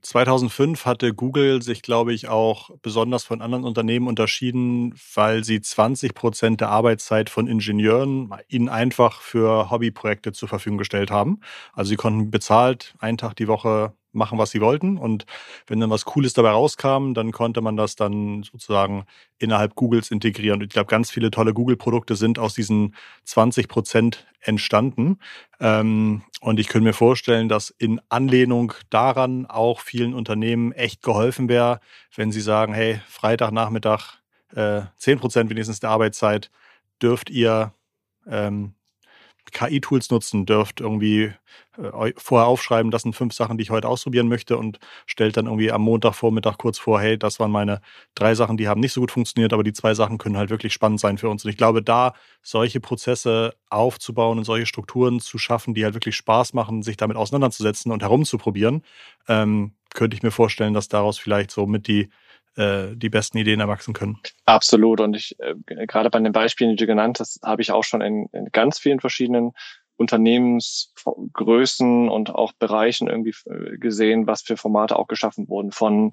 2005 0.02 0.84
hatte 0.84 1.14
Google 1.14 1.62
sich, 1.62 1.82
glaube 1.82 2.12
ich, 2.12 2.28
auch 2.28 2.70
besonders 2.82 3.24
von 3.24 3.40
anderen 3.40 3.64
Unternehmen 3.64 4.08
unterschieden, 4.08 4.94
weil 5.14 5.44
sie 5.44 5.60
20 5.60 6.14
Prozent 6.14 6.60
der 6.60 6.70
Arbeitszeit 6.70 7.30
von 7.30 7.46
Ingenieuren 7.46 8.30
ihnen 8.48 8.68
einfach 8.68 9.20
für 9.20 9.70
Hobbyprojekte 9.70 10.32
zur 10.32 10.48
Verfügung 10.48 10.78
gestellt 10.78 11.10
haben. 11.10 11.40
Also 11.72 11.90
sie 11.90 11.96
konnten 11.96 12.30
bezahlt 12.30 12.94
einen 12.98 13.16
Tag 13.18 13.36
die 13.36 13.48
Woche 13.48 13.94
machen, 14.12 14.38
was 14.38 14.50
sie 14.50 14.60
wollten. 14.60 14.98
Und 14.98 15.24
wenn 15.66 15.80
dann 15.80 15.90
was 15.90 16.04
Cooles 16.04 16.32
dabei 16.32 16.50
rauskam, 16.50 17.14
dann 17.14 17.32
konnte 17.32 17.60
man 17.60 17.76
das 17.76 17.96
dann 17.96 18.42
sozusagen 18.42 19.04
innerhalb 19.38 19.74
Googles 19.74 20.10
integrieren. 20.10 20.60
Und 20.60 20.66
ich 20.66 20.72
glaube, 20.72 20.88
ganz 20.88 21.10
viele 21.10 21.30
tolle 21.30 21.54
Google-Produkte 21.54 22.16
sind 22.16 22.38
aus 22.38 22.54
diesen 22.54 22.94
20 23.24 23.68
Prozent 23.68 24.26
entstanden. 24.40 25.18
Ähm, 25.60 26.22
und 26.40 26.58
ich 26.58 26.68
könnte 26.68 26.84
mir 26.84 26.92
vorstellen, 26.92 27.48
dass 27.48 27.70
in 27.70 28.00
Anlehnung 28.08 28.74
daran 28.90 29.46
auch 29.46 29.80
vielen 29.80 30.14
Unternehmen 30.14 30.72
echt 30.72 31.02
geholfen 31.02 31.48
wäre, 31.48 31.80
wenn 32.14 32.32
sie 32.32 32.40
sagen, 32.40 32.74
hey, 32.74 33.00
Freitagnachmittag, 33.08 34.18
äh, 34.54 34.82
10 34.98 35.18
Prozent 35.18 35.50
wenigstens 35.50 35.80
der 35.80 35.90
Arbeitszeit 35.90 36.50
dürft 37.00 37.30
ihr 37.30 37.72
ähm, 38.26 38.74
KI-Tools 39.50 40.10
nutzen, 40.10 40.46
dürft 40.46 40.80
irgendwie 40.80 41.32
äh, 41.76 42.12
vorher 42.16 42.46
aufschreiben, 42.46 42.90
das 42.90 43.02
sind 43.02 43.16
fünf 43.16 43.34
Sachen, 43.34 43.58
die 43.58 43.62
ich 43.62 43.70
heute 43.70 43.88
ausprobieren 43.88 44.28
möchte 44.28 44.56
und 44.56 44.78
stellt 45.06 45.36
dann 45.36 45.46
irgendwie 45.46 45.72
am 45.72 45.82
Montagvormittag 45.82 46.58
kurz 46.58 46.78
vor, 46.78 47.00
hey, 47.00 47.18
das 47.18 47.40
waren 47.40 47.50
meine 47.50 47.80
drei 48.14 48.34
Sachen, 48.34 48.56
die 48.56 48.68
haben 48.68 48.80
nicht 48.80 48.92
so 48.92 49.00
gut 49.00 49.10
funktioniert, 49.10 49.52
aber 49.52 49.64
die 49.64 49.72
zwei 49.72 49.94
Sachen 49.94 50.18
können 50.18 50.36
halt 50.36 50.50
wirklich 50.50 50.72
spannend 50.72 51.00
sein 51.00 51.18
für 51.18 51.28
uns. 51.28 51.44
Und 51.44 51.50
ich 51.50 51.56
glaube, 51.56 51.82
da 51.82 52.14
solche 52.42 52.80
Prozesse 52.80 53.54
aufzubauen 53.68 54.38
und 54.38 54.44
solche 54.44 54.66
Strukturen 54.66 55.20
zu 55.20 55.38
schaffen, 55.38 55.74
die 55.74 55.84
halt 55.84 55.94
wirklich 55.94 56.16
Spaß 56.16 56.52
machen, 56.52 56.82
sich 56.82 56.96
damit 56.96 57.16
auseinanderzusetzen 57.16 57.90
und 57.90 58.02
herumzuprobieren, 58.02 58.82
ähm, 59.28 59.74
könnte 59.94 60.16
ich 60.16 60.22
mir 60.22 60.30
vorstellen, 60.30 60.74
dass 60.74 60.88
daraus 60.88 61.18
vielleicht 61.18 61.50
so 61.50 61.66
mit 61.66 61.86
die 61.86 62.08
äh, 62.56 62.94
die 62.94 63.08
besten 63.08 63.38
Ideen 63.38 63.60
erwachsen 63.60 63.94
können. 63.94 64.18
Absolut. 64.44 65.00
Und 65.00 65.14
ich, 65.14 65.36
äh, 65.40 65.54
gerade 65.86 66.10
bei 66.10 66.20
den 66.20 66.32
Beispielen, 66.32 66.70
die 66.70 66.76
du 66.76 66.86
genannt 66.86 67.20
hast, 67.20 67.40
habe 67.42 67.62
ich 67.62 67.72
auch 67.72 67.84
schon 67.84 68.00
in, 68.00 68.28
in 68.32 68.46
ganz 68.52 68.78
vielen 68.78 69.00
verschiedenen 69.00 69.52
Unternehmensgrößen 69.96 72.08
und 72.08 72.30
auch 72.30 72.52
Bereichen 72.52 73.08
irgendwie 73.08 73.34
äh, 73.46 73.78
gesehen, 73.78 74.26
was 74.26 74.42
für 74.42 74.56
Formate 74.56 74.96
auch 74.96 75.06
geschaffen 75.06 75.48
wurden 75.48 75.70
von 75.70 76.12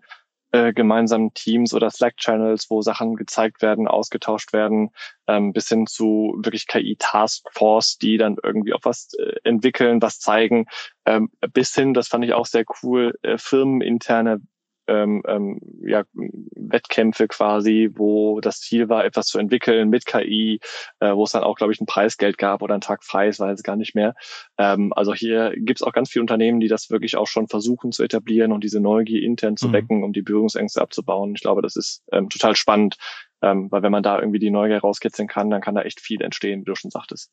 äh, 0.52 0.74
gemeinsamen 0.74 1.34
Teams 1.34 1.74
oder 1.74 1.90
Slack-Channels, 1.90 2.70
wo 2.70 2.82
Sachen 2.82 3.16
gezeigt 3.16 3.62
werden, 3.62 3.88
ausgetauscht 3.88 4.52
werden, 4.52 4.90
ähm, 5.28 5.54
bis 5.54 5.70
hin 5.70 5.86
zu 5.86 6.36
wirklich 6.42 6.68
KI-Taskforce, 6.68 7.98
die 7.98 8.18
dann 8.18 8.38
irgendwie 8.42 8.74
auch 8.74 8.84
was 8.84 9.14
äh, 9.20 9.36
entwickeln, 9.44 10.02
was 10.02 10.20
zeigen, 10.20 10.66
ähm, 11.06 11.30
bis 11.54 11.76
hin, 11.76 11.94
das 11.94 12.08
fand 12.08 12.26
ich 12.26 12.34
auch 12.34 12.48
sehr 12.48 12.66
cool, 12.82 13.18
äh, 13.22 13.38
firmeninterne 13.38 14.42
ähm, 14.90 15.24
ähm, 15.28 15.60
ja, 15.86 16.04
Wettkämpfe 16.14 17.28
quasi, 17.28 17.90
wo 17.94 18.42
das 18.42 18.60
Ziel 18.60 18.90
war, 18.90 19.06
etwas 19.06 19.28
zu 19.28 19.40
entwickeln 19.40 19.90
mit 19.90 20.06
KI, 20.06 20.60
äh, 21.00 21.14
wo 21.14 21.24
es 21.24 21.32
dann 21.32 21.44
auch, 21.44 21.56
glaube 21.56 21.74
ich, 21.74 21.80
ein 21.80 21.86
Preisgeld 21.86 22.38
gab 22.38 22.62
oder 22.62 22.76
ein 22.76 22.82
Tag 22.82 23.04
frei, 23.04 23.28
ist, 23.28 23.40
weiß 23.40 23.64
gar 23.64 23.76
nicht 23.76 23.96
mehr. 23.96 24.16
Ähm, 24.58 24.92
also 24.94 25.14
hier 25.14 25.54
gibt 25.56 25.80
es 25.80 25.84
auch 25.84 25.94
ganz 25.94 26.10
viele 26.10 26.22
Unternehmen, 26.22 26.60
die 26.60 26.68
das 26.68 26.90
wirklich 26.90 27.16
auch 27.16 27.28
schon 27.28 27.48
versuchen 27.48 27.92
zu 27.92 28.04
etablieren 28.04 28.52
und 28.52 28.64
diese 28.64 28.80
Neugier 28.80 29.22
intern 29.24 29.58
zu 29.58 29.70
mhm. 29.70 29.74
wecken, 29.74 30.04
um 30.04 30.14
die 30.14 30.22
Berührungsängste 30.22 30.82
abzubauen. 30.82 31.34
Ich 31.36 31.42
glaube, 31.42 31.62
das 31.62 31.76
ist 31.76 32.04
ähm, 32.12 32.30
total 32.30 32.56
spannend, 32.56 32.98
ähm, 33.42 33.72
weil 33.72 33.84
wenn 33.84 33.92
man 33.92 34.04
da 34.04 34.20
irgendwie 34.20 34.40
die 34.40 34.52
Neugier 34.52 34.80
rauskitzeln 34.80 35.28
kann, 35.28 35.50
dann 35.50 35.62
kann 35.62 35.76
da 35.76 35.84
echt 35.84 36.00
viel 36.02 36.22
entstehen, 36.22 36.62
wie 36.62 36.66
du 36.66 36.76
schon 36.76 36.92
sagtest. 36.92 37.32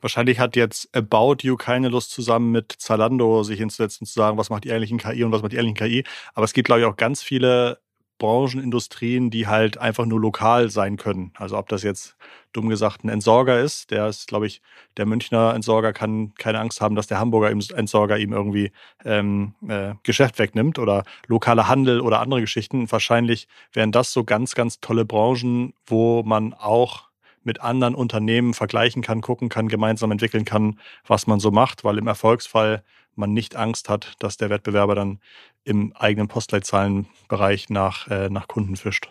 Wahrscheinlich 0.00 0.38
hat 0.38 0.56
jetzt 0.56 0.94
About 0.94 1.36
You 1.42 1.56
keine 1.56 1.88
Lust 1.88 2.10
zusammen 2.10 2.52
mit 2.52 2.72
Zalando 2.78 3.42
sich 3.42 3.58
hinzusetzen 3.58 4.02
und 4.02 4.06
zu 4.06 4.14
sagen, 4.14 4.38
was 4.38 4.50
macht 4.50 4.64
die 4.64 4.72
eigentlich 4.72 4.96
KI 4.96 5.24
und 5.24 5.32
was 5.32 5.42
macht 5.42 5.52
die 5.52 5.58
eigentlich 5.58 5.74
KI. 5.74 6.04
Aber 6.34 6.44
es 6.44 6.52
gibt, 6.52 6.66
glaube 6.66 6.80
ich, 6.80 6.86
auch 6.86 6.96
ganz 6.96 7.22
viele 7.22 7.80
Branchenindustrien, 8.18 9.30
die 9.30 9.46
halt 9.46 9.78
einfach 9.78 10.04
nur 10.04 10.20
lokal 10.20 10.70
sein 10.70 10.96
können. 10.96 11.32
Also 11.36 11.56
ob 11.56 11.68
das 11.68 11.82
jetzt 11.82 12.16
dumm 12.52 12.68
gesagt 12.68 13.04
ein 13.04 13.08
Entsorger 13.08 13.60
ist, 13.60 13.90
der 13.90 14.08
ist, 14.08 14.26
glaube 14.26 14.46
ich, 14.46 14.60
der 14.96 15.06
Münchner 15.06 15.54
Entsorger 15.54 15.92
kann 15.92 16.34
keine 16.34 16.58
Angst 16.58 16.80
haben, 16.80 16.96
dass 16.96 17.06
der 17.06 17.18
Hamburger 17.18 17.50
Entsorger 17.50 18.18
ihm 18.18 18.32
irgendwie 18.32 18.72
ähm, 19.04 19.54
äh, 19.68 19.94
Geschäft 20.02 20.38
wegnimmt 20.38 20.78
oder 20.78 21.04
lokaler 21.26 21.68
Handel 21.68 22.00
oder 22.00 22.20
andere 22.20 22.40
Geschichten. 22.40 22.90
Wahrscheinlich 22.90 23.46
wären 23.72 23.92
das 23.92 24.12
so 24.12 24.24
ganz, 24.24 24.54
ganz 24.54 24.80
tolle 24.80 25.04
Branchen, 25.04 25.74
wo 25.86 26.22
man 26.24 26.54
auch 26.54 27.07
mit 27.44 27.60
anderen 27.60 27.94
Unternehmen 27.94 28.54
vergleichen 28.54 29.02
kann, 29.02 29.20
gucken 29.20 29.48
kann, 29.48 29.68
gemeinsam 29.68 30.10
entwickeln 30.10 30.44
kann, 30.44 30.78
was 31.06 31.26
man 31.26 31.40
so 31.40 31.50
macht, 31.50 31.84
weil 31.84 31.98
im 31.98 32.06
Erfolgsfall 32.06 32.82
man 33.14 33.32
nicht 33.32 33.56
Angst 33.56 33.88
hat, 33.88 34.14
dass 34.20 34.36
der 34.36 34.50
Wettbewerber 34.50 34.94
dann 34.94 35.20
im 35.64 35.92
eigenen 35.96 36.28
Postleitzahlenbereich 36.28 37.68
nach, 37.68 38.08
äh, 38.08 38.28
nach 38.30 38.48
Kunden 38.48 38.76
fischt. 38.76 39.08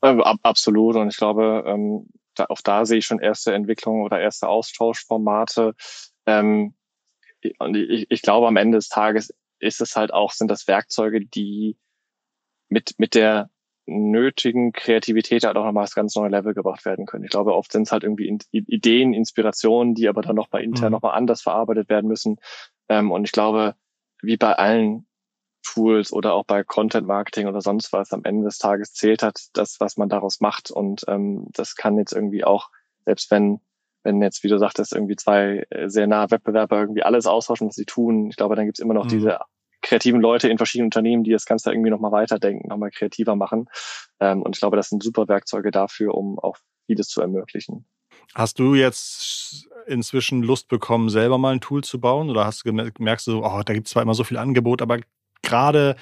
Äh, 0.00 0.16
absolut. 0.42 0.96
Und 0.96 1.08
ich 1.08 1.16
glaube, 1.16 1.64
ähm, 1.66 2.08
da, 2.34 2.46
auch 2.48 2.60
da 2.62 2.84
sehe 2.84 2.98
ich 2.98 3.06
schon 3.06 3.20
erste 3.20 3.54
Entwicklungen 3.54 4.02
oder 4.02 4.20
erste 4.20 4.48
Austauschformate. 4.48 5.74
Ähm, 6.26 6.74
und 7.58 7.76
ich, 7.76 8.06
ich 8.10 8.22
glaube, 8.22 8.46
am 8.46 8.56
Ende 8.56 8.78
des 8.78 8.88
Tages 8.88 9.32
ist 9.58 9.80
es 9.80 9.96
halt 9.96 10.12
auch, 10.12 10.32
sind 10.32 10.48
das 10.48 10.66
Werkzeuge, 10.66 11.24
die 11.24 11.76
mit, 12.68 12.94
mit 12.98 13.14
der 13.14 13.50
nötigen 13.86 14.72
Kreativität 14.72 15.44
halt 15.44 15.56
auch 15.56 15.64
nochmal 15.64 15.84
das 15.84 15.94
ganz 15.94 16.14
neue 16.16 16.30
Level 16.30 16.54
gebracht 16.54 16.84
werden 16.84 17.06
können. 17.06 17.24
Ich 17.24 17.30
glaube, 17.30 17.54
oft 17.54 17.70
sind 17.72 17.82
es 17.82 17.92
halt 17.92 18.02
irgendwie 18.02 18.38
Ideen, 18.50 19.12
Inspirationen, 19.12 19.94
die 19.94 20.08
aber 20.08 20.22
dann 20.22 20.36
noch 20.36 20.48
bei 20.48 20.62
intern 20.62 20.86
mhm. 20.86 20.92
nochmal 20.92 21.16
anders 21.16 21.42
verarbeitet 21.42 21.88
werden 21.88 22.08
müssen. 22.08 22.36
Ähm, 22.88 23.10
und 23.10 23.24
ich 23.24 23.32
glaube, 23.32 23.74
wie 24.22 24.36
bei 24.36 24.54
allen 24.54 25.06
Tools 25.62 26.12
oder 26.12 26.34
auch 26.34 26.44
bei 26.44 26.62
Content 26.62 27.06
Marketing 27.06 27.46
oder 27.46 27.60
sonst 27.60 27.92
was 27.92 28.12
am 28.12 28.24
Ende 28.24 28.44
des 28.44 28.58
Tages 28.58 28.92
zählt 28.92 29.22
hat, 29.22 29.40
das, 29.54 29.80
was 29.80 29.96
man 29.96 30.08
daraus 30.08 30.40
macht. 30.40 30.70
Und 30.70 31.04
ähm, 31.08 31.46
das 31.52 31.74
kann 31.74 31.98
jetzt 31.98 32.12
irgendwie 32.12 32.44
auch, 32.44 32.70
selbst 33.04 33.30
wenn, 33.30 33.60
wenn 34.02 34.20
jetzt, 34.22 34.44
wie 34.44 34.48
du 34.48 34.58
sagtest, 34.58 34.92
irgendwie 34.92 35.16
zwei 35.16 35.66
äh, 35.70 35.88
sehr 35.88 36.06
nahe 36.06 36.30
Wettbewerber 36.30 36.78
irgendwie 36.80 37.02
alles 37.02 37.26
austauschen, 37.26 37.68
was 37.68 37.74
sie 37.74 37.86
tun, 37.86 38.28
ich 38.28 38.36
glaube, 38.36 38.56
dann 38.56 38.66
gibt's 38.66 38.80
immer 38.80 38.94
noch 38.94 39.06
mhm. 39.06 39.10
diese 39.10 39.40
kreativen 39.84 40.20
Leute 40.20 40.48
in 40.48 40.56
verschiedenen 40.56 40.88
Unternehmen, 40.88 41.24
die 41.24 41.30
das 41.30 41.44
Ganze 41.44 41.70
irgendwie 41.70 41.90
nochmal 41.90 42.12
weiterdenken, 42.12 42.68
nochmal 42.68 42.90
kreativer 42.90 43.36
machen. 43.36 43.68
Ähm, 44.20 44.42
und 44.42 44.56
ich 44.56 44.60
glaube, 44.60 44.76
das 44.76 44.88
sind 44.88 45.02
super 45.02 45.28
Werkzeuge 45.28 45.70
dafür, 45.70 46.14
um 46.14 46.38
auch 46.38 46.56
vieles 46.86 47.08
zu 47.08 47.20
ermöglichen. 47.20 47.86
Hast 48.34 48.58
du 48.58 48.74
jetzt 48.74 49.68
inzwischen 49.86 50.42
Lust 50.42 50.68
bekommen, 50.68 51.10
selber 51.10 51.38
mal 51.38 51.54
ein 51.54 51.60
Tool 51.60 51.84
zu 51.84 52.00
bauen? 52.00 52.30
Oder 52.30 52.46
hast 52.46 52.64
du 52.64 52.72
gemerkt, 52.72 53.26
du, 53.26 53.44
oh, 53.44 53.62
da 53.64 53.74
gibt 53.74 53.86
es 53.86 53.92
zwar 53.92 54.02
immer 54.02 54.14
so 54.14 54.24
viel 54.24 54.38
Angebot, 54.38 54.82
aber 54.82 55.00
gerade 55.42 55.96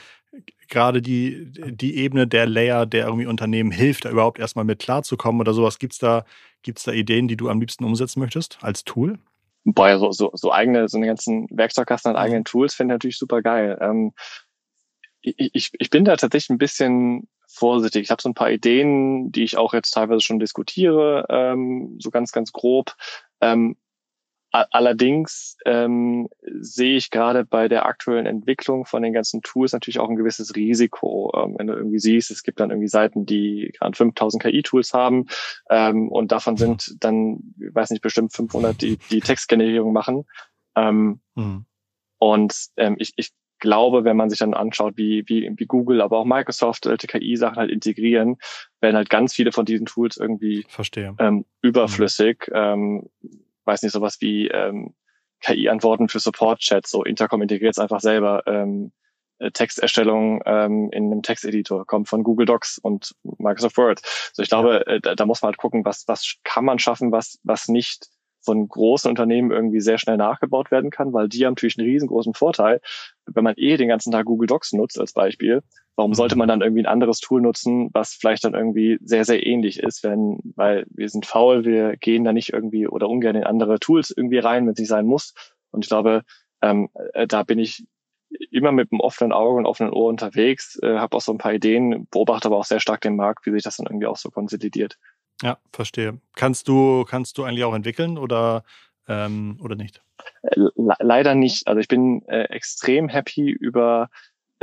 gerade 0.68 1.02
die, 1.02 1.52
die 1.52 1.96
Ebene 1.96 2.26
der 2.26 2.46
Layer, 2.46 2.86
der 2.86 3.04
irgendwie 3.06 3.26
Unternehmen 3.26 3.70
hilft, 3.70 4.06
da 4.06 4.10
überhaupt 4.10 4.38
erstmal 4.38 4.64
mit 4.64 4.78
klarzukommen 4.78 5.40
oder 5.40 5.52
sowas. 5.52 5.78
Gibt 5.78 5.92
es 5.92 5.98
da, 5.98 6.24
gibt's 6.62 6.84
da 6.84 6.92
Ideen, 6.92 7.28
die 7.28 7.36
du 7.36 7.50
am 7.50 7.60
liebsten 7.60 7.84
umsetzen 7.84 8.20
möchtest 8.20 8.58
als 8.62 8.84
Tool? 8.84 9.18
Boah, 9.64 9.88
ja, 9.88 9.98
so, 9.98 10.12
so, 10.12 10.30
so 10.34 10.52
eigene, 10.52 10.88
so 10.88 10.96
eine 10.96 11.06
ganzen 11.06 11.46
Werkzeugkasten 11.50 12.10
an 12.10 12.16
eigenen 12.16 12.44
Tools 12.44 12.74
finde 12.74 12.94
ich 12.94 12.96
natürlich 12.96 13.18
super 13.18 13.42
geil. 13.42 13.78
Ähm, 13.80 14.12
ich, 15.20 15.70
ich 15.78 15.90
bin 15.90 16.04
da 16.04 16.16
tatsächlich 16.16 16.50
ein 16.50 16.58
bisschen 16.58 17.28
vorsichtig. 17.46 18.02
Ich 18.02 18.10
habe 18.10 18.22
so 18.22 18.28
ein 18.28 18.34
paar 18.34 18.50
Ideen, 18.50 19.30
die 19.30 19.44
ich 19.44 19.56
auch 19.56 19.72
jetzt 19.72 19.92
teilweise 19.92 20.20
schon 20.20 20.40
diskutiere, 20.40 21.26
ähm, 21.28 21.96
so 22.00 22.10
ganz, 22.10 22.32
ganz 22.32 22.52
grob. 22.52 22.94
Ähm, 23.40 23.76
Allerdings 24.52 25.56
ähm, 25.64 26.28
sehe 26.42 26.96
ich 26.96 27.10
gerade 27.10 27.46
bei 27.46 27.68
der 27.68 27.86
aktuellen 27.86 28.26
Entwicklung 28.26 28.84
von 28.84 29.02
den 29.02 29.14
ganzen 29.14 29.40
Tools 29.40 29.72
natürlich 29.72 29.98
auch 29.98 30.10
ein 30.10 30.16
gewisses 30.16 30.54
Risiko. 30.54 31.32
Ähm, 31.34 31.54
wenn 31.58 31.68
du 31.68 31.72
irgendwie 31.72 31.98
siehst, 31.98 32.30
es 32.30 32.42
gibt 32.42 32.60
dann 32.60 32.68
irgendwie 32.68 32.88
Seiten, 32.88 33.24
die 33.24 33.72
gerade 33.78 33.96
5000 33.96 34.42
KI-Tools 34.42 34.92
haben 34.92 35.26
ähm, 35.70 36.10
und 36.10 36.32
davon 36.32 36.58
sind 36.58 36.96
dann, 37.00 37.54
ich 37.58 37.74
weiß 37.74 37.90
nicht, 37.90 38.02
bestimmt 38.02 38.34
500, 38.34 38.80
die 38.82 38.98
die 39.10 39.20
Textgenerierung 39.20 39.94
machen. 39.94 40.24
Ähm, 40.76 41.20
mhm. 41.34 41.64
Und 42.18 42.66
ähm, 42.76 42.96
ich, 42.98 43.14
ich 43.16 43.30
glaube, 43.58 44.04
wenn 44.04 44.18
man 44.18 44.28
sich 44.28 44.40
dann 44.40 44.52
anschaut, 44.52 44.96
wie, 44.96 45.24
wie, 45.28 45.50
wie 45.56 45.66
Google, 45.66 46.02
aber 46.02 46.18
auch 46.18 46.24
Microsoft 46.26 46.86
alte 46.86 47.06
KI-Sachen 47.06 47.56
halt 47.56 47.70
integrieren, 47.70 48.36
werden 48.80 48.96
halt 48.96 49.08
ganz 49.08 49.32
viele 49.32 49.52
von 49.52 49.64
diesen 49.64 49.86
Tools 49.86 50.18
irgendwie 50.18 50.66
Verstehe. 50.68 51.14
Ähm, 51.18 51.46
überflüssig. 51.62 52.48
Mhm. 52.48 52.54
Ähm, 52.54 53.10
weiß 53.64 53.82
nicht, 53.82 53.92
sowas 53.92 54.18
wie 54.20 54.48
ähm, 54.48 54.94
KI-Antworten 55.40 56.08
für 56.08 56.20
Support-Chats, 56.20 56.90
so 56.90 57.04
Intercom 57.04 57.42
integriert 57.42 57.74
es 57.74 57.78
einfach 57.78 58.00
selber. 58.00 58.42
Ähm, 58.46 58.92
äh, 59.38 59.50
Texterstellung 59.50 60.40
ähm, 60.46 60.90
in 60.92 61.06
einem 61.06 61.22
Texteditor 61.22 61.86
kommt 61.86 62.08
von 62.08 62.22
Google 62.22 62.46
Docs 62.46 62.78
und 62.78 63.14
Microsoft 63.38 63.76
Word. 63.76 64.00
So 64.32 64.42
ich 64.42 64.48
glaube, 64.48 64.86
äh, 64.86 65.00
da, 65.00 65.14
da 65.14 65.26
muss 65.26 65.42
man 65.42 65.48
halt 65.48 65.58
gucken, 65.58 65.84
was 65.84 66.04
was 66.06 66.36
kann 66.44 66.64
man 66.64 66.78
schaffen, 66.78 67.12
was 67.12 67.38
was 67.42 67.68
nicht 67.68 68.08
von 68.44 68.66
großen 68.68 69.08
Unternehmen 69.08 69.50
irgendwie 69.50 69.80
sehr 69.80 69.98
schnell 69.98 70.16
nachgebaut 70.16 70.70
werden 70.70 70.90
kann, 70.90 71.12
weil 71.12 71.28
die 71.28 71.44
haben 71.44 71.52
natürlich 71.52 71.78
einen 71.78 71.88
riesengroßen 71.88 72.34
Vorteil. 72.34 72.80
Wenn 73.26 73.44
man 73.44 73.54
eh 73.56 73.76
den 73.76 73.88
ganzen 73.88 74.12
Tag 74.12 74.26
Google 74.26 74.48
Docs 74.48 74.72
nutzt 74.72 74.98
als 74.98 75.12
Beispiel, 75.12 75.62
warum 75.96 76.14
sollte 76.14 76.36
man 76.36 76.48
dann 76.48 76.62
irgendwie 76.62 76.82
ein 76.82 76.86
anderes 76.86 77.20
Tool 77.20 77.40
nutzen, 77.40 77.90
was 77.92 78.14
vielleicht 78.14 78.44
dann 78.44 78.54
irgendwie 78.54 78.98
sehr, 79.02 79.24
sehr 79.24 79.46
ähnlich 79.46 79.80
ist, 79.80 80.02
wenn, 80.02 80.38
weil 80.56 80.86
wir 80.90 81.08
sind 81.08 81.26
faul, 81.26 81.64
wir 81.64 81.96
gehen 81.96 82.24
da 82.24 82.32
nicht 82.32 82.52
irgendwie 82.52 82.86
oder 82.86 83.08
ungern 83.08 83.36
in 83.36 83.44
andere 83.44 83.78
Tools 83.78 84.10
irgendwie 84.10 84.38
rein, 84.38 84.64
wenn 84.64 84.72
es 84.72 84.78
nicht 84.78 84.88
sein 84.88 85.06
muss. 85.06 85.34
Und 85.70 85.84
ich 85.84 85.88
glaube, 85.88 86.22
ähm, 86.62 86.88
äh, 87.14 87.26
da 87.26 87.42
bin 87.42 87.58
ich 87.58 87.84
immer 88.50 88.72
mit 88.72 88.90
einem 88.90 89.00
offenen 89.00 89.32
Auge 89.32 89.58
und 89.58 89.66
offenen 89.66 89.92
Ohr 89.92 90.08
unterwegs, 90.08 90.78
äh, 90.82 90.98
habe 90.98 91.16
auch 91.16 91.20
so 91.20 91.32
ein 91.32 91.38
paar 91.38 91.52
Ideen, 91.52 92.06
beobachte 92.10 92.48
aber 92.48 92.58
auch 92.58 92.64
sehr 92.64 92.80
stark 92.80 93.02
den 93.02 93.16
Markt, 93.16 93.44
wie 93.46 93.50
sich 93.50 93.62
das 93.62 93.76
dann 93.76 93.86
irgendwie 93.86 94.06
auch 94.06 94.16
so 94.16 94.30
konsolidiert. 94.30 94.98
Ja, 95.42 95.58
verstehe. 95.72 96.20
Kannst 96.36 96.68
du, 96.68 97.04
kannst 97.04 97.36
du 97.36 97.44
eigentlich 97.44 97.64
auch 97.64 97.74
entwickeln 97.74 98.16
oder, 98.16 98.64
ähm, 99.08 99.58
oder 99.62 99.74
nicht? 99.74 100.02
Äh, 100.42 100.60
leider 100.76 101.34
nicht. 101.34 101.66
Also 101.66 101.80
ich 101.80 101.88
bin 101.88 102.26
äh, 102.28 102.44
extrem 102.44 103.08
happy 103.08 103.50
über 103.50 104.08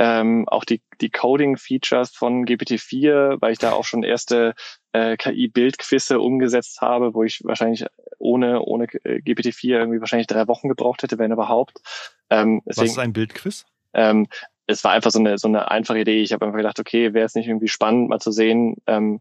ähm, 0.00 0.48
auch 0.48 0.64
die, 0.64 0.80
die 1.02 1.10
Coding-Features 1.10 2.12
von 2.12 2.46
GPT-4, 2.46 3.36
weil 3.38 3.52
ich 3.52 3.58
da 3.58 3.72
auch 3.72 3.84
schon 3.84 4.02
erste 4.02 4.54
äh, 4.92 5.18
KI-Bildquizze 5.18 6.20
umgesetzt 6.20 6.80
habe, 6.80 7.12
wo 7.12 7.22
ich 7.22 7.42
wahrscheinlich 7.44 7.84
ohne, 8.18 8.62
ohne 8.62 8.84
äh, 9.04 9.18
GPT-4 9.18 9.76
irgendwie 9.76 10.00
wahrscheinlich 10.00 10.26
drei 10.26 10.48
Wochen 10.48 10.70
gebraucht 10.70 11.02
hätte, 11.02 11.18
wenn 11.18 11.32
überhaupt. 11.32 11.82
Ähm, 12.30 12.62
deswegen, 12.64 12.86
Was 12.86 12.92
ist 12.92 12.98
ein 12.98 13.12
Bildquiz? 13.12 13.66
Ähm, 13.92 14.26
es 14.66 14.82
war 14.84 14.92
einfach 14.92 15.10
so 15.10 15.18
eine, 15.18 15.36
so 15.36 15.48
eine 15.48 15.70
einfache 15.70 15.98
Idee. 15.98 16.22
Ich 16.22 16.32
habe 16.32 16.46
einfach 16.46 16.56
gedacht, 16.56 16.80
okay, 16.80 17.12
wäre 17.12 17.26
es 17.26 17.34
nicht 17.34 17.48
irgendwie 17.48 17.68
spannend, 17.68 18.08
mal 18.08 18.20
zu 18.20 18.32
sehen, 18.32 18.76
ähm, 18.86 19.20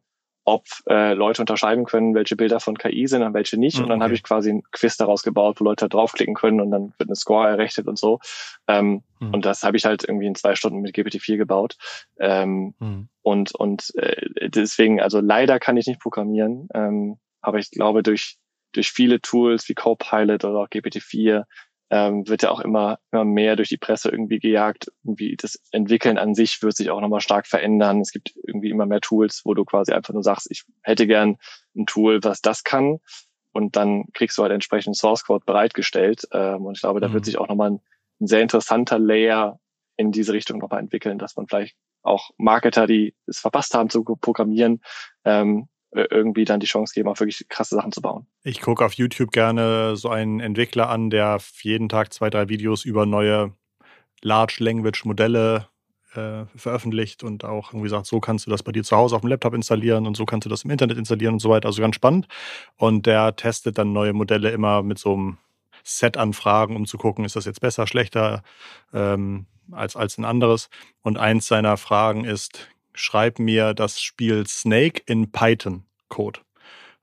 ob 0.49 0.65
äh, 0.89 1.13
Leute 1.13 1.41
unterscheiden 1.41 1.85
können, 1.85 2.15
welche 2.15 2.35
Bilder 2.35 2.59
von 2.59 2.77
KI 2.77 3.07
sind 3.07 3.21
und 3.21 3.33
welche 3.33 3.57
nicht. 3.57 3.77
Mhm, 3.77 3.83
und 3.83 3.89
dann 3.89 3.99
okay. 3.99 4.03
habe 4.05 4.13
ich 4.15 4.23
quasi 4.23 4.51
ein 4.51 4.63
Quiz 4.71 4.97
daraus 4.97 5.21
gebaut, 5.23 5.59
wo 5.59 5.63
Leute 5.63 5.87
draufklicken 5.87 6.33
können 6.33 6.59
und 6.59 6.71
dann 6.71 6.93
wird 6.97 7.09
eine 7.09 7.15
Score 7.15 7.47
errechnet 7.47 7.87
und 7.87 7.99
so. 7.99 8.19
Ähm, 8.67 9.03
mhm. 9.19 9.33
Und 9.33 9.45
das 9.45 9.63
habe 9.63 9.77
ich 9.77 9.85
halt 9.85 10.03
irgendwie 10.03 10.25
in 10.25 10.35
zwei 10.35 10.55
Stunden 10.55 10.81
mit 10.81 10.95
GPT-4 10.95 11.37
gebaut. 11.37 11.75
Ähm, 12.19 12.73
mhm. 12.79 13.09
Und, 13.21 13.53
und 13.53 13.93
äh, 13.95 14.49
deswegen, 14.49 14.99
also 14.99 15.19
leider 15.19 15.59
kann 15.59 15.77
ich 15.77 15.85
nicht 15.85 16.01
programmieren, 16.01 16.67
ähm, 16.73 17.19
aber 17.41 17.59
ich 17.59 17.69
glaube, 17.69 18.01
durch, 18.01 18.37
durch 18.73 18.91
viele 18.91 19.21
Tools 19.21 19.69
wie 19.69 19.75
Copilot 19.75 20.43
oder 20.45 20.59
auch 20.59 20.69
GPT-4 20.69 21.45
ähm, 21.89 22.27
wird 22.27 22.43
ja 22.43 22.51
auch 22.51 22.59
immer, 22.59 22.99
immer 23.11 23.25
mehr 23.25 23.55
durch 23.55 23.69
die 23.69 23.77
Presse 23.77 24.09
irgendwie 24.09 24.39
gejagt. 24.39 24.91
Irgendwie 25.03 25.35
das 25.35 25.59
Entwickeln 25.71 26.17
an 26.17 26.35
sich 26.35 26.61
wird 26.61 26.75
sich 26.75 26.89
auch 26.89 27.01
nochmal 27.01 27.21
stark 27.21 27.47
verändern. 27.47 28.01
Es 28.01 28.11
gibt 28.11 28.33
irgendwie 28.43 28.69
immer 28.69 28.85
mehr 28.85 29.01
Tools, 29.01 29.41
wo 29.43 29.53
du 29.53 29.65
quasi 29.65 29.91
einfach 29.91 30.13
nur 30.13 30.23
sagst, 30.23 30.47
ich 30.51 30.63
hätte 30.83 31.07
gern 31.07 31.37
ein 31.75 31.85
Tool, 31.85 32.23
was 32.23 32.41
das 32.41 32.63
kann. 32.63 32.99
und 33.51 33.75
dann 33.75 34.05
kriegst 34.13 34.37
du 34.37 34.43
halt 34.43 34.51
entsprechend 34.51 34.95
Source 34.95 35.25
Code 35.25 35.43
bereitgestellt. 35.45 36.27
Ähm, 36.31 36.65
und 36.65 36.77
ich 36.77 36.81
glaube, 36.81 36.99
da 36.99 37.07
mhm. 37.07 37.13
wird 37.13 37.25
sich 37.25 37.37
auch 37.37 37.47
nochmal 37.47 37.71
ein, 37.71 37.81
ein 38.21 38.27
sehr 38.27 38.41
interessanter 38.41 38.99
Layer 38.99 39.59
in 39.97 40.11
diese 40.11 40.33
Richtung 40.33 40.59
nochmal 40.59 40.79
entwickeln, 40.79 41.17
dass 41.17 41.35
man 41.35 41.47
vielleicht 41.47 41.75
auch 42.03 42.29
Marketer, 42.37 42.87
die 42.87 43.15
es 43.25 43.39
verpasst 43.39 43.73
haben 43.73 43.89
zu 43.89 44.03
programmieren, 44.03 44.81
ähm, 45.25 45.67
irgendwie 45.91 46.45
dann 46.45 46.59
die 46.59 46.67
Chance 46.67 46.93
geben, 46.93 47.09
auch 47.09 47.19
wirklich 47.19 47.47
krasse 47.49 47.75
Sachen 47.75 47.91
zu 47.91 48.01
bauen. 48.01 48.27
Ich 48.43 48.61
gucke 48.61 48.85
auf 48.85 48.93
YouTube 48.93 49.31
gerne 49.31 49.95
so 49.95 50.09
einen 50.09 50.39
Entwickler 50.39 50.89
an, 50.89 51.09
der 51.09 51.39
jeden 51.61 51.89
Tag 51.89 52.13
zwei, 52.13 52.29
drei 52.29 52.49
Videos 52.49 52.85
über 52.85 53.05
neue 53.05 53.53
Large 54.21 54.57
Language 54.59 55.05
Modelle 55.05 55.67
äh, 56.13 56.45
veröffentlicht 56.55 57.23
und 57.23 57.43
auch 57.43 57.73
irgendwie 57.73 57.89
sagt, 57.89 58.05
so 58.05 58.19
kannst 58.19 58.45
du 58.45 58.51
das 58.51 58.63
bei 58.63 58.71
dir 58.71 58.83
zu 58.83 58.95
Hause 58.95 59.15
auf 59.15 59.21
dem 59.21 59.29
Laptop 59.29 59.53
installieren 59.53 60.07
und 60.07 60.17
so 60.17 60.25
kannst 60.25 60.45
du 60.45 60.49
das 60.49 60.63
im 60.63 60.71
Internet 60.71 60.97
installieren 60.97 61.33
und 61.33 61.39
so 61.39 61.49
weiter. 61.49 61.67
Also 61.67 61.81
ganz 61.81 61.95
spannend. 61.95 62.27
Und 62.77 63.05
der 63.05 63.35
testet 63.35 63.77
dann 63.77 63.93
neue 63.93 64.13
Modelle 64.13 64.51
immer 64.51 64.83
mit 64.83 64.99
so 64.99 65.13
einem 65.13 65.37
Set 65.83 66.17
an 66.17 66.33
Fragen, 66.33 66.75
um 66.75 66.85
zu 66.85 66.97
gucken, 66.97 67.25
ist 67.25 67.35
das 67.35 67.45
jetzt 67.45 67.61
besser, 67.61 67.87
schlechter 67.87 68.43
ähm, 68.93 69.45
als, 69.71 69.95
als 69.95 70.17
ein 70.17 70.25
anderes. 70.25 70.69
Und 71.01 71.17
eins 71.17 71.47
seiner 71.47 71.77
Fragen 71.77 72.25
ist, 72.25 72.67
schreib 72.99 73.39
mir 73.39 73.73
das 73.73 74.01
Spiel 74.01 74.45
Snake 74.45 75.01
in 75.05 75.31
Python-Code. 75.31 76.41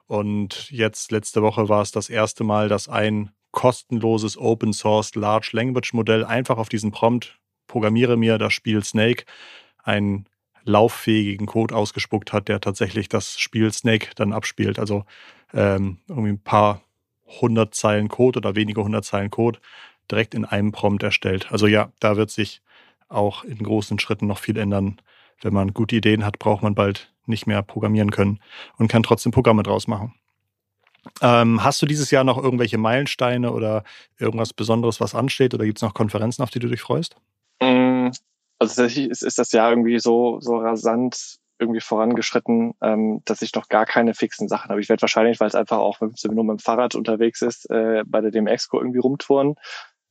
Und 0.07 0.71
jetzt 0.71 1.11
letzte 1.11 1.43
Woche 1.43 1.69
war 1.69 1.83
es 1.83 1.91
das 1.91 2.09
erste 2.09 2.45
Mal, 2.45 2.69
dass 2.69 2.89
ein 2.89 3.31
kostenloses 3.51 4.37
Open 4.37 4.73
Source 4.73 5.15
Large 5.15 5.51
Language 5.53 5.95
Modell 5.95 6.25
einfach 6.25 6.59
auf 6.59 6.69
diesen 6.69 6.93
Prompt 6.93 7.39
programmiere 7.67 8.17
mir 8.17 8.39
das 8.39 8.53
Spiel 8.53 8.85
Snake 8.85 9.25
einen 9.83 10.27
lauffähigen 10.65 11.47
Code 11.47 11.75
ausgespuckt 11.75 12.33
hat, 12.33 12.49
der 12.49 12.61
tatsächlich 12.61 13.09
das 13.09 13.39
Spiel 13.39 13.73
Snake 13.73 14.11
dann 14.17 14.33
abspielt. 14.33 14.79
Also 14.79 15.05
ähm, 15.55 15.99
irgendwie 16.09 16.33
ein 16.33 16.43
paar 16.43 16.83
hundert 17.41 17.75
Zeilen 17.75 18.09
Code 18.09 18.39
oder 18.39 18.55
wenige 18.55 18.85
hundert 18.85 19.05
Zeilen 19.05 19.31
Code 19.31 19.59
direkt 20.11 20.35
in 20.35 20.45
einem 20.45 20.73
Prompt 20.73 21.03
erstellt. 21.03 21.51
Also 21.51 21.67
ja, 21.67 21.91
da 21.99 22.17
wird 22.17 22.31
sich 22.31 22.61
auch 23.09 23.45
in 23.45 23.59
großen 23.59 23.99
Schritten 23.99 24.27
noch 24.27 24.39
viel 24.39 24.59
ändern. 24.59 25.01
Wenn 25.43 25.53
man 25.53 25.75
gute 25.75 25.97
Ideen 25.97 26.25
hat, 26.25 26.39
braucht 26.39 26.63
man 26.63 26.75
bald 26.75 27.13
nicht 27.27 27.47
mehr 27.47 27.63
programmieren 27.63 28.11
können 28.11 28.41
und 28.79 28.89
kann 28.89 29.03
trotzdem 29.03 29.33
Programme 29.33 29.63
draus 29.63 29.87
machen. 29.89 30.15
Ähm, 31.23 31.63
hast 31.63 31.81
du 31.83 31.87
dieses 31.87 32.11
Jahr 32.11 32.25
noch 32.25 32.43
irgendwelche 32.43 32.79
Meilensteine 32.79 33.53
oder 33.53 33.85
irgendwas 34.19 34.53
Besonderes, 34.53 35.01
was 35.01 35.15
ansteht? 35.15 35.55
Oder 35.55 35.65
gibt 35.65 35.79
es 35.79 35.83
noch 35.83 35.95
Konferenzen, 35.95 36.43
auf 36.43 36.51
die 36.51 36.59
du 36.59 36.69
dich 36.69 36.81
freust? 36.81 37.17
Mm, 37.61 38.09
also 38.59 38.75
tatsächlich 38.75 39.09
ist, 39.09 39.23
ist 39.23 39.39
das 39.39 39.53
Jahr 39.53 39.71
irgendwie 39.71 39.99
so, 39.99 40.41
so 40.41 40.57
rasant 40.57 41.39
irgendwie 41.59 41.81
vorangeschritten, 41.81 42.75
ähm, 42.83 43.23
dass 43.25 43.43
ich 43.43 43.55
noch 43.55 43.69
gar 43.69 43.87
keine 43.87 44.15
fixen 44.15 44.49
Sachen 44.49 44.69
habe. 44.71 44.81
Ich 44.81 44.89
werde 44.89 45.03
wahrscheinlich, 45.03 45.41
weil 45.41 45.49
es 45.49 45.55
einfach 45.55 45.79
auch 45.79 46.01
nur 46.01 46.45
mit 46.45 46.59
dem 46.59 46.59
Fahrrad 46.59 46.95
unterwegs 46.95 47.41
ist, 47.41 47.71
äh, 47.71 48.03
bei 48.07 48.21
der 48.21 48.31
DMX-Co 48.31 48.79
irgendwie 48.79 48.99
rumtouren. 48.99 49.55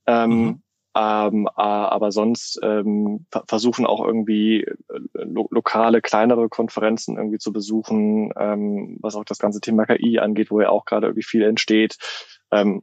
Ähm, 0.08 0.30
mhm. 0.30 0.62
Ähm, 0.96 1.50
aber 1.50 2.12
sonst 2.14 2.58
ähm, 2.64 3.26
versuchen 3.48 3.86
auch 3.86 4.04
irgendwie 4.04 4.62
äh, 4.64 4.76
lo 5.14 5.48
lokale, 5.52 6.02
kleinere 6.02 6.48
Konferenzen 6.48 7.18
irgendwie 7.18 7.38
zu 7.38 7.52
besuchen, 7.52 8.32
ähm, 8.38 8.98
was 9.02 9.16
auch 9.16 9.26
das 9.26 9.40
ganze 9.40 9.60
Thema 9.60 9.86
KI 9.86 10.20
angeht, 10.20 10.52
wo 10.52 10.62
ja 10.62 10.70
auch 10.70 10.86
gerade 10.86 11.08
irgendwie 11.08 11.24
viel 11.24 11.44
entsteht. 11.44 11.98
Ähm, 12.52 12.82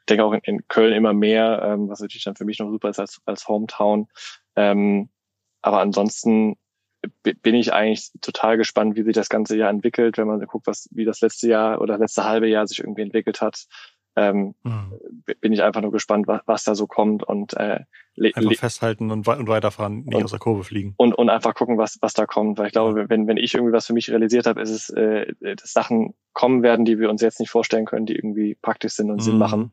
ich 0.00 0.06
denke 0.06 0.24
auch 0.24 0.32
in, 0.32 0.40
in 0.40 0.68
Köln 0.68 0.92
immer 0.92 1.12
mehr, 1.12 1.62
ähm, 1.62 1.88
was 1.88 2.00
natürlich 2.00 2.24
dann 2.24 2.34
für 2.34 2.44
mich 2.44 2.58
noch 2.58 2.70
super 2.70 2.88
ist 2.88 2.98
als, 2.98 3.20
als 3.26 3.46
Hometown. 3.46 4.08
Ähm, 4.56 5.08
aber 5.62 5.80
ansonsten 5.80 6.56
bin 7.22 7.54
ich 7.54 7.72
eigentlich 7.72 8.10
total 8.20 8.56
gespannt, 8.56 8.96
wie 8.96 9.02
sich 9.02 9.14
das 9.14 9.28
ganze 9.28 9.56
Jahr 9.56 9.70
entwickelt, 9.70 10.18
wenn 10.18 10.26
man 10.26 10.40
guckt, 10.46 10.66
was, 10.66 10.88
wie 10.90 11.04
das 11.04 11.20
letzte 11.20 11.48
Jahr 11.48 11.80
oder 11.80 11.98
letzte 11.98 12.24
halbe 12.24 12.48
Jahr 12.48 12.66
sich 12.66 12.80
irgendwie 12.80 13.02
entwickelt 13.02 13.40
hat. 13.40 13.66
Ähm, 14.16 14.54
mhm. 14.62 14.92
Bin 15.40 15.52
ich 15.52 15.62
einfach 15.62 15.82
nur 15.82 15.92
gespannt, 15.92 16.26
was, 16.26 16.40
was 16.46 16.64
da 16.64 16.74
so 16.74 16.86
kommt 16.86 17.22
und 17.22 17.54
äh, 17.54 17.80
einfach 18.34 18.54
festhalten 18.54 19.10
und, 19.10 19.28
und 19.28 19.48
weiterfahren, 19.48 20.04
nicht 20.04 20.16
und, 20.16 20.24
aus 20.24 20.30
der 20.30 20.40
Kurve 20.40 20.64
fliegen. 20.64 20.94
Und, 20.96 21.14
und 21.14 21.28
einfach 21.28 21.54
gucken, 21.54 21.76
was, 21.76 21.98
was 22.00 22.14
da 22.14 22.24
kommt. 22.24 22.58
Weil 22.58 22.68
ich 22.68 22.72
glaube, 22.72 23.08
wenn, 23.08 23.26
wenn 23.26 23.36
ich 23.36 23.54
irgendwie 23.54 23.74
was 23.74 23.86
für 23.86 23.92
mich 23.92 24.10
realisiert 24.10 24.46
habe, 24.46 24.60
ist 24.62 24.70
es, 24.70 24.88
äh, 24.90 25.34
dass 25.40 25.72
Sachen 25.72 26.14
kommen 26.32 26.62
werden, 26.62 26.86
die 26.86 26.98
wir 26.98 27.10
uns 27.10 27.20
jetzt 27.20 27.40
nicht 27.40 27.50
vorstellen 27.50 27.84
können, 27.84 28.06
die 28.06 28.14
irgendwie 28.14 28.54
praktisch 28.54 28.94
sind 28.94 29.10
und 29.10 29.16
mhm. 29.16 29.22
Sinn 29.22 29.38
machen. 29.38 29.72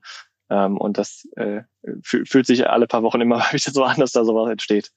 Ähm, 0.49 0.77
und 0.77 0.97
das 0.97 1.27
äh, 1.37 1.61
fühlt 2.03 2.45
sich 2.45 2.69
alle 2.69 2.87
paar 2.87 3.03
Wochen 3.03 3.21
immer 3.21 3.39
wieder 3.51 3.71
so 3.71 3.83
an, 3.83 3.97
dass 3.97 4.11
da 4.11 4.25
sowas 4.25 4.49
entsteht. 4.49 4.91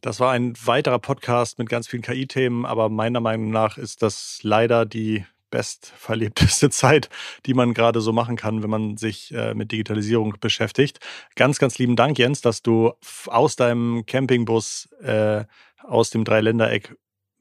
Das 0.00 0.20
war 0.20 0.32
ein 0.32 0.52
weiterer 0.64 0.98
Podcast 0.98 1.58
mit 1.58 1.68
ganz 1.70 1.88
vielen 1.88 2.02
KI-Themen, 2.02 2.66
aber 2.66 2.90
meiner 2.90 3.20
Meinung 3.20 3.50
nach 3.50 3.78
ist 3.78 4.02
das 4.02 4.40
leider 4.42 4.84
die 4.84 5.24
bestverlebteste 5.54 6.68
Zeit, 6.82 7.08
die 7.46 7.54
man 7.54 7.74
gerade 7.74 8.00
so 8.00 8.12
machen 8.12 8.36
kann, 8.36 8.62
wenn 8.62 8.70
man 8.70 8.96
sich 8.96 9.32
äh, 9.32 9.54
mit 9.54 9.70
Digitalisierung 9.70 10.34
beschäftigt. 10.40 10.98
Ganz, 11.36 11.58
ganz 11.58 11.78
lieben 11.78 11.94
Dank, 11.94 12.18
Jens, 12.18 12.40
dass 12.40 12.62
du 12.62 12.92
aus 13.28 13.54
deinem 13.54 14.04
Campingbus 14.04 14.88
äh, 15.00 15.44
aus 15.82 16.10
dem 16.10 16.24
Dreiländereck 16.24 16.96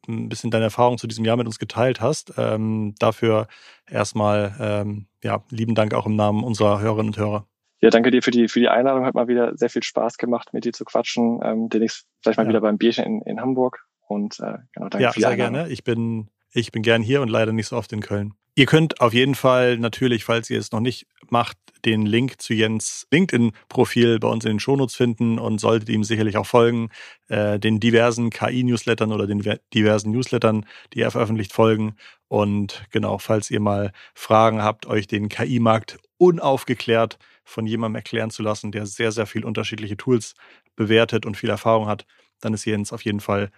ein 0.08 0.30
bisschen 0.30 0.52
deine 0.52 0.66
Erfahrung 0.66 0.98
zu 0.98 1.08
diesem 1.08 1.26
Jahr 1.26 1.38
mit 1.38 1.48
uns 1.48 1.58
geteilt 1.60 2.02
hast. 2.02 2.34
Ähm, 2.38 2.94
dafür 3.00 3.48
erstmal 3.90 4.56
ähm, 4.60 5.08
ja, 5.24 5.44
lieben 5.50 5.76
Dank 5.76 5.94
auch 5.94 6.06
im 6.06 6.16
Namen 6.16 6.44
unserer 6.44 6.82
Hörerinnen 6.82 7.14
und 7.14 7.18
Hörer. 7.18 7.48
Ja, 7.80 7.90
danke 7.90 8.12
dir 8.12 8.22
für 8.22 8.32
die, 8.32 8.48
für 8.48 8.60
die 8.60 8.70
Einladung. 8.70 9.06
Hat 9.06 9.16
mal 9.16 9.28
wieder 9.28 9.58
sehr 9.58 9.70
viel 9.70 9.84
Spaß 9.84 10.18
gemacht, 10.18 10.54
mit 10.54 10.66
dir 10.66 10.74
zu 10.74 10.86
quatschen. 10.86 11.40
Ähm, 11.44 11.70
demnächst 11.70 12.06
vielleicht 12.22 12.38
mal 12.38 12.44
ja. 12.44 12.50
wieder 12.50 12.62
beim 12.62 12.78
Bierchen 12.78 13.06
in, 13.06 13.22
in 13.22 13.42
Hamburg. 13.42 13.86
Und 14.08 14.40
äh, 14.40 14.58
genau, 14.74 14.90
danke 14.90 15.02
ja, 15.02 15.12
für 15.12 15.20
die 15.20 15.26
sehr 15.26 15.36
gerne. 15.36 15.70
Ich 15.70 15.84
bin, 15.84 16.30
ich 16.54 16.72
bin 16.72 16.84
gern 16.84 17.02
hier 17.02 17.22
und 17.22 17.30
leider 17.30 17.52
nicht 17.52 17.68
so 17.68 17.78
oft 17.78 17.92
in 17.94 18.02
Köln. 18.02 18.34
Ihr 18.56 18.68
könnt 18.68 19.02
auf 19.02 19.14
jeden 19.14 19.34
Fall 19.34 19.80
natürlich, 19.80 20.26
falls 20.26 20.50
ihr 20.52 20.60
es 20.60 20.72
noch 20.72 20.80
nicht 20.80 21.08
macht, 21.30 21.58
den 21.86 22.06
Link 22.06 22.40
zu 22.40 22.54
Jens 22.54 23.08
LinkedIn-Profil 23.12 24.20
bei 24.20 24.28
uns 24.28 24.46
in 24.46 24.52
den 24.52 24.60
Shownotes 24.60 24.96
finden 24.96 25.40
und 25.40 25.60
solltet 25.60 25.90
ihm 25.90 26.04
sicherlich 26.04 26.38
auch 26.38 26.46
folgen, 26.46 26.90
äh, 27.30 27.60
den 27.60 27.80
diversen 27.80 28.30
KI-Newslettern 28.30 29.12
oder 29.12 29.26
den 29.26 29.42
diversen 29.74 30.12
Newslettern, 30.12 30.68
die 30.94 31.02
er 31.02 31.10
veröffentlicht, 31.10 31.52
folgen. 31.52 31.96
Und 32.28 32.84
genau, 32.92 33.18
falls 33.18 33.50
ihr 33.50 33.60
mal 33.60 33.92
Fragen 34.14 34.62
habt, 34.62 34.86
euch 34.86 35.08
den 35.08 35.30
KI-Markt 35.30 35.98
unaufgeklärt 36.18 37.18
von 37.44 37.66
jemandem 37.66 37.96
erklären 37.96 38.30
zu 38.30 38.44
lassen, 38.44 38.72
der 38.72 38.86
sehr, 38.86 39.12
sehr 39.12 39.26
viel 39.26 39.46
unterschiedliche 39.46 39.98
Tools 39.98 40.36
bewertet 40.76 41.26
und 41.26 41.38
viel 41.38 41.50
Erfahrung 41.50 41.88
hat, 41.88 42.06
dann 42.40 42.54
ist 42.54 42.66
Jens 42.66 42.94
auf 42.94 43.04
jeden 43.04 43.20
Fall 43.20 43.50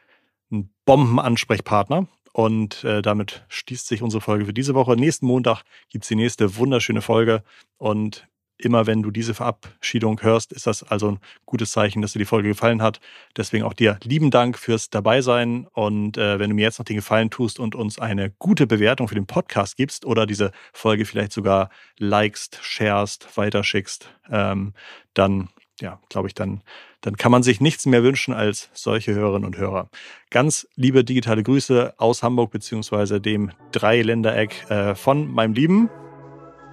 ein 0.51 0.69
Bombenansprechpartner. 0.85 2.07
Und 2.35 2.83
äh, 2.83 3.01
damit 3.01 3.45
schließt 3.47 3.87
sich 3.87 4.01
unsere 4.01 4.19
Folge 4.19 4.45
für 4.45 4.53
diese 4.53 4.75
Woche. 4.75 4.97
Nächsten 4.97 5.25
Montag 5.25 5.63
gibt 5.87 6.03
es 6.03 6.09
die 6.09 6.17
nächste 6.17 6.57
wunderschöne 6.57 7.01
Folge. 7.01 7.43
Und 7.77 8.27
immer 8.57 8.85
wenn 8.87 9.01
du 9.01 9.09
diese 9.09 9.33
Verabschiedung 9.33 10.21
hörst, 10.21 10.51
ist 10.51 10.67
das 10.67 10.83
also 10.83 11.11
ein 11.11 11.19
gutes 11.45 11.71
Zeichen, 11.71 12.01
dass 12.01 12.11
dir 12.11 12.19
die 12.19 12.25
Folge 12.25 12.49
gefallen 12.49 12.81
hat. 12.81 12.99
Deswegen 13.37 13.63
auch 13.63 13.71
dir 13.71 13.97
lieben 14.03 14.31
Dank 14.31 14.59
fürs 14.59 14.89
Dabeisein. 14.89 15.65
Und 15.71 16.17
äh, 16.17 16.37
wenn 16.37 16.49
du 16.49 16.57
mir 16.57 16.63
jetzt 16.63 16.77
noch 16.77 16.85
den 16.85 16.97
Gefallen 16.97 17.29
tust 17.29 17.57
und 17.57 17.73
uns 17.73 17.99
eine 17.99 18.31
gute 18.31 18.67
Bewertung 18.67 19.07
für 19.07 19.15
den 19.15 19.27
Podcast 19.27 19.77
gibst 19.77 20.03
oder 20.03 20.25
diese 20.25 20.51
Folge 20.73 21.05
vielleicht 21.05 21.31
sogar 21.31 21.69
likest, 21.99 22.59
sharest, 22.61 23.37
weiterschickst, 23.37 24.09
ähm, 24.29 24.73
dann 25.13 25.47
ja, 25.81 25.99
glaube 26.09 26.27
ich, 26.27 26.33
dann, 26.33 26.61
dann 27.05 27.17
kann 27.17 27.31
man 27.31 27.43
sich 27.43 27.61
nichts 27.61 27.85
mehr 27.85 28.01
wünschen 28.01 28.33
als 28.33 28.69
solche 28.73 29.13
Hörerinnen 29.13 29.45
und 29.45 29.57
Hörer. 29.59 29.89
Ganz 30.31 30.67
liebe 30.75 31.03
digitale 31.03 31.43
Grüße 31.43 31.93
aus 31.97 32.23
Hamburg 32.23 32.49
beziehungsweise 32.49 33.21
dem 33.21 33.51
Dreiländereck 33.71 34.69
äh, 34.71 34.95
von 34.95 35.31
meinem 35.31 35.53
lieben 35.53 35.89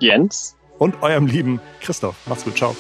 Jens 0.01 0.57
und 0.79 1.03
eurem 1.03 1.27
lieben 1.27 1.61
Christoph. 1.81 2.17
Macht's 2.27 2.45
gut, 2.45 2.57
ciao. 2.57 2.75